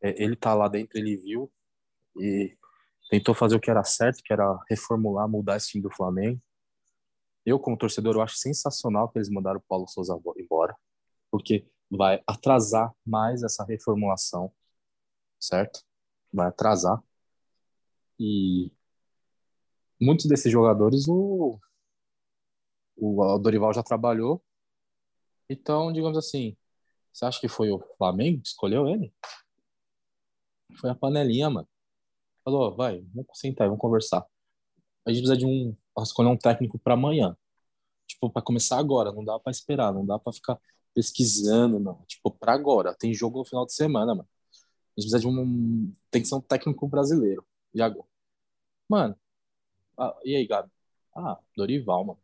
é, 0.01 0.23
ele 0.23 0.36
tá 0.36 0.55
lá 0.55 0.67
dentro, 0.67 0.97
ele 0.97 1.15
viu, 1.15 1.51
e 2.17 2.57
tentou 3.11 3.36
fazer 3.36 3.55
o 3.55 3.59
que 3.59 3.69
era 3.69 3.84
certo, 3.84 4.23
que 4.23 4.34
era 4.34 4.59
reformular, 4.67 5.29
mudar 5.29 5.57
esse 5.57 5.67
time 5.69 5.84
do 5.84 5.91
Flamengo. 5.91 6.41
Eu, 7.45 7.59
como 7.59 7.77
torcedor, 7.77 8.15
eu 8.15 8.21
acho 8.21 8.38
sensacional 8.38 9.07
que 9.07 9.19
eles 9.19 9.29
mandaram 9.29 9.59
o 9.59 9.63
Paulo 9.69 9.88
Souza 9.88 10.19
embora, 10.36 10.75
porque 11.29 11.67
vai 11.91 12.23
atrasar 12.25 12.91
mais 13.05 13.43
essa 13.43 13.63
reformulação, 13.63 14.51
certo? 15.39 15.84
Vai 16.34 16.47
atrasar. 16.47 17.01
E 18.19 18.71
muitos 19.99 20.25
desses 20.25 20.51
jogadores 20.51 21.07
o, 21.07 21.59
o 22.97 23.38
Dorival 23.39 23.73
já 23.73 23.84
trabalhou. 23.84 24.43
Então, 25.49 25.91
digamos 25.91 26.17
assim, 26.17 26.57
você 27.11 27.25
acha 27.25 27.39
que 27.39 27.47
foi 27.47 27.71
o 27.71 27.79
Flamengo 27.97 28.41
que 28.41 28.47
escolheu 28.47 28.88
ele? 28.88 29.13
Foi 30.79 30.89
a 30.89 30.95
panelinha, 30.95 31.49
mano. 31.49 31.67
Falou, 32.43 32.75
vai, 32.75 33.01
vamos 33.13 33.27
sentar, 33.39 33.67
vamos 33.67 33.81
conversar. 33.81 34.25
A 35.05 35.11
gente 35.11 35.21
precisa 35.23 35.38
de 35.38 35.45
um, 35.45 35.75
escolher 36.01 36.29
um 36.29 36.38
técnico 36.38 36.79
para 36.79 36.93
amanhã. 36.93 37.38
Tipo, 38.07 38.29
para 38.29 38.41
começar 38.41 38.79
agora, 38.79 39.11
não 39.11 39.23
dá 39.23 39.39
para 39.39 39.51
esperar, 39.51 39.93
não 39.93 40.05
dá 40.05 40.19
para 40.19 40.34
ficar 40.34 40.59
pesquisando, 40.93 41.79
não. 41.79 42.03
Tipo, 42.05 42.31
para 42.31 42.53
agora, 42.53 42.95
tem 42.95 43.13
jogo 43.13 43.39
no 43.39 43.45
final 43.45 43.65
de 43.65 43.73
semana, 43.73 44.15
mano. 44.15 44.29
A 44.96 45.02
gente 45.02 45.10
precisa 45.10 45.20
de 45.20 45.28
um, 45.28 45.91
tem 46.12 46.22
que 46.22 46.28
ser 46.28 46.36
um 46.36 46.41
técnico 46.41 46.88
brasileiro. 46.88 47.46
Agora? 47.80 48.08
Mano, 48.88 49.16
ah, 49.98 50.16
e 50.24 50.36
aí, 50.36 50.48
Gabi? 50.48 50.72
Ah, 51.16 51.39
Dorival, 51.56 52.06
mano. 52.06 52.20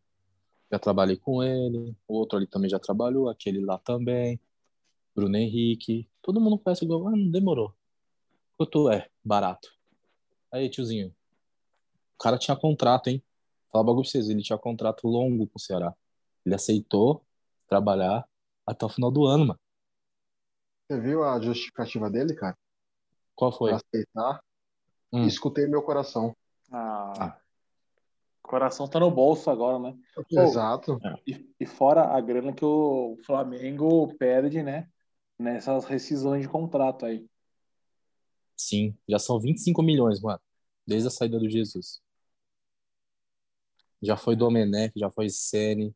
Já 0.72 0.80
trabalhei 0.80 1.18
com 1.18 1.44
ele, 1.44 1.96
o 2.08 2.16
outro 2.16 2.38
ali 2.38 2.48
também 2.48 2.70
já 2.70 2.80
trabalhou, 2.80 3.30
aquele 3.30 3.60
lá 3.66 3.78
também. 3.80 4.40
Bruno 5.16 5.36
Henrique. 5.38 6.10
Todo 6.22 6.42
mundo 6.42 6.60
conhece 6.60 6.86
Gol. 6.86 7.08
Ah, 7.08 7.12
não 7.12 7.30
demorou. 7.30 7.74
Quanto 8.58 8.90
é? 8.92 9.10
Barato. 9.24 9.70
Aí, 10.52 10.70
tiozinho. 10.70 11.10
O 12.16 12.24
cara 12.24 12.38
tinha 12.38 12.56
contrato, 12.56 13.08
hein? 13.08 13.24
Fala 13.72 13.84
bagulho 13.84 14.04
pra 14.04 14.12
vocês. 14.12 14.30
Ele 14.30 14.42
tinha 14.42 14.58
contrato 14.58 15.08
longo 15.08 15.48
com 15.48 15.58
o 15.58 15.60
Ceará. 15.60 15.94
Ele 16.46 16.56
aceitou 16.56 17.24
trabalhar 17.68 18.28
até 18.66 18.86
o 18.86 18.90
final 18.90 19.12
do 19.12 19.26
ano, 19.26 19.48
mano. 19.48 19.60
Você 20.90 21.00
viu 21.00 21.24
a 21.24 21.40
justificativa 21.40 22.10
dele, 22.10 22.34
cara? 22.34 22.58
Qual 23.36 23.52
foi? 23.52 23.70
Pra 23.70 23.78
aceitar. 23.78 24.44
Hum. 25.14 25.28
Escutei 25.28 25.68
meu 25.68 25.84
coração. 25.84 26.36
Ah, 26.72 27.14
Ah. 27.20 27.40
o 28.44 28.48
coração 28.48 28.88
tá 28.88 29.00
no 29.00 29.12
bolso 29.12 29.52
agora, 29.52 29.78
né? 29.78 29.96
Exato. 30.32 31.00
E, 31.28 31.48
e 31.60 31.66
fora 31.68 32.06
a 32.06 32.20
grana 32.20 32.52
que 32.54 32.66
o 32.66 33.18
Flamengo 33.24 34.12
perde, 34.18 34.64
né? 34.64 34.90
Nessas 35.38 35.86
rescisões 35.86 36.42
de 36.42 36.50
contrato 36.50 37.06
aí. 37.06 37.30
Sim, 38.58 38.98
já 39.08 39.20
são 39.20 39.40
25 39.40 39.84
milhões, 39.84 40.20
mano. 40.20 40.42
Desde 40.88 41.08
a 41.08 41.12
saída 41.12 41.38
do 41.38 41.48
Jesus. 41.48 42.02
Já 44.02 44.18
foi 44.18 44.36
Domenech, 44.36 44.92
já 45.00 45.12
foi 45.12 45.30
Sene. 45.30 45.96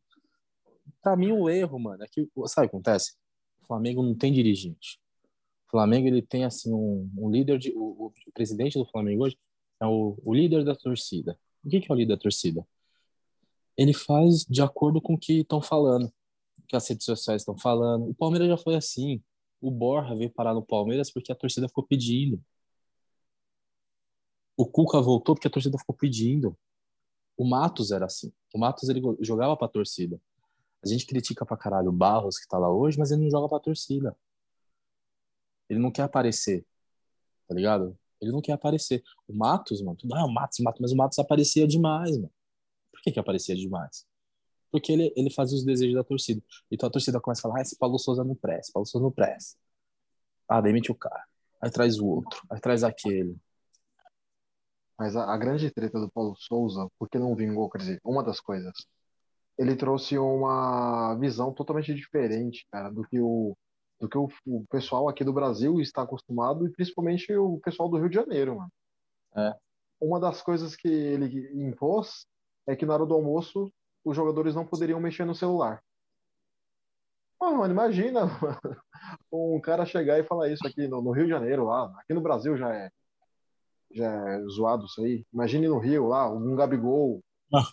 Pra 1.01 1.15
mim, 1.15 1.31
o 1.31 1.49
erro, 1.49 1.79
mano, 1.79 2.03
é 2.03 2.07
que, 2.07 2.29
sabe 2.45 2.67
o 2.67 2.69
que 2.69 2.75
acontece? 2.75 3.15
O 3.63 3.67
Flamengo 3.67 4.03
não 4.03 4.15
tem 4.15 4.31
dirigente. 4.31 4.99
O 5.67 5.71
Flamengo, 5.71 6.07
ele 6.07 6.21
tem, 6.21 6.43
assim, 6.45 6.71
um, 6.73 7.09
um 7.17 7.29
líder 7.29 7.57
de. 7.57 7.71
O, 7.75 8.07
o 8.07 8.31
presidente 8.33 8.77
do 8.77 8.85
Flamengo 8.85 9.25
hoje 9.25 9.37
é 9.79 9.85
o, 9.85 10.17
o 10.23 10.33
líder 10.33 10.63
da 10.63 10.75
torcida. 10.75 11.39
O 11.63 11.69
que, 11.69 11.79
que 11.81 11.91
é 11.91 11.95
o 11.95 11.97
líder 11.97 12.15
da 12.15 12.21
torcida? 12.21 12.65
Ele 13.77 13.93
faz 13.93 14.45
de 14.45 14.61
acordo 14.61 15.01
com 15.01 15.15
o 15.15 15.17
que 15.17 15.39
estão 15.39 15.61
falando, 15.61 16.05
o 16.59 16.67
que 16.67 16.75
as 16.75 16.87
redes 16.87 17.05
sociais 17.05 17.41
estão 17.41 17.57
falando. 17.57 18.09
O 18.09 18.13
Palmeiras 18.13 18.47
já 18.47 18.57
foi 18.57 18.75
assim. 18.75 19.23
O 19.59 19.71
Borja 19.71 20.13
veio 20.13 20.29
parar 20.29 20.53
no 20.53 20.61
Palmeiras 20.61 21.09
porque 21.11 21.31
a 21.31 21.35
torcida 21.35 21.67
ficou 21.67 21.85
pedindo. 21.85 22.43
O 24.57 24.65
Cuca 24.67 25.01
voltou 25.01 25.33
porque 25.33 25.47
a 25.47 25.51
torcida 25.51 25.77
ficou 25.77 25.95
pedindo. 25.95 26.55
O 27.35 27.45
Matos 27.45 27.91
era 27.91 28.05
assim. 28.05 28.31
O 28.53 28.59
Matos 28.59 28.87
ele 28.89 29.01
jogava 29.21 29.57
pra 29.57 29.67
torcida. 29.67 30.21
A 30.83 30.87
gente 30.87 31.05
critica 31.05 31.45
pra 31.45 31.55
caralho 31.55 31.89
o 31.89 31.93
Barros 31.93 32.37
que 32.37 32.47
tá 32.47 32.57
lá 32.57 32.69
hoje, 32.69 32.99
mas 32.99 33.11
ele 33.11 33.23
não 33.23 33.29
joga 33.29 33.47
pra 33.47 33.59
torcida. 33.59 34.15
Ele 35.69 35.79
não 35.79 35.91
quer 35.91 36.03
aparecer. 36.03 36.65
Tá 37.47 37.55
ligado? 37.55 37.97
Ele 38.21 38.31
não 38.31 38.41
quer 38.41 38.53
aparecer. 38.53 39.03
O 39.27 39.33
Matos, 39.33 39.81
mano, 39.81 39.97
tudo, 39.97 40.13
ah, 40.15 40.25
o 40.25 40.31
Matos, 40.31 40.59
o 40.59 40.63
Matos, 40.63 40.81
mas 40.81 40.91
o 40.91 40.95
Matos 40.95 41.19
aparecia 41.19 41.67
demais, 41.67 42.17
mano. 42.17 42.31
Por 42.91 43.01
que 43.01 43.11
que 43.11 43.19
aparecia 43.19 43.55
demais? 43.55 44.05
Porque 44.71 44.91
ele, 44.91 45.13
ele 45.15 45.29
fazia 45.29 45.57
os 45.57 45.63
desejos 45.63 45.95
da 45.95 46.03
torcida. 46.03 46.41
Então 46.71 46.87
a 46.87 46.91
torcida 46.91 47.19
começa 47.21 47.41
a 47.41 47.43
falar, 47.43 47.59
ah, 47.59 47.61
esse 47.61 47.77
Paulo 47.77 47.99
Souza 47.99 48.23
não 48.23 48.35
presta, 48.35 48.73
Paulo 48.73 48.87
Souza 48.87 49.03
não 49.03 49.11
presta. 49.11 49.57
Ah, 50.47 50.61
demite 50.61 50.91
o 50.91 50.95
cara. 50.95 51.23
Aí 51.61 51.71
traz 51.71 51.99
o 51.99 52.05
outro, 52.07 52.41
aí 52.49 52.59
traz 52.59 52.83
aquele. 52.83 53.37
Mas 54.97 55.15
a, 55.15 55.33
a 55.33 55.37
grande 55.37 55.71
treta 55.71 55.99
do 55.99 56.11
Paulo 56.11 56.35
Souza, 56.35 56.89
porque 56.99 57.17
não 57.17 57.35
vingou, 57.35 57.69
quer 57.69 57.77
dizer, 57.79 58.01
uma 58.03 58.23
das 58.23 58.39
coisas, 58.39 58.73
ele 59.57 59.75
trouxe 59.75 60.17
uma 60.17 61.15
visão 61.15 61.53
totalmente 61.53 61.93
diferente, 61.93 62.65
cara, 62.71 62.89
do 62.89 63.03
que 63.03 63.19
o, 63.19 63.55
do 63.99 64.09
que 64.09 64.17
o, 64.17 64.29
o 64.45 64.65
pessoal 64.69 65.07
aqui 65.07 65.23
do 65.23 65.33
Brasil 65.33 65.79
está 65.79 66.01
acostumado, 66.01 66.65
e 66.65 66.71
principalmente 66.71 67.33
o 67.35 67.59
pessoal 67.59 67.87
do 67.89 67.97
Rio 67.97 68.09
de 68.09 68.15
Janeiro, 68.15 68.57
mano. 68.57 68.71
É. 69.35 69.55
Uma 69.99 70.19
das 70.19 70.41
coisas 70.41 70.75
que 70.75 70.87
ele 70.87 71.49
impôs 71.53 72.25
é 72.67 72.75
que 72.75 72.85
na 72.85 72.93
hora 72.93 73.05
do 73.05 73.13
almoço 73.13 73.71
os 74.03 74.15
jogadores 74.15 74.55
não 74.55 74.65
poderiam 74.65 74.99
mexer 74.99 75.25
no 75.25 75.35
celular. 75.35 75.81
Ah, 77.39 77.51
mano, 77.51 77.73
imagina 77.73 78.25
mano, 78.41 78.81
um 79.31 79.59
cara 79.59 79.85
chegar 79.85 80.19
e 80.19 80.23
falar 80.23 80.49
isso 80.49 80.65
aqui 80.65 80.87
no, 80.87 81.01
no 81.01 81.11
Rio 81.11 81.25
de 81.25 81.29
Janeiro, 81.31 81.65
lá. 81.65 81.93
Aqui 81.99 82.13
no 82.13 82.21
Brasil 82.21 82.57
já 82.57 82.73
é, 82.73 82.89
já 83.91 84.11
é 84.11 84.41
zoado 84.47 84.85
isso 84.85 85.01
aí. 85.01 85.25
Imagine 85.33 85.67
no 85.67 85.77
Rio, 85.77 86.07
lá, 86.07 86.29
um 86.29 86.55
Gabigol, 86.55 87.21
Ah. 87.53 87.67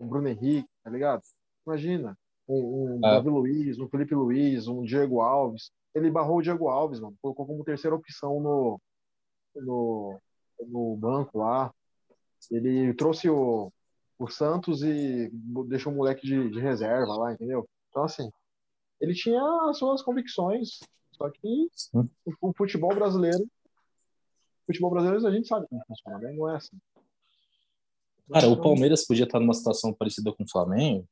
um 0.00 0.08
Bruno 0.08 0.28
Henrique, 0.28 0.69
tá 0.82 0.90
ligado? 0.90 1.22
Imagina. 1.66 2.16
Um, 2.48 2.96
um 2.96 3.00
Ah. 3.04 3.14
Davi 3.14 3.28
Luiz, 3.28 3.78
um 3.78 3.88
Felipe 3.88 4.14
Luiz, 4.14 4.66
um 4.66 4.82
Diego 4.82 5.20
Alves. 5.20 5.70
Ele 5.94 6.10
barrou 6.10 6.38
o 6.38 6.42
Diego 6.42 6.68
Alves, 6.68 7.00
mano. 7.00 7.16
Colocou 7.20 7.46
como 7.46 7.64
terceira 7.64 7.94
opção 7.96 8.40
no, 8.40 8.80
no, 9.54 10.18
no 10.68 10.96
banco 10.96 11.38
lá. 11.38 11.72
Ele 12.50 12.94
trouxe 12.94 13.28
o, 13.28 13.72
o 14.18 14.28
Santos 14.28 14.82
e 14.82 15.30
deixou 15.66 15.92
o 15.92 15.96
moleque 15.96 16.26
de, 16.26 16.50
de 16.50 16.60
reserva 16.60 17.14
lá, 17.14 17.32
entendeu? 17.32 17.68
Então, 17.90 18.04
assim, 18.04 18.30
ele 19.00 19.14
tinha 19.14 19.42
as 19.68 19.78
suas 19.78 20.02
convicções, 20.02 20.80
só 21.12 21.28
que 21.30 21.68
Sim. 21.74 22.08
o, 22.24 22.50
o 22.50 22.52
futebol 22.54 22.94
brasileiro, 22.94 23.42
o 23.42 24.66
futebol 24.66 24.90
brasileiro 24.90 25.26
a 25.26 25.30
gente 25.30 25.48
sabe 25.48 25.66
como 25.68 25.82
funciona, 25.86 26.18
né? 26.18 26.32
Não 26.32 26.48
é 26.48 26.56
assim. 26.56 26.76
Cara, 28.32 28.48
o 28.48 28.60
Palmeiras 28.60 29.06
podia 29.06 29.24
estar 29.24 29.40
numa 29.40 29.54
situação 29.54 29.92
parecida 29.92 30.32
com 30.32 30.44
o 30.44 30.50
Flamengo 30.50 31.06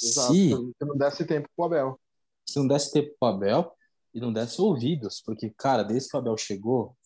exato, 0.00 0.32
se, 0.32 0.50
se 0.50 0.84
não 0.84 0.96
desse 0.96 1.24
tempo 1.24 1.48
pro 1.56 1.64
Abel. 1.64 2.00
se 2.48 2.58
não 2.58 2.68
desse 2.68 2.92
tempo 2.92 3.14
pro 3.18 3.28
Abel 3.28 3.72
e 4.14 4.20
não 4.20 4.32
desse 4.32 4.60
ouvidos. 4.60 5.20
Porque, 5.24 5.50
cara, 5.56 5.82
desde 5.82 6.08
que 6.08 6.16
o 6.16 6.20
Abel 6.20 6.36
chegou, 6.36 6.96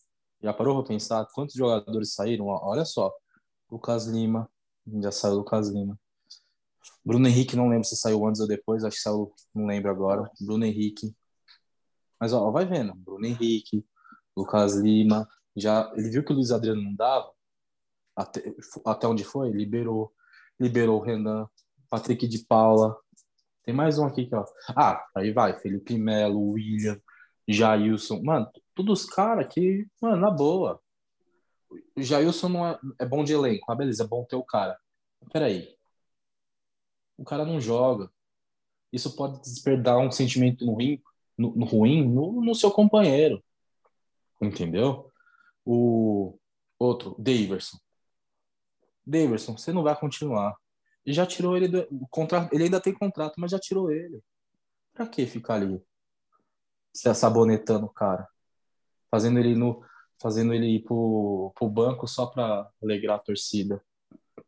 já 0.43 0.53
parou 0.53 0.77
pra 0.77 0.89
pensar 0.89 1.27
quantos 1.35 1.55
jogadores 1.55 2.15
saíram? 2.15 2.47
Olha 2.47 2.85
só, 2.85 3.13
Lucas 3.71 4.07
Lima, 4.07 4.49
já 5.01 5.11
saiu 5.11 5.35
o 5.35 5.39
Lucas 5.39 5.69
Lima. 5.69 5.99
Bruno 7.05 7.27
Henrique, 7.27 7.57
não 7.57 7.69
lembro 7.69 7.85
se 7.85 7.97
saiu 7.97 8.27
antes 8.27 8.41
ou 8.41 8.47
depois, 8.47 8.85
acho 8.85 8.97
que 8.97 9.03
saiu, 9.03 9.33
não 9.55 9.67
lembro 9.67 9.91
agora. 9.91 10.31
Bruno 10.41 10.65
Henrique. 10.65 11.15
Mas, 12.19 12.33
ó, 12.33 12.51
vai 12.51 12.67
vendo. 12.67 12.95
Bruno 12.95 13.27
Henrique, 13.27 13.85
Lucas 14.37 14.75
Lima. 14.75 15.27
Já, 15.57 15.91
ele 15.97 16.11
viu 16.11 16.25
que 16.25 16.33
o 16.33 16.37
Luiz 16.37 16.51
Adriano 16.53 16.83
não 16.83 16.95
dava, 16.95 17.31
até, 18.21 18.43
até 18.85 19.07
onde 19.07 19.25
foi, 19.25 19.51
liberou. 19.51 20.13
Liberou 20.59 21.01
o 21.01 21.03
Renan, 21.03 21.49
Patrick 21.89 22.27
de 22.29 22.41
Paula. 22.45 22.97
Tem 23.65 23.75
mais 23.75 23.99
um 23.99 24.07
aqui, 24.07 24.27
que, 24.27 24.35
ó. 24.35 24.45
Ah, 24.77 25.05
aí 25.15 25.33
vai, 25.33 25.59
Felipe 25.59 25.97
Melo, 25.97 26.51
William, 26.51 27.01
Jailson. 27.49 28.23
Mano, 28.23 28.51
todos 28.75 29.03
os 29.03 29.07
caras 29.07 29.53
que, 29.53 29.87
mano, 30.01 30.21
na 30.21 30.31
boa. 30.31 30.81
O 31.97 32.03
Jailson 32.03 32.49
não 32.49 32.67
é, 32.67 32.79
é 32.99 33.07
bom 33.07 33.25
de 33.25 33.33
elenco. 33.33 33.71
Ah, 33.71 33.75
beleza, 33.75 34.05
é 34.05 34.07
bom 34.07 34.25
ter 34.25 34.37
o 34.37 34.45
cara. 34.45 34.79
Peraí. 35.33 35.75
O 37.17 37.25
cara 37.25 37.45
não 37.45 37.61
joga. 37.61 38.11
Isso 38.93 39.15
pode 39.15 39.41
despertar 39.41 39.99
um 39.99 40.11
sentimento 40.11 40.67
ruim 40.67 41.01
no, 41.39 41.55
no 41.55 41.65
ruim 41.65 42.07
no, 42.07 42.43
no 42.43 42.55
seu 42.55 42.71
companheiro. 42.71 43.43
Entendeu? 44.41 45.11
O 45.65 46.39
outro, 46.79 47.15
Daverson. 47.19 47.79
Daverson, 49.07 49.57
você 49.57 49.73
não 49.73 49.83
vai 49.83 49.99
continuar. 49.99 50.55
E 51.05 51.13
já 51.13 51.27
tirou 51.27 51.57
ele 51.57 51.69
do 51.69 51.87
contrato. 52.11 52.53
Ele 52.53 52.65
ainda 52.65 52.81
tem 52.81 52.93
contrato, 52.93 53.35
mas 53.39 53.51
já 53.51 53.59
tirou 53.59 53.91
ele. 53.91 54.23
Pra 54.93 55.07
que 55.07 55.27
ficar 55.27 55.55
ali? 55.55 55.83
Se 56.95 57.13
sabonetando 57.15 57.87
o 57.87 57.93
cara. 57.93 58.29
Fazendo 59.11 59.39
ele 59.39 59.55
no. 59.55 59.83
Fazendo 60.21 60.53
ele 60.53 60.67
ir 60.67 60.85
pro, 60.85 61.51
pro 61.55 61.69
banco 61.69 62.07
só 62.07 62.27
pra 62.27 62.69
alegrar 62.83 63.17
a 63.17 63.21
torcida. 63.21 63.83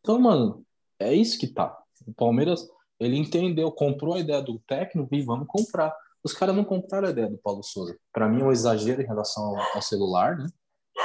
Então, 0.01 0.19
mano, 0.19 0.65
é 0.99 1.15
isso 1.15 1.39
que 1.39 1.47
tá. 1.47 1.83
O 2.07 2.13
Palmeiras, 2.13 2.69
ele 3.01 3.17
entendeu, 3.17 3.73
comprou 3.73 4.15
a 4.15 4.21
ideia 4.21 4.43
do 4.43 4.59
técnico 4.61 5.15
e 5.15 5.23
vamos 5.23 5.47
comprar. 5.49 5.95
Os 6.23 6.33
caras 6.35 6.55
não 6.55 6.65
compraram 6.65 7.09
a 7.09 7.11
ideia 7.11 7.29
do 7.29 7.39
Paulo 7.39 7.63
Souza. 7.63 7.97
Para 8.13 8.29
mim 8.29 8.43
é 8.43 8.45
um 8.45 8.53
exagero 8.53 9.01
em 9.01 9.07
relação 9.07 9.45
ao, 9.45 9.77
ao 9.77 9.83
celular, 9.83 10.37
né? 10.37 10.47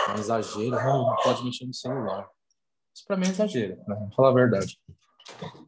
É 0.10 0.12
um 0.12 0.16
exagero, 0.16 0.72
não, 0.72 1.08
não 1.08 1.16
pode 1.24 1.44
mexer 1.46 1.66
no 1.66 1.74
celular. 1.74 2.30
Isso 2.98 3.06
para 3.06 3.16
mim 3.16 3.28
é 3.28 3.30
exagero, 3.30 3.78
né? 3.88 3.96
Vou 3.96 4.12
falar 4.12 4.30
a 4.30 4.34
verdade. 4.34 4.80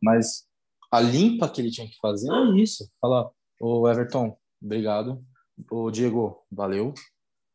Mas 0.02 0.48
a 0.92 1.00
limpa 1.00 1.48
que 1.48 1.62
ele 1.62 1.70
tinha 1.70 1.88
que 1.88 1.96
fazer 2.02 2.28
é 2.32 2.60
isso. 2.60 2.92
Falar, 3.00 3.30
ô 3.62 3.88
Everton, 3.88 4.36
obrigado. 4.60 5.24
Ô 5.70 5.92
Diego, 5.92 6.44
valeu. 6.52 6.92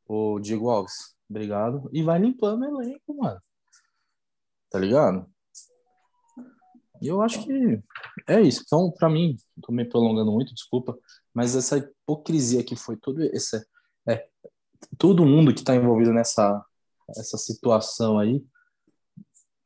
Ô 0.07 0.39
Diego 0.39 0.70
Alves, 0.70 1.16
obrigado. 1.29 1.91
E 1.93 2.05
vai 2.05 2.20
limpando 2.20 2.62
o 2.62 2.83
elenco, 2.83 3.16
mano. 3.16 3.41
Tá 4.70 4.79
ligado? 4.79 5.27
E 7.03 7.09
eu 7.09 7.20
acho 7.20 7.45
que 7.45 7.83
é 8.29 8.41
isso. 8.41 8.62
Então, 8.64 8.93
pra 8.93 9.11
mim, 9.11 9.37
tô 9.61 9.72
me 9.72 9.85
prolongando 9.85 10.31
muito, 10.31 10.55
desculpa, 10.55 10.97
mas 11.35 11.57
essa 11.57 11.79
hipocrisia 11.79 12.62
que 12.62 12.77
foi 12.77 12.97
todo 12.97 13.20
esse. 13.25 13.61
É, 14.09 14.29
todo 14.97 15.27
mundo 15.27 15.53
que 15.53 15.64
tá 15.64 15.75
envolvido 15.75 16.12
nessa 16.12 16.64
essa 17.09 17.37
situação 17.37 18.18
aí, 18.18 18.43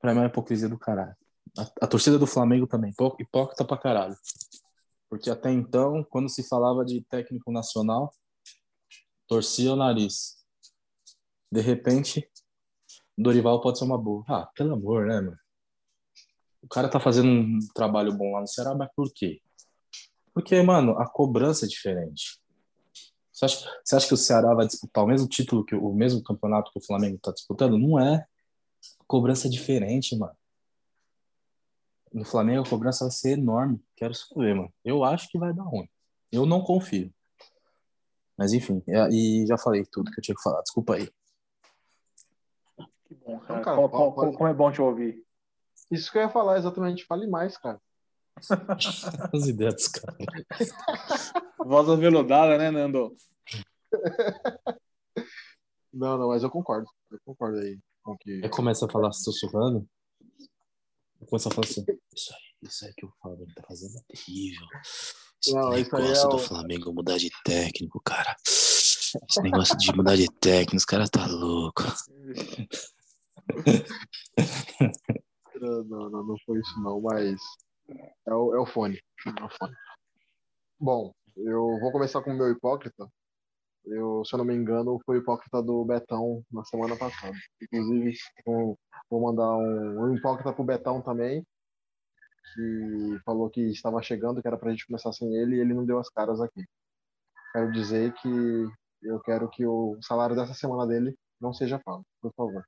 pra 0.00 0.12
mim 0.12 0.18
é 0.20 0.22
uma 0.22 0.28
hipocrisia 0.28 0.68
do 0.68 0.78
caralho. 0.78 1.16
A, 1.56 1.84
a 1.84 1.86
torcida 1.86 2.18
do 2.18 2.26
Flamengo 2.26 2.66
também, 2.66 2.90
hipó- 2.90 3.16
hipócrita 3.18 3.64
pra 3.64 3.76
caralho. 3.78 4.16
Porque 5.08 5.30
até 5.30 5.50
então, 5.50 6.04
quando 6.10 6.28
se 6.28 6.46
falava 6.46 6.84
de 6.84 7.02
técnico 7.10 7.50
nacional, 7.50 8.12
torcia 9.26 9.72
o 9.72 9.76
nariz. 9.76 10.36
De 11.50 11.60
repente, 11.60 12.28
Dorival 13.16 13.60
pode 13.60 13.78
ser 13.78 13.84
uma 13.84 13.98
boa. 13.98 14.24
Ah, 14.28 14.48
pelo 14.54 14.74
amor, 14.74 15.06
né, 15.06 15.20
mano? 15.20 15.38
O 16.62 16.68
cara 16.68 16.88
tá 16.88 17.00
fazendo 17.00 17.28
um 17.28 17.58
trabalho 17.74 18.12
bom 18.12 18.32
lá 18.32 18.40
no 18.40 18.46
Ceará, 18.46 18.74
mas 18.74 18.90
por 18.94 19.10
quê? 19.12 19.40
Porque, 20.34 20.60
mano, 20.62 20.98
a 20.98 21.08
cobrança 21.08 21.64
é 21.64 21.68
diferente. 21.68 22.38
Você 23.32 23.44
acha, 23.44 23.70
você 23.84 23.96
acha 23.96 24.08
que 24.08 24.14
o 24.14 24.16
Ceará 24.16 24.54
vai 24.54 24.66
disputar 24.66 25.04
o 25.04 25.06
mesmo 25.06 25.28
título, 25.28 25.64
que 25.64 25.74
o 25.74 25.92
mesmo 25.92 26.22
campeonato 26.22 26.70
que 26.72 26.78
o 26.78 26.84
Flamengo 26.84 27.18
tá 27.22 27.32
disputando? 27.32 27.78
Não 27.78 27.98
é. 27.98 28.24
Cobrança 29.06 29.48
diferente, 29.48 30.16
mano. 30.16 30.36
No 32.12 32.24
Flamengo 32.24 32.62
a 32.66 32.68
cobrança 32.68 33.04
vai 33.04 33.12
ser 33.12 33.32
enorme. 33.38 33.82
Quero 33.96 34.14
só 34.14 34.34
ver, 34.34 34.54
mano. 34.54 34.72
Eu 34.84 35.04
acho 35.04 35.28
que 35.28 35.38
vai 35.38 35.52
dar 35.52 35.64
ruim. 35.64 35.88
Eu 36.32 36.46
não 36.46 36.62
confio. 36.62 37.12
Mas 38.36 38.52
enfim, 38.52 38.82
é- 38.88 39.08
e 39.10 39.46
já 39.46 39.58
falei 39.58 39.84
tudo 39.90 40.10
que 40.10 40.18
eu 40.20 40.22
tinha 40.22 40.34
que 40.34 40.42
falar. 40.42 40.62
Desculpa 40.62 40.94
aí. 40.94 41.10
Que 43.04 43.14
bom, 43.14 43.38
cara. 43.40 43.54
Não, 43.56 43.62
cara, 43.64 43.76
como, 43.76 43.88
pode- 43.90 44.14
como- 44.14 44.32
como 44.38 44.48
é 44.48 44.54
bom 44.54 44.70
te 44.72 44.80
ouvir. 44.80 45.22
Isso 45.90 46.10
que 46.12 46.18
eu 46.18 46.22
ia 46.22 46.28
falar 46.28 46.58
exatamente. 46.58 47.04
Fale 47.04 47.26
mais, 47.26 47.56
cara. 47.56 47.80
As 49.34 49.46
ideias 49.48 49.74
dos 49.74 49.88
caras. 49.88 50.16
Voz 51.58 51.88
aveludada, 51.88 52.56
né, 52.56 52.70
Nando? 52.70 53.14
Não, 55.92 56.16
não, 56.18 56.28
mas 56.28 56.42
eu 56.42 56.50
concordo. 56.50 56.86
Eu 57.10 57.18
concordo 57.24 57.58
aí 57.58 57.78
com 58.02 58.16
que. 58.18 58.40
Aí 58.42 58.48
começa 58.48 58.86
a 58.86 58.88
falar 58.88 59.12
sussurrando. 59.12 59.88
Começa 61.28 61.48
a 61.48 61.52
falar 61.52 61.66
assim. 61.66 61.84
Isso 62.14 62.32
aí, 62.32 62.68
isso 62.68 62.84
aí 62.86 62.92
que 62.96 63.06
o 63.06 63.12
Flamengo 63.20 63.52
tá 63.54 63.62
fazendo 63.66 63.96
é 63.98 64.02
terrível. 64.14 64.66
Esse 65.40 65.54
Não, 65.54 65.70
negócio 65.70 66.26
é 66.26 66.28
do 66.30 66.36
o- 66.36 66.38
Flamengo 66.38 66.92
mudar 66.92 67.16
de 67.18 67.30
técnico, 67.44 68.00
cara. 68.04 68.34
Esse 68.46 69.40
negócio 69.42 69.76
de 69.76 69.92
mudar 69.94 70.16
de 70.16 70.26
técnico, 70.40 70.76
os 70.76 70.84
caras 70.84 71.10
tá 71.10 71.26
louco. 71.26 71.82
Não, 75.60 75.84
não, 75.84 76.10
não, 76.10 76.24
não 76.24 76.36
foi 76.44 76.58
isso 76.60 76.80
não, 76.82 77.00
mas 77.00 77.40
é 78.26 78.34
o, 78.34 78.54
é 78.54 78.60
o 78.60 78.66
fone. 78.66 79.00
É 79.26 79.44
o 79.44 79.48
fone. 79.58 79.74
Bom, 80.78 81.12
eu 81.36 81.78
vou 81.80 81.90
começar 81.90 82.22
com 82.22 82.30
o 82.30 82.36
meu 82.36 82.50
hipócrita. 82.50 83.10
Eu, 83.90 84.24
se 84.24 84.34
eu 84.34 84.38
não 84.38 84.44
me 84.44 84.54
engano, 84.54 85.00
foi 85.04 85.18
o 85.18 85.20
hipócrita 85.22 85.62
do 85.62 85.84
Betão 85.84 86.42
na 86.50 86.64
semana 86.64 86.96
passada. 86.96 87.36
Inclusive, 87.62 88.16
vou, 88.44 88.78
mandar 89.10 89.56
um, 89.56 90.02
um 90.02 90.14
hipócrita 90.16 90.52
pro 90.52 90.64
Betão 90.64 91.00
também, 91.00 91.44
que 92.54 93.18
falou 93.24 93.48
que 93.48 93.60
estava 93.62 94.02
chegando, 94.02 94.42
que 94.42 94.48
era 94.48 94.58
pra 94.58 94.70
gente 94.70 94.86
começar 94.86 95.12
sem 95.12 95.34
ele, 95.34 95.56
e 95.56 95.60
ele 95.60 95.74
não 95.74 95.86
deu 95.86 95.98
as 95.98 96.08
caras 96.10 96.40
aqui. 96.40 96.64
Quero 97.52 97.72
dizer 97.72 98.12
que 98.14 98.28
eu 99.02 99.20
quero 99.20 99.48
que 99.48 99.64
o 99.64 99.96
salário 100.02 100.36
dessa 100.36 100.54
semana 100.54 100.86
dele 100.86 101.16
não 101.40 101.52
seja 101.52 101.78
pago, 101.78 102.04
por 102.20 102.32
favor. 102.34 102.64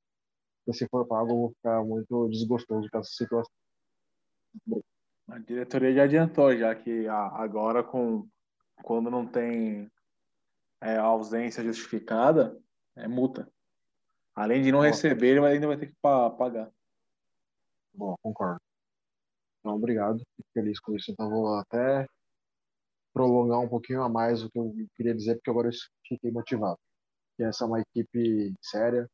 Porque 0.65 0.79
se 0.79 0.89
for 0.89 1.07
pago, 1.07 1.31
eu 1.31 1.37
vou 1.37 1.51
ficar 1.51 1.85
muito 1.85 2.29
desgostoso 2.29 2.89
com 2.91 2.99
essa 2.99 3.11
situação. 3.11 3.53
A 5.29 5.39
diretoria 5.39 5.95
já 5.95 6.05
adiantou, 6.05 6.57
já 6.57 6.75
que 6.75 7.07
agora, 7.09 7.83
com, 7.83 8.27
quando 8.83 9.11
não 9.11 9.27
tem 9.27 9.91
é, 10.81 10.97
ausência 10.97 11.63
justificada, 11.63 12.59
é 12.97 13.07
multa. 13.07 13.51
Além 14.35 14.63
de 14.63 14.73
não 14.73 14.81
receber, 14.81 15.37
ele 15.37 15.47
ainda 15.47 15.67
vai 15.67 15.77
ter 15.77 15.89
que 15.89 15.97
pa- 16.01 16.31
pagar. 16.31 16.71
Bom, 17.93 18.15
concordo. 18.23 18.61
Então, 19.59 19.75
obrigado. 19.77 20.19
Fico 20.37 20.49
feliz 20.55 20.81
com 20.81 20.95
isso. 20.97 21.11
Então, 21.11 21.29
vou 21.29 21.55
até 21.57 22.07
prolongar 23.13 23.61
um 23.61 23.69
pouquinho 23.69 24.03
a 24.03 24.09
mais 24.09 24.43
o 24.43 24.51
que 24.51 24.59
eu 24.59 24.73
queria 24.97 25.15
dizer, 25.15 25.35
porque 25.35 25.51
agora 25.51 25.69
eu 25.69 25.73
fiquei 26.07 26.31
motivado. 26.31 26.79
Que 27.37 27.43
essa 27.43 27.65
é 27.65 27.67
uma 27.67 27.81
equipe 27.81 28.55
séria 28.63 29.09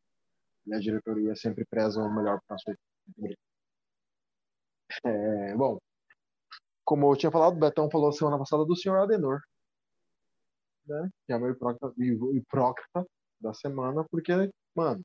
e 0.67 0.75
a 0.75 0.79
diretoria 0.79 1.35
sempre 1.35 1.65
preza 1.65 2.01
o 2.01 2.15
melhor 2.15 2.41
para 2.47 2.57
a 2.57 2.59
sua 2.59 2.75
equipe. 2.75 3.39
É, 5.05 5.55
bom, 5.55 5.79
como 6.85 7.11
eu 7.11 7.17
tinha 7.17 7.33
falado, 7.33 7.57
o 7.57 7.61
Betão 7.61 7.91
falou 7.91 8.13
semana 8.13 8.39
passada 8.39 8.65
do 8.65 8.77
senhor 8.77 8.99
Adenor, 8.99 9.41
né? 10.87 11.11
Que 11.27 11.33
é 11.33 11.39
meu 11.39 11.51
hipócrita, 12.35 13.07
da 13.41 13.53
semana, 13.55 14.05
porque, 14.11 14.33
mano, 14.75 15.03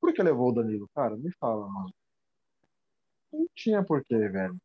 por 0.00 0.12
que 0.12 0.22
levou 0.22 0.50
o 0.50 0.52
Danilo? 0.52 0.88
Cara, 0.94 1.16
me 1.16 1.30
fala, 1.38 1.68
mano. 1.68 1.92
Não 3.32 3.46
tinha 3.54 3.84
porquê, 3.84 4.28
velho. 4.28 4.56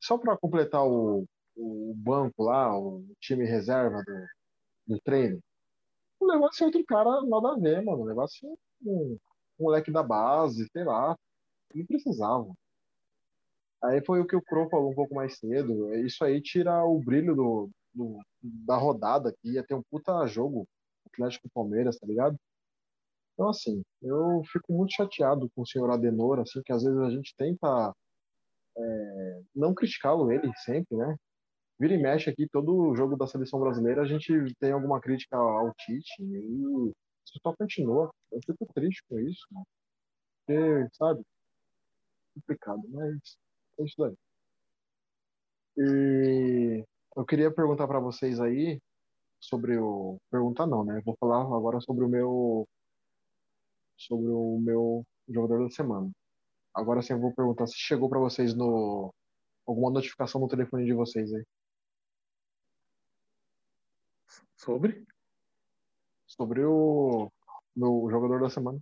Só 0.00 0.18
pra 0.18 0.36
completar 0.36 0.86
o, 0.86 1.24
o 1.56 1.94
banco 1.96 2.44
lá, 2.44 2.76
o 2.78 3.04
time 3.20 3.44
reserva 3.44 4.02
do, 4.04 4.94
do 4.94 5.00
treino. 5.00 5.40
Levasse 6.20 6.62
outro 6.64 6.84
cara 6.84 7.22
nada 7.22 7.52
a 7.52 7.58
ver, 7.58 7.82
mano. 7.82 8.04
Levasse 8.04 8.44
um, 8.46 8.56
um 8.86 9.18
moleque 9.58 9.90
da 9.90 10.02
base, 10.02 10.68
sei 10.72 10.84
lá. 10.84 11.16
Não 11.74 11.86
precisava. 11.86 12.52
Aí 13.82 14.04
foi 14.04 14.20
o 14.20 14.26
que 14.26 14.36
o 14.36 14.42
Pro 14.42 14.68
falou 14.68 14.92
um 14.92 14.94
pouco 14.94 15.14
mais 15.14 15.38
cedo. 15.38 15.92
Isso 15.94 16.24
aí 16.24 16.40
tira 16.40 16.84
o 16.84 17.00
brilho 17.00 17.34
do, 17.34 17.70
do- 17.94 18.20
da 18.42 18.76
rodada, 18.76 19.32
que 19.40 19.52
ia 19.52 19.64
ter 19.64 19.74
um 19.74 19.82
puta 19.90 20.26
jogo 20.26 20.66
Atlético 21.06 21.48
Palmeiras, 21.52 21.98
tá 21.98 22.06
ligado? 22.06 22.36
Então, 23.34 23.48
assim, 23.48 23.82
eu 24.02 24.42
fico 24.52 24.72
muito 24.72 24.94
chateado 24.94 25.50
com 25.54 25.62
o 25.62 25.66
senhor 25.66 25.90
Adenor, 25.90 26.40
assim, 26.40 26.62
que 26.64 26.72
às 26.72 26.82
vezes 26.82 26.98
a 27.00 27.10
gente 27.10 27.34
tenta 27.36 27.94
é, 28.76 29.42
não 29.54 29.74
criticá-lo 29.74 30.30
ele 30.32 30.50
sempre, 30.64 30.96
né? 30.96 31.16
Vira 31.78 31.94
e 31.94 31.98
mexe 32.02 32.30
aqui, 32.30 32.48
todo 32.48 32.94
jogo 32.96 33.16
da 33.16 33.26
seleção 33.26 33.60
brasileira 33.60 34.02
a 34.02 34.06
gente 34.06 34.32
tem 34.60 34.72
alguma 34.72 35.00
crítica 35.00 35.36
ao 35.36 35.72
Tite 35.74 36.22
e 36.22 36.92
isso 37.26 37.40
só 37.42 37.54
continua. 37.56 38.10
Eu 38.30 38.40
fico 38.46 38.66
triste 38.74 39.02
com 39.08 39.18
isso, 39.20 39.46
né? 39.52 39.62
porque, 40.46 40.88
sabe, 40.96 41.24
complicado, 42.34 42.82
mas 42.90 43.36
é 43.78 43.84
isso 43.84 43.96
daí. 43.98 44.14
E 45.76 46.84
eu 47.16 47.24
queria 47.24 47.50
perguntar 47.50 47.86
para 47.86 48.00
vocês 48.00 48.40
aí 48.40 48.80
sobre 49.40 49.76
o. 49.78 50.18
Perguntar 50.30 50.66
não, 50.66 50.84
né? 50.84 51.00
Vou 51.04 51.16
falar 51.18 51.42
agora 51.42 51.80
sobre 51.80 52.04
o 52.04 52.08
meu. 52.08 52.68
Sobre 53.96 54.30
o 54.30 54.58
meu 54.60 55.06
jogador 55.28 55.64
da 55.64 55.70
semana. 55.70 56.10
Agora 56.74 57.02
sim 57.02 57.12
eu 57.12 57.20
vou 57.20 57.34
perguntar 57.34 57.66
se 57.66 57.76
chegou 57.76 58.08
para 58.08 58.18
vocês 58.18 58.54
no. 58.54 59.12
Alguma 59.66 59.90
notificação 59.90 60.40
no 60.40 60.48
telefone 60.48 60.84
de 60.84 60.92
vocês 60.92 61.32
aí. 61.32 61.44
Sobre? 64.56 65.04
Sobre 66.26 66.64
o 66.64 67.30
meu 67.76 68.08
jogador 68.10 68.40
da 68.40 68.50
semana. 68.50 68.78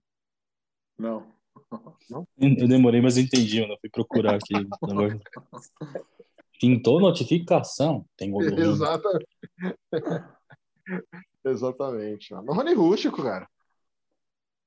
Não. 0.99 1.27
Eu 2.39 2.69
demorei, 2.69 3.01
mas 3.01 3.19
entendi, 3.19 3.61
mano. 3.61 3.75
Eu 3.75 3.79
fui 3.81 3.91
procurar 3.91 4.37
aqui. 4.37 4.55
Pintou 6.61 7.01
notificação. 7.01 8.05
Tem 8.17 8.31
gol 8.31 8.43
do 8.43 8.51
Rony. 8.51 8.61
Exata... 8.61 9.09
Exatamente. 11.45 12.35
mano. 12.35 12.53
Rony 12.53 12.75
Rústico, 12.75 13.23
cara. 13.23 13.49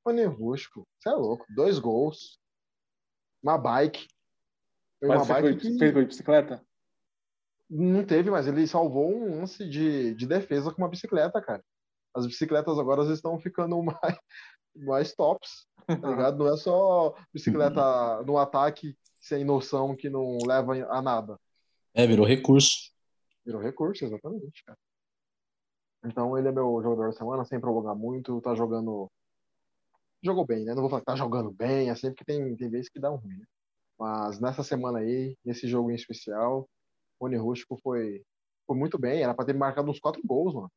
Rony 0.05 0.25
Rústico. 0.25 0.87
Você 0.99 1.09
é 1.09 1.13
louco. 1.13 1.45
Dois 1.49 1.77
gols. 1.77 2.39
Uma 3.43 3.57
bike. 3.57 4.07
Mas 5.01 5.09
uma 5.09 5.19
você 5.19 5.33
bike 5.33 5.47
foi, 5.47 5.57
que 5.57 5.77
fez 5.77 5.93
gol 5.93 6.01
de 6.01 6.07
bicicleta? 6.07 6.65
não 7.69 8.05
teve, 8.05 8.29
mas 8.29 8.47
ele 8.47 8.67
salvou 8.67 9.11
um 9.11 9.39
lance 9.39 9.67
de, 9.67 10.13
de 10.13 10.27
defesa 10.27 10.71
com 10.71 10.81
uma 10.81 10.89
bicicleta, 10.89 11.41
cara. 11.41 11.63
As 12.13 12.27
bicicletas 12.27 12.77
agora 12.77 13.03
estão 13.11 13.39
ficando 13.39 13.81
mais, 13.83 14.17
mais 14.75 15.15
tops, 15.15 15.65
tá 15.87 15.95
ligado? 16.07 16.37
Não 16.37 16.53
é 16.53 16.57
só 16.57 17.15
bicicleta 17.33 18.21
no 18.23 18.37
ataque 18.37 18.95
sem 19.19 19.43
noção 19.43 19.95
que 19.95 20.09
não 20.09 20.37
leva 20.45 20.73
a 20.89 21.01
nada. 21.01 21.39
É, 21.93 22.07
virou 22.07 22.25
recurso. 22.25 22.91
Virou 23.45 23.61
recurso, 23.61 24.05
exatamente, 24.05 24.63
cara. 24.65 24.77
Então 26.05 26.37
ele 26.37 26.47
é 26.47 26.51
meu 26.51 26.81
jogador 26.81 27.07
da 27.07 27.17
semana, 27.17 27.45
sem 27.45 27.59
prolongar 27.59 27.95
muito, 27.95 28.41
tá 28.41 28.55
jogando. 28.55 29.09
Jogou 30.21 30.45
bem, 30.45 30.65
né? 30.65 30.73
Não 30.73 30.81
vou 30.81 30.89
falar 30.89 31.01
que 31.01 31.05
tá 31.05 31.15
jogando 31.15 31.51
bem, 31.51 31.89
assim, 31.89 32.09
porque 32.09 32.25
tem, 32.25 32.55
tem 32.55 32.69
vezes 32.69 32.89
que 32.89 32.99
dá 32.99 33.11
um 33.11 33.15
ruim, 33.15 33.37
né? 33.37 33.45
Mas 33.99 34.39
nessa 34.39 34.63
semana 34.63 34.99
aí, 34.99 35.37
nesse 35.45 35.67
jogo 35.67 35.91
em 35.91 35.95
especial, 35.95 36.67
o 37.19 37.25
Rony 37.25 37.37
Rústico 37.37 37.77
foi, 37.81 38.23
foi 38.65 38.75
muito 38.77 38.97
bem, 38.97 39.23
era 39.23 39.33
pra 39.33 39.45
ter 39.45 39.53
marcado 39.53 39.89
uns 39.89 39.99
quatro 39.99 40.21
gols, 40.25 40.53
mano. 40.53 40.71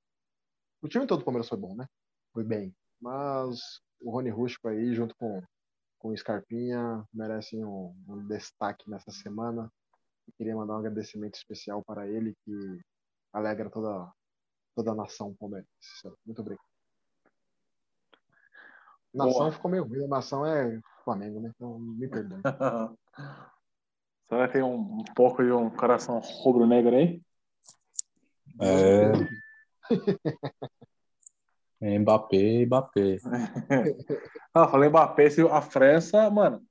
O 0.82 0.88
time 0.88 1.06
todo 1.06 1.20
do 1.20 1.24
Palmeiras 1.24 1.48
foi 1.48 1.58
bom, 1.58 1.74
né? 1.74 1.86
Foi 2.32 2.44
bem. 2.44 2.74
Mas 3.00 3.80
o 4.00 4.10
Rony 4.10 4.30
Rústico 4.30 4.68
aí, 4.68 4.94
junto 4.94 5.14
com 5.16 5.42
com 5.98 6.10
o 6.10 6.16
Scarpinha, 6.16 7.04
merecem 7.12 7.64
um, 7.64 7.94
um 8.06 8.26
destaque 8.26 8.88
nessa 8.88 9.10
semana. 9.10 9.72
Eu 10.26 10.32
queria 10.36 10.56
mandar 10.56 10.74
um 10.74 10.78
agradecimento 10.78 11.34
especial 11.34 11.84
para 11.84 12.08
ele, 12.08 12.34
que 12.44 12.80
alegra 13.32 13.70
toda, 13.70 14.10
toda 14.74 14.92
a 14.92 14.94
nação 14.94 15.34
palmeirense. 15.34 15.68
Muito 16.24 16.40
obrigado. 16.40 16.64
Nação 19.14 19.32
Boa. 19.32 19.52
ficou 19.52 19.70
meio 19.70 19.84
ruim, 19.84 20.04
a 20.04 20.08
nação 20.08 20.44
é 20.44 20.80
Flamengo, 21.04 21.40
né? 21.40 21.52
Então 21.54 21.78
me 21.78 22.08
perdoe. 22.08 22.42
Você 24.26 24.34
vai 24.34 24.50
ter 24.50 24.62
um, 24.62 24.74
um 24.74 25.04
pouco 25.14 25.42
de 25.42 25.50
um 25.52 25.70
coração 25.70 26.18
rubro-negro 26.18 26.96
aí? 26.96 27.22
É. 28.60 29.12
Mbappé, 32.00 32.66
Mbappé. 32.66 33.18
Ah, 34.52 34.68
falei 34.68 34.88
Mbappé, 34.88 35.28
a 35.52 35.60
França, 35.60 36.28
mano, 36.30 36.66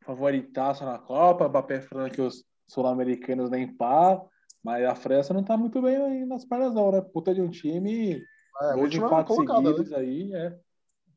favoritaço 0.00 0.84
na 0.84 0.98
Copa, 0.98 1.48
Mbappé 1.48 1.80
falando 1.80 2.12
que 2.12 2.20
os 2.20 2.44
sul-americanos 2.66 3.50
nem 3.50 3.66
pá, 3.74 4.20
mas 4.62 4.84
a 4.84 4.94
França 4.94 5.34
não 5.34 5.44
tá 5.44 5.56
muito 5.56 5.80
bem 5.82 5.96
aí 5.96 6.24
nas 6.24 6.44
pernas 6.44 6.74
não, 6.74 6.90
né? 6.90 7.00
Puta 7.00 7.34
de 7.34 7.40
um 7.40 7.50
time, 7.50 8.14
É, 8.14 8.64
a 8.64 8.72
dois 8.72 8.82
última 8.84 9.06
empates 9.06 9.36
colocada, 9.36 9.60
né? 9.60 9.68
seguidos 9.70 9.92
aí, 9.92 10.34
é. 10.34 10.58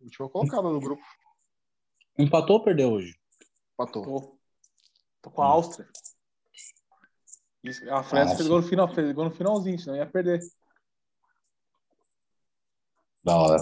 Última 0.02 0.30
colocada 0.30 0.70
do 0.70 0.80
grupo. 0.80 1.04
Empatou 2.18 2.58
ou 2.58 2.64
perdeu 2.64 2.92
hoje? 2.92 3.16
Empatou. 3.74 4.04
Tô, 4.04 4.38
tô 5.22 5.32
com 5.32 5.42
a 5.42 5.46
Áustria. 5.46 5.88
A 7.92 8.04
França 8.04 8.36
fez 8.36 8.48
gol 8.48 8.62
no 8.62 8.68
final, 8.68 8.94
fez 8.94 9.12
gol 9.14 9.26
no 9.26 9.32
finalzinho, 9.32 9.78
senão 9.78 9.98
ia 9.98 10.06
perder. 10.06 10.40
Da 13.24 13.36
hora. 13.36 13.62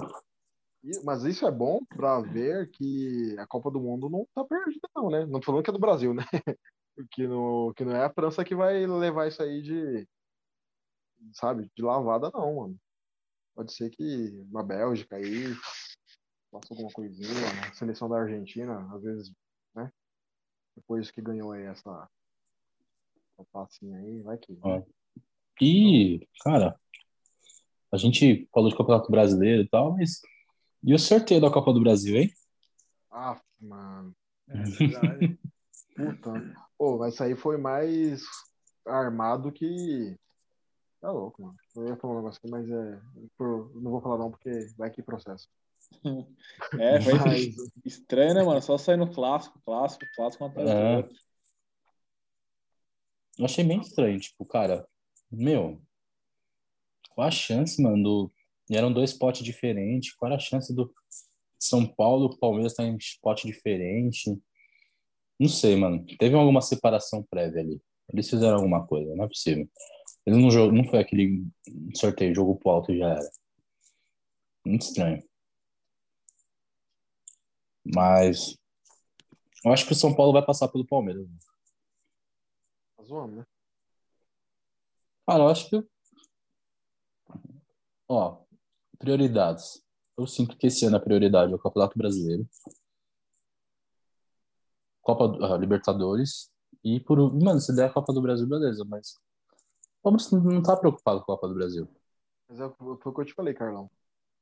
Mas 1.03 1.23
isso 1.23 1.47
é 1.47 1.51
bom 1.51 1.83
pra 1.85 2.21
ver 2.21 2.69
que 2.69 3.35
a 3.39 3.47
Copa 3.47 3.71
do 3.71 3.81
Mundo 3.81 4.07
não 4.07 4.27
tá 4.35 4.45
perdida, 4.45 4.87
não, 4.95 5.09
né? 5.09 5.25
Não 5.25 5.39
tô 5.39 5.47
falando 5.47 5.63
que 5.63 5.69
é 5.71 5.73
do 5.73 5.79
Brasil, 5.79 6.13
né? 6.13 6.23
Que, 7.11 7.27
no, 7.27 7.73
que 7.75 7.83
não 7.83 7.95
é 7.95 8.05
a 8.05 8.13
França 8.13 8.43
que 8.43 8.55
vai 8.55 8.85
levar 8.85 9.27
isso 9.27 9.41
aí 9.43 9.61
de, 9.61 10.07
sabe, 11.33 11.69
de 11.75 11.83
lavada, 11.83 12.31
não, 12.33 12.55
mano. 12.55 12.79
Pode 13.53 13.73
ser 13.73 13.89
que 13.89 14.43
uma 14.49 14.63
Bélgica 14.63 15.15
aí 15.15 15.53
faça 16.51 16.73
alguma 16.73 16.91
coisinha, 16.91 17.47
a 17.67 17.73
seleção 17.73 18.09
da 18.09 18.17
Argentina, 18.17 18.89
às 18.93 19.03
vezes, 19.03 19.33
né? 19.73 19.91
Depois 20.75 21.11
que 21.11 21.21
ganhou 21.21 21.51
aí 21.51 21.63
essa, 21.63 22.09
essa 23.33 23.47
passinha 23.51 23.97
aí, 23.97 24.21
vai 24.21 24.37
que. 24.37 24.57
Ah. 24.63 24.83
E, 25.61 26.27
cara, 26.43 26.77
a 27.91 27.97
gente 27.97 28.47
falou 28.53 28.69
de 28.69 28.75
Campeonato 28.75 29.11
Brasileiro 29.11 29.61
e 29.63 29.67
tal, 29.67 29.93
mas. 29.93 30.21
E 30.83 30.93
o 30.93 30.99
sorteio 30.99 31.41
da 31.41 31.51
Copa 31.51 31.73
do 31.73 31.81
Brasil, 31.81 32.15
hein? 32.17 32.31
Ah, 33.09 33.41
mano. 33.59 34.15
É 34.47 34.63
verdade. 34.63 35.39
Puta. 35.95 36.64
Pô, 36.77 36.97
mas 36.97 37.13
isso 37.13 37.23
aí 37.23 37.35
foi 37.35 37.57
mais 37.57 38.23
armado 38.85 39.51
que. 39.51 40.17
Tá 41.01 41.11
louco, 41.11 41.41
mano. 41.41 41.55
Eu 41.75 41.87
ia 41.87 41.95
falar 41.97 42.13
um 42.13 42.17
negócio 42.17 42.39
aqui, 42.39 42.49
mas 42.49 42.69
é. 42.69 43.01
por- 43.37 43.71
Não 43.75 43.91
vou 43.91 44.01
falar 44.01 44.17
não, 44.17 44.31
porque 44.31 44.67
vai 44.77 44.89
que 44.89 45.01
processo. 45.03 45.47
É, 46.79 46.99
foi 47.01 47.13
Mas, 47.13 47.55
estranho, 47.85 48.33
né, 48.33 48.43
mano? 48.43 48.61
Só 48.61 48.77
sair 48.77 48.97
no 48.97 49.13
clássico, 49.13 49.61
clássico, 49.63 50.05
clássico 50.15 50.43
atrás 50.45 50.67
do 50.67 50.75
É. 50.75 51.09
Eu 53.37 53.45
achei 53.45 53.63
bem 53.63 53.79
estranho, 53.79 54.19
tipo, 54.19 54.45
cara, 54.45 54.87
meu, 55.31 55.77
qual 57.11 57.27
a 57.27 57.31
chance, 57.31 57.81
mano, 57.81 58.03
do... 58.03 58.31
E 58.69 58.75
eram 58.75 58.91
dois 58.91 59.13
potes 59.13 59.43
diferentes, 59.43 60.13
qual 60.15 60.31
era 60.31 60.37
a 60.37 60.43
chance 60.43 60.73
do 60.73 60.91
São 61.59 61.85
Paulo, 61.85 62.25
o 62.25 62.37
Palmeiras 62.37 62.73
tá 62.73 62.83
em 62.83 62.97
pote 63.21 63.45
diferente? 63.45 64.41
Não 65.39 65.49
sei, 65.49 65.75
mano, 65.75 66.05
teve 66.17 66.35
alguma 66.35 66.61
separação 66.61 67.23
prévia 67.29 67.61
ali, 67.61 67.81
eles 68.11 68.29
fizeram 68.29 68.55
alguma 68.55 68.85
coisa, 68.85 69.15
não 69.15 69.25
é 69.25 69.27
possível. 69.27 69.69
Eles 70.25 70.39
não, 70.39 70.49
jog... 70.49 70.75
não 70.75 70.85
foi 70.85 70.99
aquele 70.99 71.45
sorteio, 71.95 72.33
jogo 72.35 72.57
pro 72.57 72.71
alto 72.71 72.91
e 72.91 72.99
já 72.99 73.09
era. 73.09 73.29
Muito 74.65 74.81
estranho. 74.81 75.23
Mas 77.85 78.57
eu 79.63 79.71
acho 79.71 79.85
que 79.85 79.93
o 79.93 79.95
São 79.95 80.15
Paulo 80.15 80.33
vai 80.33 80.43
passar 80.43 80.67
pelo 80.67 80.85
Palmeiras. 80.85 81.27
tá 82.97 83.03
zoando, 83.03 83.37
né? 83.37 83.45
Cara, 85.27 85.43
eu 85.43 85.47
acho 85.47 85.69
que. 85.69 85.83
Ó, 88.07 88.43
prioridades. 88.97 89.83
Eu 90.17 90.27
sinto 90.27 90.57
que 90.57 90.67
esse 90.67 90.85
ano 90.85 90.97
a 90.97 90.99
prioridade 90.99 91.51
é 91.51 91.55
o 91.55 91.59
Campeonato 91.59 91.97
Brasileiro, 91.97 92.47
Copa 95.05 95.37
ah, 95.45 95.55
Libertadores 95.55 96.51
e 96.83 96.99
por. 96.99 97.19
Mano, 97.31 97.61
se 97.61 97.73
der 97.75 97.85
a 97.85 97.93
Copa 97.93 98.11
do 98.11 98.21
Brasil, 98.21 98.47
beleza, 98.47 98.83
mas. 98.83 99.13
O 99.99 100.03
Palmeiras 100.03 100.31
não- 100.31 100.63
tá 100.63 100.75
preocupado 100.75 101.19
com 101.19 101.31
a 101.31 101.35
Copa 101.35 101.47
do 101.47 101.53
Brasil. 101.53 101.87
Mas 102.49 102.59
é, 102.59 102.69
foi 102.69 102.93
o 102.93 103.13
que 103.13 103.21
eu 103.21 103.25
te 103.25 103.33
falei, 103.33 103.53
Carlão. 103.53 103.89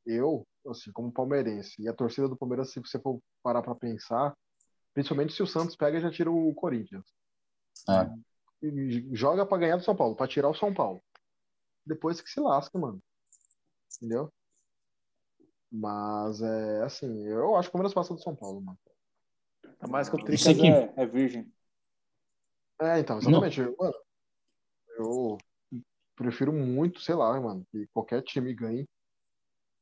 Eu, 0.05 0.45
assim, 0.67 0.91
como 0.91 1.11
palmeirense, 1.11 1.81
e 1.81 1.87
a 1.87 1.93
torcida 1.93 2.27
do 2.27 2.37
Palmeiras, 2.37 2.71
se 2.71 2.79
você 2.79 2.97
for 2.97 3.19
parar 3.41 3.61
pra 3.61 3.75
pensar, 3.75 4.33
principalmente 4.93 5.33
se 5.33 5.43
o 5.43 5.47
Santos 5.47 5.75
pega 5.75 5.97
e 5.97 6.01
já 6.01 6.09
tira 6.09 6.31
o 6.31 6.53
Corinthians. 6.53 7.05
É. 7.89 8.09
Joga 9.11 9.45
pra 9.45 9.57
ganhar 9.57 9.77
do 9.77 9.83
São 9.83 9.95
Paulo, 9.95 10.15
pra 10.15 10.27
tirar 10.27 10.49
o 10.49 10.55
São 10.55 10.73
Paulo. 10.73 11.01
Depois 11.85 12.21
que 12.21 12.29
se 12.29 12.39
lasca, 12.39 12.77
mano. 12.77 13.01
Entendeu? 13.97 14.31
Mas 15.69 16.41
é 16.41 16.83
assim, 16.83 17.25
eu 17.27 17.55
acho 17.55 17.69
que 17.69 17.71
o 17.71 17.73
Palmeiras 17.73 17.93
passa 17.93 18.13
do 18.13 18.21
São 18.21 18.35
Paulo, 18.35 18.61
mano. 18.61 18.77
Ainda 19.83 19.87
mais 19.91 20.09
que 20.09 20.15
o 20.15 20.19
Isso 20.19 20.25
Tricas 20.25 20.47
aqui- 20.47 20.67
é, 20.67 20.93
é 21.03 21.05
virgem. 21.05 21.51
É, 22.81 22.99
então, 22.99 23.17
exatamente. 23.17 23.59
Eu, 23.59 23.75
mano, 23.79 23.93
eu 24.97 25.37
prefiro 26.15 26.51
muito, 26.53 26.99
sei 27.01 27.15
lá, 27.15 27.39
mano, 27.39 27.65
que 27.71 27.87
qualquer 27.93 28.21
time 28.23 28.53
ganhe 28.53 28.87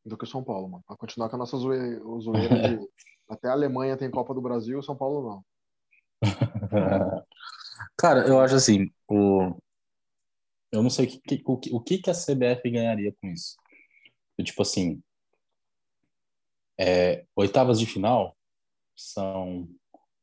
do 0.06 0.18
que 0.18 0.24
o 0.24 0.28
São 0.28 0.44
Paulo, 0.44 0.68
mano. 0.68 0.84
Pra 0.88 0.98
continuar 0.98 1.30
com 1.30 1.36
a 1.36 1.40
nossa 1.40 1.58
zoe- 1.58 2.00
o 2.02 2.20
zoeira 2.22 2.60
de 2.60 2.80
até 3.30 3.48
a 3.48 3.52
Alemanha 3.54 3.98
tem 3.98 4.10
Copa 4.12 4.34
do 4.34 4.42
Brasil, 4.42 4.80
o 4.80 4.84
São 4.84 4.96
Paulo 4.96 5.30
não. 5.30 5.46
Cara, 7.98 8.28
eu 8.28 8.40
acho 8.40 8.56
assim, 8.56 8.92
o... 9.08 9.56
eu 10.72 10.82
não 10.84 10.90
sei 10.90 11.06
o 11.06 11.10
que, 11.10 11.20
que- 11.20 11.44
o, 11.46 11.58
que, 11.58 11.74
o 11.76 11.80
que 11.82 11.98
que 12.00 12.10
a 12.10 12.14
CBF 12.14 12.70
ganharia 12.70 13.14
com 13.22 13.28
isso. 13.28 13.56
Eu, 14.38 14.46
tipo 14.46 14.62
assim, 14.62 15.02
é, 16.80 17.26
oitavas 17.36 17.80
de 17.80 17.86
final 17.86 18.36
são 18.96 19.68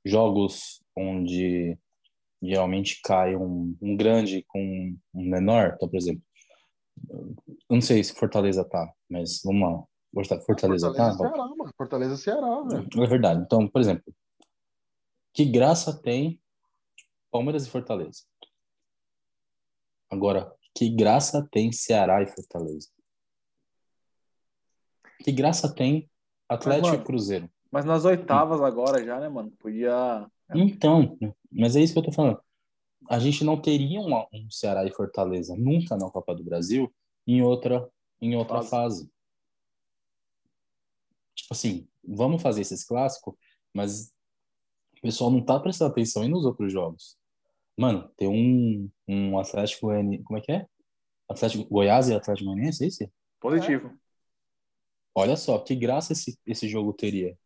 jogos 0.09 0.82
onde 0.96 1.78
geralmente 2.42 3.00
cai 3.02 3.36
um, 3.36 3.76
um 3.80 3.96
grande 3.96 4.44
com 4.48 4.96
um 5.14 5.28
menor. 5.28 5.72
Então, 5.74 5.88
por 5.88 5.96
exemplo, 5.96 6.22
eu 7.11 7.34
não 7.70 7.80
sei 7.80 8.02
se 8.02 8.14
Fortaleza 8.14 8.64
tá, 8.64 8.92
mas 9.09 9.40
vamos 9.44 9.62
lá. 9.62 9.84
Forta- 10.14 10.40
Fortaleza, 10.40 10.86
Fortaleza 10.86 11.18
tá? 11.18 11.28
Ceará, 11.28 11.48
mano. 11.48 11.72
Fortaleza 11.76 12.16
Ceará, 12.16 12.62
velho. 12.62 12.88
É 13.04 13.06
verdade. 13.06 13.42
Então, 13.42 13.68
por 13.68 13.80
exemplo, 13.80 14.14
que 15.34 15.44
graça 15.44 15.96
tem 16.02 16.40
Palmeiras 17.30 17.66
e 17.66 17.70
Fortaleza? 17.70 18.22
Agora, 20.11 20.52
que 20.74 20.88
graça 20.88 21.46
tem 21.52 21.70
Ceará 21.70 22.22
e 22.22 22.26
Fortaleza? 22.26 22.88
Que 25.22 25.30
graça 25.32 25.72
tem 25.72 26.11
Atlético 26.48 26.86
Mas, 26.86 26.92
mano, 26.92 27.02
e 27.02 27.06
Cruzeiro? 27.06 27.50
Mas 27.71 27.85
nas 27.85 28.05
oitavas 28.05 28.61
agora 28.61 29.05
já, 29.05 29.21
né, 29.21 29.29
mano? 29.29 29.51
Podia. 29.59 30.27
Então, 30.55 31.19
mas 31.51 31.77
é 31.77 31.81
isso 31.81 31.93
que 31.93 31.99
eu 31.99 32.05
tô 32.05 32.12
falando. 32.12 32.41
A 33.09 33.19
gente 33.19 33.45
não 33.45 33.61
teria 33.61 34.01
um, 34.01 34.14
um 34.33 34.51
Ceará 34.51 34.85
e 34.87 34.93
Fortaleza 34.93 35.55
nunca 35.57 35.97
na 35.97 36.11
Copa 36.11 36.35
do 36.35 36.45
Brasil 36.45 36.93
em 37.27 37.43
outra, 37.43 37.89
em 38.21 38.37
outra 38.37 38.62
Fase. 38.62 38.71
fase. 38.71 39.12
Tipo 41.35 41.55
assim, 41.55 41.89
vamos 42.03 42.43
fazer 42.43 42.62
esses 42.62 42.85
clássicos, 42.85 43.35
mas 43.73 44.12
o 44.97 45.01
pessoal 45.03 45.31
não 45.31 45.45
tá 45.45 45.59
prestando 45.61 45.93
atenção 45.93 46.25
e 46.25 46.29
nos 46.29 46.45
outros 46.45 46.73
jogos. 46.73 47.16
Mano, 47.77 48.11
tem 48.16 48.29
um, 48.29 48.91
um 49.07 49.39
Atlético 49.39 49.87
Goianiense, 49.87 50.25
como 50.25 50.39
é 50.39 50.43
que 50.43 50.53
é? 50.53 50.66
Atlético 51.29 51.64
Goiás 51.69 52.09
e 52.09 52.14
Atlético 52.14 52.51
Goianiense, 52.51 52.85
é 52.85 52.87
esse? 52.89 53.12
Positivo. 53.39 53.97
Olha 55.14 55.37
só, 55.37 55.59
que 55.59 55.77
graça 55.77 56.12
esse, 56.12 56.39
esse 56.45 56.69
jogo 56.69 56.93
teria. 56.93 57.39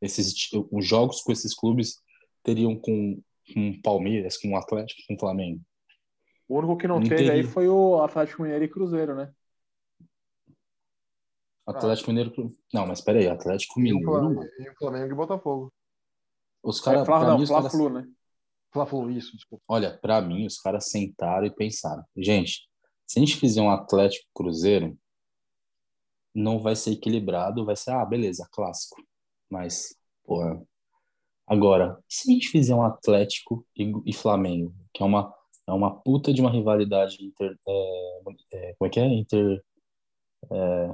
Esses, 0.00 0.34
os 0.70 0.86
jogos 0.86 1.20
com 1.22 1.32
esses 1.32 1.54
clubes 1.54 2.02
teriam 2.42 2.76
com, 2.78 3.20
com 3.52 3.80
Palmeiras, 3.82 4.36
com 4.36 4.56
Atlético, 4.56 5.00
com 5.08 5.18
Flamengo. 5.18 5.60
O 6.48 6.58
único 6.58 6.76
que 6.76 6.86
não, 6.88 7.00
Não 7.00 7.08
teve 7.08 7.22
aí 7.30 7.36
teria. 7.38 7.48
foi 7.50 7.68
o 7.68 8.02
Atlético 8.02 8.42
Mineiro 8.42 8.64
e 8.64 8.68
Cruzeiro, 8.68 9.14
né? 9.14 9.32
Atlético 11.66 12.10
Mineiro. 12.10 12.52
Não, 12.72 12.86
mas 12.86 13.00
peraí, 13.00 13.28
Atlético 13.28 13.78
E 13.80 13.82
o 13.82 13.96
Mineiro. 13.96 14.10
Flamengo, 14.10 14.44
e 14.58 14.68
o 14.70 14.74
Flamengo 14.76 15.12
e 15.12 15.16
Botafogo. 15.16 15.72
Os 16.62 16.80
É, 16.80 16.84
caras. 16.84 17.06
Fla, 17.06 17.18
pra 17.20 17.28
não, 17.28 17.36
mim, 17.36 17.42
os 17.44 17.48
Fla 17.48 17.58
caras- 17.58 17.72
Flu, 17.72 17.88
né? 17.88 18.08
Fla-Flu, 18.72 19.10
isso, 19.10 19.32
desculpa. 19.36 19.62
Olha, 19.68 19.98
pra 19.98 20.20
mim, 20.22 20.46
os 20.46 20.58
caras 20.58 20.90
sentaram 20.90 21.46
e 21.46 21.50
pensaram: 21.54 22.02
gente, 22.16 22.68
se 23.06 23.18
a 23.18 23.20
gente 23.20 23.36
fizer 23.36 23.60
um 23.60 23.70
Atlético 23.70 24.26
Cruzeiro, 24.34 24.98
não 26.34 26.58
vai 26.58 26.74
ser 26.74 26.92
equilibrado, 26.92 27.64
vai 27.64 27.76
ser, 27.76 27.90
ah, 27.92 28.04
beleza, 28.04 28.48
clássico. 28.50 28.96
Mas, 29.52 29.94
porra. 30.24 30.66
Agora, 31.46 32.02
se 32.08 32.30
a 32.30 32.32
gente 32.32 32.48
fizer 32.48 32.74
um 32.74 32.82
Atlético 32.82 33.66
e, 33.76 33.92
e 34.06 34.14
Flamengo, 34.14 34.74
que 34.94 35.02
é 35.02 35.06
uma, 35.06 35.30
é 35.66 35.72
uma 35.72 35.94
puta 35.94 36.32
de 36.32 36.40
uma 36.40 36.50
rivalidade 36.50 37.22
inter, 37.22 37.54
é, 37.68 38.22
é, 38.54 38.74
como 38.78 38.86
é 38.86 38.88
que 38.88 38.98
é? 38.98 39.06
Inter, 39.06 39.62
é, 40.50 40.88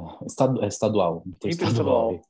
é 0.62 0.66
estadual. 0.66 1.22
Interestadual. 1.24 2.20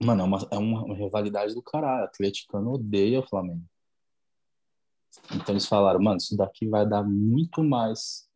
Mano, 0.00 0.22
é 0.22 0.24
uma, 0.24 0.48
é 0.52 0.58
uma, 0.58 0.84
uma 0.84 0.94
rivalidade 0.94 1.54
do 1.54 1.62
caralho. 1.62 2.02
O 2.02 2.04
atleticano 2.04 2.74
odeia 2.74 3.18
o 3.18 3.26
Flamengo. 3.26 3.64
Então 5.34 5.54
eles 5.54 5.66
falaram, 5.66 6.00
mano, 6.00 6.18
isso 6.18 6.36
daqui 6.36 6.68
vai 6.68 6.88
dar 6.88 7.02
muito 7.02 7.64
mais 7.64 8.28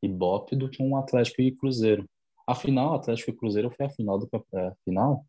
ibope 0.00 0.54
do 0.54 0.70
que 0.70 0.80
um 0.80 0.96
Atlético 0.96 1.42
e 1.42 1.50
Cruzeiro. 1.50 2.08
Afinal, 2.46 2.94
Atlético 2.94 3.30
e 3.30 3.36
Cruzeiro 3.36 3.70
foi 3.70 3.86
a 3.86 3.90
final 3.90 4.16
do 4.16 4.28
é, 4.54 4.68
a 4.68 4.74
final? 4.84 5.26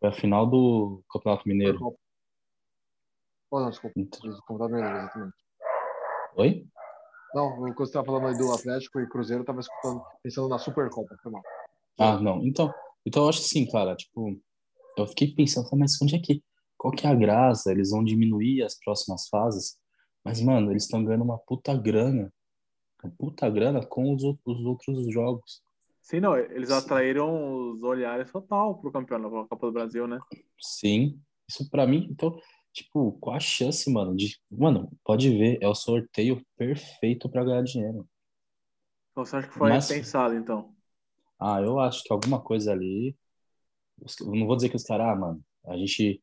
Foi 0.00 0.08
a 0.08 0.12
final 0.12 0.46
do 0.46 1.02
Campeonato 1.12 1.46
Mineiro. 1.46 1.94
Oh, 3.50 3.60
não, 3.60 3.68
desculpa. 3.68 3.94
Tá 4.00 4.66
vendo, 4.66 4.78
exatamente. 4.78 5.36
Oi? 6.36 6.66
Não, 7.34 7.54
quando 7.56 7.76
você 7.76 7.92
tava 7.92 8.06
falando 8.06 8.28
aí 8.28 8.38
do 8.38 8.52
Atlético 8.52 8.98
e 8.98 9.08
Cruzeiro, 9.08 9.42
eu 9.42 9.46
tava 9.46 9.60
escutando, 9.60 10.02
pensando 10.22 10.48
na 10.48 10.58
Supercopa. 10.58 11.16
Foi 11.22 11.30
mal. 11.30 11.42
Ah, 11.98 12.18
não. 12.18 12.42
Então, 12.46 12.72
então 13.04 13.24
eu 13.24 13.28
acho 13.28 13.40
assim, 13.40 13.70
cara, 13.70 13.94
tipo, 13.94 14.40
eu 14.96 15.06
fiquei 15.06 15.34
pensando, 15.34 15.68
mas 15.76 16.00
onde 16.00 16.16
é 16.16 16.18
que, 16.18 16.42
qual 16.78 16.92
que 16.92 17.06
é 17.06 17.10
a 17.10 17.14
graça? 17.14 17.70
Eles 17.70 17.90
vão 17.90 18.02
diminuir 18.02 18.62
as 18.62 18.78
próximas 18.78 19.28
fases? 19.28 19.78
Mas, 20.24 20.40
mano, 20.40 20.70
eles 20.72 20.84
estão 20.84 21.04
ganhando 21.04 21.24
uma 21.24 21.38
puta 21.38 21.76
grana. 21.76 22.32
Uma 23.02 23.12
puta 23.18 23.50
grana 23.50 23.84
com 23.84 24.14
os, 24.14 24.22
os 24.22 24.64
outros 24.64 25.12
jogos. 25.12 25.62
Sim, 26.10 26.18
não, 26.18 26.36
eles 26.36 26.72
atraíram 26.72 27.70
os 27.70 27.84
olhares 27.84 28.32
total 28.32 28.80
pro 28.80 28.90
campeonato, 28.90 29.30
pra 29.30 29.46
Copa 29.46 29.66
do 29.68 29.72
Brasil, 29.72 30.08
né? 30.08 30.18
Sim, 30.60 31.22
isso 31.48 31.70
pra 31.70 31.86
mim, 31.86 32.08
então, 32.10 32.36
tipo, 32.72 33.12
qual 33.20 33.36
a 33.36 33.38
chance, 33.38 33.88
mano, 33.88 34.16
de, 34.16 34.36
mano, 34.50 34.90
pode 35.04 35.30
ver, 35.30 35.58
é 35.62 35.68
o 35.68 35.74
sorteio 35.74 36.44
perfeito 36.56 37.30
pra 37.30 37.44
ganhar 37.44 37.62
dinheiro. 37.62 38.08
Então 39.12 39.24
você 39.24 39.36
acha 39.36 39.46
que 39.46 39.54
foi 39.54 39.68
Mas- 39.68 39.86
pensado, 39.86 40.34
então? 40.34 40.74
Ah, 41.38 41.60
eu 41.62 41.78
acho 41.78 42.02
que 42.02 42.12
alguma 42.12 42.42
coisa 42.42 42.72
ali, 42.72 43.16
eu 44.20 44.34
não 44.34 44.48
vou 44.48 44.56
dizer 44.56 44.68
que 44.68 44.74
os 44.74 44.82
caras, 44.82 45.06
ah, 45.06 45.14
mano, 45.14 45.40
a 45.64 45.76
gente, 45.76 46.20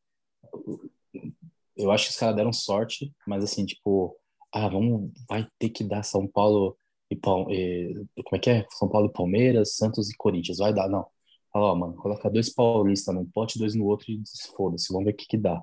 eu 1.74 1.90
acho 1.90 2.04
que 2.04 2.10
os 2.10 2.18
caras 2.18 2.36
deram 2.36 2.52
sorte, 2.52 3.10
mas 3.26 3.42
assim, 3.42 3.64
tipo, 3.64 4.14
ah, 4.52 4.68
vamos, 4.68 5.10
vai 5.26 5.48
ter 5.58 5.70
que 5.70 5.82
dar 5.82 6.02
São 6.02 6.28
Paulo 6.28 6.76
e, 7.10 7.16
Pal- 7.16 7.50
e 7.50 8.06
como 8.24 8.36
é 8.36 8.38
que 8.38 8.50
é? 8.50 8.66
São 8.70 8.88
Paulo 8.88 9.08
e 9.08 9.12
Palmeiras, 9.12 9.76
Santos 9.76 10.10
e 10.10 10.16
Corinthians, 10.16 10.58
vai 10.58 10.72
dar, 10.72 10.88
não. 10.88 11.06
Fala, 11.52 11.72
ó, 11.72 11.74
mano, 11.74 11.94
coloca 11.94 12.30
dois 12.30 12.50
paulistas 12.50 13.14
num 13.14 13.24
pote, 13.24 13.58
dois 13.58 13.74
no 13.74 13.86
outro 13.86 14.10
e 14.10 14.22
foda-se, 14.56 14.92
vamos 14.92 15.06
ver 15.06 15.12
o 15.12 15.16
que 15.16 15.26
que 15.26 15.36
dá. 15.38 15.62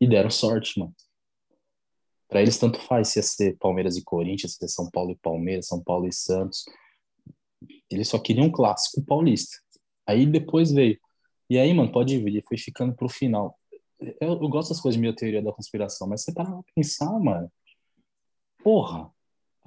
E 0.00 0.06
deram 0.06 0.30
sorte, 0.30 0.78
mano. 0.78 0.94
Pra 2.28 2.42
eles 2.42 2.58
tanto 2.58 2.78
faz 2.80 3.08
se 3.08 3.18
ia 3.18 3.22
ser 3.22 3.56
Palmeiras 3.58 3.96
e 3.96 4.04
Corinthians, 4.04 4.52
se 4.52 4.64
ia 4.64 4.68
ser 4.68 4.74
São 4.74 4.90
Paulo 4.90 5.12
e 5.12 5.16
Palmeiras, 5.16 5.66
São 5.66 5.82
Paulo 5.82 6.06
e 6.06 6.12
Santos. 6.12 6.64
Eles 7.90 8.08
só 8.08 8.18
queriam 8.18 8.46
um 8.46 8.52
clássico 8.52 9.04
paulista. 9.04 9.56
Aí 10.06 10.26
depois 10.26 10.70
veio. 10.70 10.98
E 11.50 11.58
aí, 11.58 11.72
mano, 11.72 11.90
pode 11.90 12.18
vir, 12.18 12.44
foi 12.46 12.58
ficando 12.58 12.94
pro 12.94 13.08
final. 13.08 13.58
Eu, 14.20 14.32
eu 14.32 14.48
gosto 14.48 14.68
das 14.68 14.80
coisas 14.80 14.94
de 14.96 15.00
minha 15.00 15.14
teoria 15.16 15.42
da 15.42 15.52
conspiração, 15.52 16.06
mas 16.06 16.22
você 16.22 16.32
para 16.32 16.60
pensar, 16.74 17.18
mano. 17.18 17.50
Porra. 18.62 19.10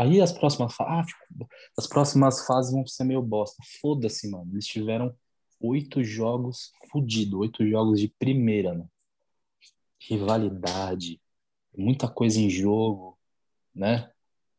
Aí 0.02 0.20
as 0.20 0.32
próximas, 0.32 0.74
ah, 0.80 1.04
tipo, 1.06 1.48
as 1.78 1.86
próximas 1.86 2.44
fases 2.48 2.72
vão 2.72 2.88
ser 2.88 3.04
meio 3.04 3.22
bosta. 3.22 3.62
Foda-se, 3.80 4.28
mano. 4.32 4.52
Eles 4.52 4.66
tiveram 4.66 5.16
oito 5.60 6.04
jogos 6.04 6.72
fudidos, 6.92 7.40
oito 7.40 7.64
jogos 7.68 8.00
de 8.00 8.08
primeira, 8.08 8.74
mano. 8.74 8.90
Rivalidade, 10.10 11.22
muita 11.78 12.10
coisa 12.10 12.40
em 12.40 12.50
jogo, 12.50 13.16
né? 13.76 14.12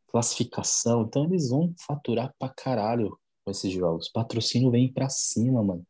Classificação. 0.06 1.02
Então 1.02 1.24
eles 1.24 1.50
vão 1.50 1.74
faturar 1.76 2.32
pra 2.38 2.48
caralho 2.48 3.18
com 3.44 3.50
esses 3.50 3.72
jogos. 3.72 4.08
Patrocínio 4.08 4.70
vem 4.70 4.92
pra 4.92 5.08
cima, 5.08 5.60
mano. 5.60 5.84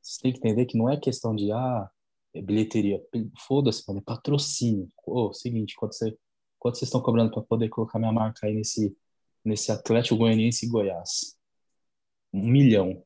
Você 0.00 0.22
tem 0.22 0.32
que 0.32 0.38
entender 0.38 0.64
que 0.64 0.78
não 0.78 0.88
é 0.88 0.96
questão 0.96 1.36
de, 1.36 1.52
ah, 1.52 1.90
é 2.32 2.40
bilheteria. 2.40 2.98
Foda-se, 3.46 3.84
mano, 3.86 4.00
é 4.00 4.02
patrocínio. 4.02 4.88
Ô, 5.06 5.34
seguinte, 5.34 5.74
quanto, 5.76 5.94
você, 5.94 6.16
quanto 6.64 6.78
vocês 6.78 6.88
estão 6.88 7.02
cobrando 7.02 7.30
pra 7.30 7.42
poder 7.42 7.68
colocar 7.68 7.98
minha 7.98 8.10
marca 8.10 8.46
aí 8.46 8.54
nesse, 8.54 8.96
nesse 9.44 9.70
Atlético 9.70 10.16
Goianiense 10.16 10.64
e 10.64 10.68
Goiás? 10.70 11.38
Um 12.32 12.48
milhão. 12.48 13.04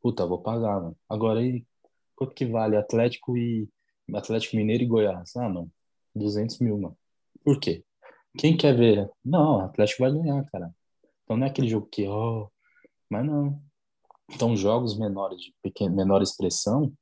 Puta, 0.00 0.24
vou 0.24 0.40
pagar, 0.40 0.80
mano. 0.80 0.96
Agora 1.08 1.40
aí, 1.40 1.66
quanto 2.14 2.32
que 2.32 2.46
vale 2.46 2.76
Atlético 2.76 3.36
e 3.36 3.68
Atlético 4.14 4.54
Mineiro 4.54 4.84
e 4.84 4.86
Goiás? 4.86 5.34
Ah, 5.34 5.48
mano, 5.48 5.72
200 6.14 6.60
mil, 6.60 6.78
mano. 6.78 6.96
Por 7.42 7.58
quê? 7.58 7.84
Quem 8.38 8.56
quer 8.56 8.76
ver? 8.76 9.10
Não, 9.24 9.56
o 9.56 9.60
Atlético 9.62 10.04
vai 10.04 10.12
ganhar, 10.12 10.44
cara. 10.52 10.72
Então 11.24 11.36
não 11.36 11.48
é 11.48 11.50
aquele 11.50 11.68
jogo 11.68 11.88
que, 11.90 12.06
ó, 12.06 12.46
mas 13.10 13.26
não. 13.26 13.60
Então 14.30 14.56
jogos 14.56 14.96
menores 14.96 15.40
de 15.40 15.52
pequena, 15.60 15.92
menor 15.92 16.22
expressão 16.22 16.92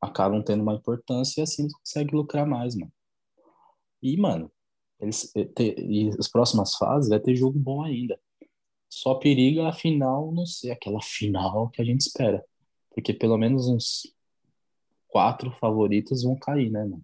acabam 0.00 0.40
tendo 0.40 0.62
uma 0.62 0.74
importância 0.74 1.40
e 1.40 1.42
assim 1.42 1.62
eles 1.62 1.74
conseguem 1.74 2.14
lucrar 2.14 2.46
mais, 2.46 2.76
mano. 2.76 2.92
E, 4.00 4.16
mano, 4.16 4.50
eles, 5.02 5.30
e 5.36 5.44
te- 5.44 5.74
e 5.78 6.08
as 6.18 6.28
próximas 6.28 6.74
fases 6.76 7.10
vai 7.10 7.20
ter 7.20 7.34
jogo 7.34 7.58
bom 7.58 7.82
ainda. 7.82 8.18
Só 8.88 9.14
periga 9.16 9.68
a 9.68 9.72
final 9.72 10.30
não 10.32 10.46
ser 10.46 10.70
aquela 10.70 11.00
final 11.02 11.68
que 11.70 11.82
a 11.82 11.84
gente 11.84 12.00
espera. 12.02 12.44
Porque 12.94 13.12
pelo 13.12 13.36
menos 13.36 13.68
uns 13.68 14.02
quatro 15.08 15.50
favoritos 15.52 16.22
vão 16.22 16.36
cair, 16.36 16.70
né, 16.70 16.84
mano? 16.84 17.02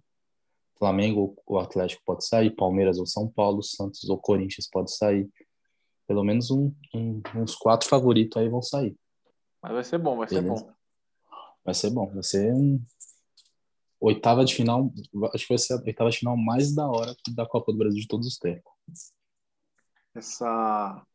Flamengo 0.77 1.35
ou 1.45 1.59
Atlético 1.59 2.01
pode 2.05 2.25
sair, 2.25 2.51
Palmeiras 2.55 2.97
ou 2.99 3.05
São 3.05 3.27
Paulo, 3.27 3.61
Santos 3.61 4.07
ou 4.07 4.17
Corinthians 4.17 4.67
pode 4.71 4.95
sair. 4.95 5.29
Pelo 6.07 6.23
menos 6.23 6.49
um- 6.49 6.73
um- 6.95 7.21
uns 7.35 7.53
quatro 7.55 7.87
favoritos 7.89 8.37
aí 8.41 8.47
vão 8.47 8.61
sair. 8.61 8.95
Mas 9.61 9.73
vai 9.73 9.83
ser 9.83 9.97
bom, 9.97 10.15
vai 10.17 10.27
ser 10.27 10.41
Beleza. 10.41 10.63
bom. 10.63 10.71
Vai 11.65 11.73
ser 11.73 11.89
bom. 11.89 12.07
Vai 12.13 12.23
ser 12.23 12.53
um... 12.53 12.81
oitava 13.99 14.45
de 14.45 14.55
final. 14.55 14.91
Acho 15.33 15.45
que 15.45 15.53
vai 15.53 15.57
ser 15.57 15.73
a 15.73 15.83
oitava 15.83 16.09
de 16.09 16.19
final 16.19 16.37
mais 16.37 16.73
da 16.73 16.87
hora 16.87 17.15
da 17.35 17.45
Copa 17.45 17.71
do 17.71 17.77
Brasil 17.77 17.99
de 17.99 18.07
todos 18.07 18.27
os 18.27 18.37
tempos. 18.37 18.71
Essa. 20.15 21.05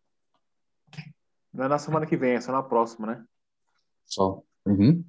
Não 1.52 1.64
é 1.64 1.68
na 1.68 1.78
semana 1.78 2.06
que 2.06 2.16
vem, 2.16 2.34
é 2.34 2.40
só 2.40 2.52
na 2.52 2.62
próxima, 2.62 3.06
né? 3.06 3.24
Só. 4.04 4.42
Uhum. 4.66 5.04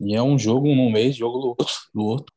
E 0.00 0.14
é 0.14 0.22
um 0.22 0.38
jogo 0.38 0.66
num 0.68 0.90
mês, 0.90 1.16
jogo 1.16 1.56
do 1.94 2.02
outro. 2.02 2.34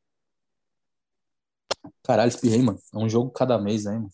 Caralho, 2.03 2.29
espirrei, 2.29 2.61
mano. 2.61 2.79
É 2.93 2.97
um 2.97 3.09
jogo 3.09 3.31
cada 3.31 3.57
mês, 3.57 3.85
né, 3.85 3.93
mano? 3.93 4.09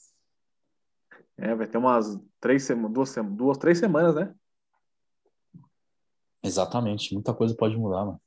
É, 1.37 1.55
vai 1.55 1.67
ter 1.67 1.77
umas 1.77 2.19
três 2.39 2.63
semanas, 2.63 2.91
duas, 2.93 3.15
duas, 3.31 3.57
três 3.57 3.79
semanas, 3.79 4.13
né? 4.13 4.35
Exatamente. 6.43 7.13
Muita 7.13 7.33
coisa 7.33 7.55
pode 7.55 7.77
mudar, 7.77 8.05
mano. 8.05 8.21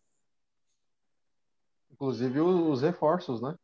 Inclusive 2.02 2.40
os 2.40 2.82
reforços, 2.82 3.40
né? 3.40 3.56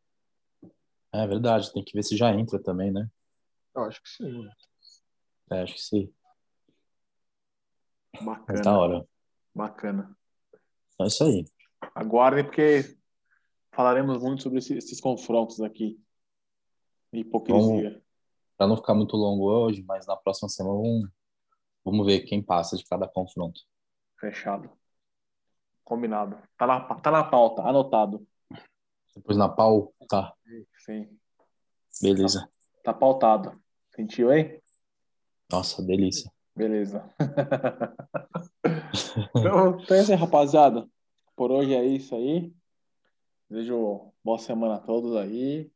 É 1.11 1.27
verdade. 1.27 1.73
Tem 1.73 1.83
que 1.83 1.91
ver 1.91 2.03
se 2.03 2.15
já 2.15 2.31
entra 2.33 2.57
também, 2.57 2.89
né? 2.89 3.05
Eu 3.75 3.83
acho 3.83 4.01
que 4.01 4.07
sim. 4.07 4.43
né? 4.43 4.53
É, 5.51 5.61
acho 5.63 5.73
que 5.73 5.81
sim. 5.81 6.13
Bacana, 8.21 8.61
da 8.63 8.79
hora. 8.79 9.07
bacana. 9.53 10.17
É 11.01 11.07
isso 11.07 11.21
aí. 11.25 11.43
Aguardem, 11.93 12.45
porque 12.45 12.97
falaremos 13.73 14.23
muito 14.23 14.41
sobre 14.41 14.59
esse- 14.59 14.77
esses 14.77 15.01
confrontos 15.01 15.59
aqui. 15.59 16.01
Hipocrisia. 17.11 18.01
Pra 18.57 18.67
não 18.67 18.77
ficar 18.77 18.93
muito 18.95 19.17
longo 19.17 19.51
hoje, 19.51 19.83
mas 19.83 20.07
na 20.07 20.15
próxima 20.15 20.47
semana 20.47 20.75
vamos, 20.75 21.09
vamos 21.83 22.05
ver 22.05 22.21
quem 22.21 22.41
passa 22.41 22.77
de 22.77 22.85
cada 22.85 23.05
confronto. 23.05 23.59
Fechado. 24.17 24.71
Combinado. 25.83 26.37
Tá 26.55 26.67
na, 26.67 26.79
tá 26.95 27.09
na 27.09 27.23
pauta, 27.23 27.63
anotado. 27.63 28.27
Depois 29.19 29.37
na 29.37 29.49
pau, 29.49 29.93
tá. 30.07 30.33
Sim. 30.85 31.09
Beleza. 32.01 32.49
Tá 32.83 32.93
pautado. 32.93 33.59
Sentiu 33.93 34.29
aí? 34.29 34.61
Nossa, 35.51 35.83
delícia. 35.83 36.31
Beleza. 36.55 37.03
então, 39.35 39.79
então 39.81 39.97
é 39.97 40.01
isso 40.01 40.11
aí, 40.11 40.17
rapaziada. 40.17 40.87
Por 41.35 41.51
hoje 41.51 41.73
é 41.73 41.85
isso 41.85 42.15
aí. 42.15 42.53
Desejo 43.49 44.13
boa 44.23 44.37
semana 44.37 44.75
a 44.75 44.79
todos 44.79 45.15
aí. 45.17 45.69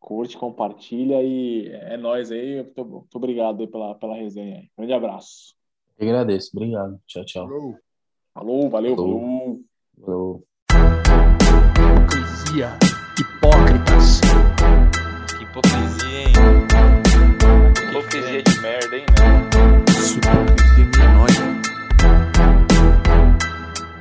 Curte, 0.00 0.38
compartilha 0.38 1.22
e 1.22 1.68
é 1.68 1.96
nóis 1.98 2.30
aí. 2.30 2.62
Muito, 2.62 2.84
muito 2.84 3.16
obrigado 3.16 3.60
aí 3.60 3.66
pela, 3.66 3.94
pela 3.96 4.16
resenha 4.16 4.60
aí. 4.60 4.70
Grande 4.78 4.92
abraço. 4.94 5.54
Eu 5.98 6.08
agradeço. 6.08 6.50
Obrigado. 6.54 6.98
Tchau, 7.06 7.24
tchau. 7.24 7.48
Falou. 7.48 7.76
Falou, 8.32 8.70
valeu, 8.70 8.96
Falou. 8.96 9.60
falou. 10.00 10.48
Hipocrisia. 12.48 12.72
Hipócritas. 13.18 14.20
Que 15.36 15.42
hipocrisia, 15.44 16.20
hein? 16.20 16.32
Hipocrisia 17.90 18.42
de 18.42 18.60
merda, 18.60 18.96
hein, 18.96 19.04
meu? 19.18 19.84
Isso 19.90 20.16
hipocrisia 20.16 20.86
minha. 20.96 21.20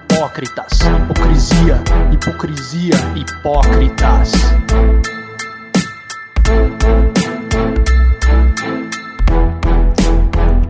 Hipócritas. 0.09 0.79
Hipocrisia. 0.79 0.79
Hipocrisia, 0.79 1.83
hipocrisia, 2.13 2.95
hipócritas. 3.15 4.31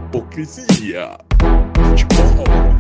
Hipocrisia. 0.09 1.17
Futebol. 1.73 2.77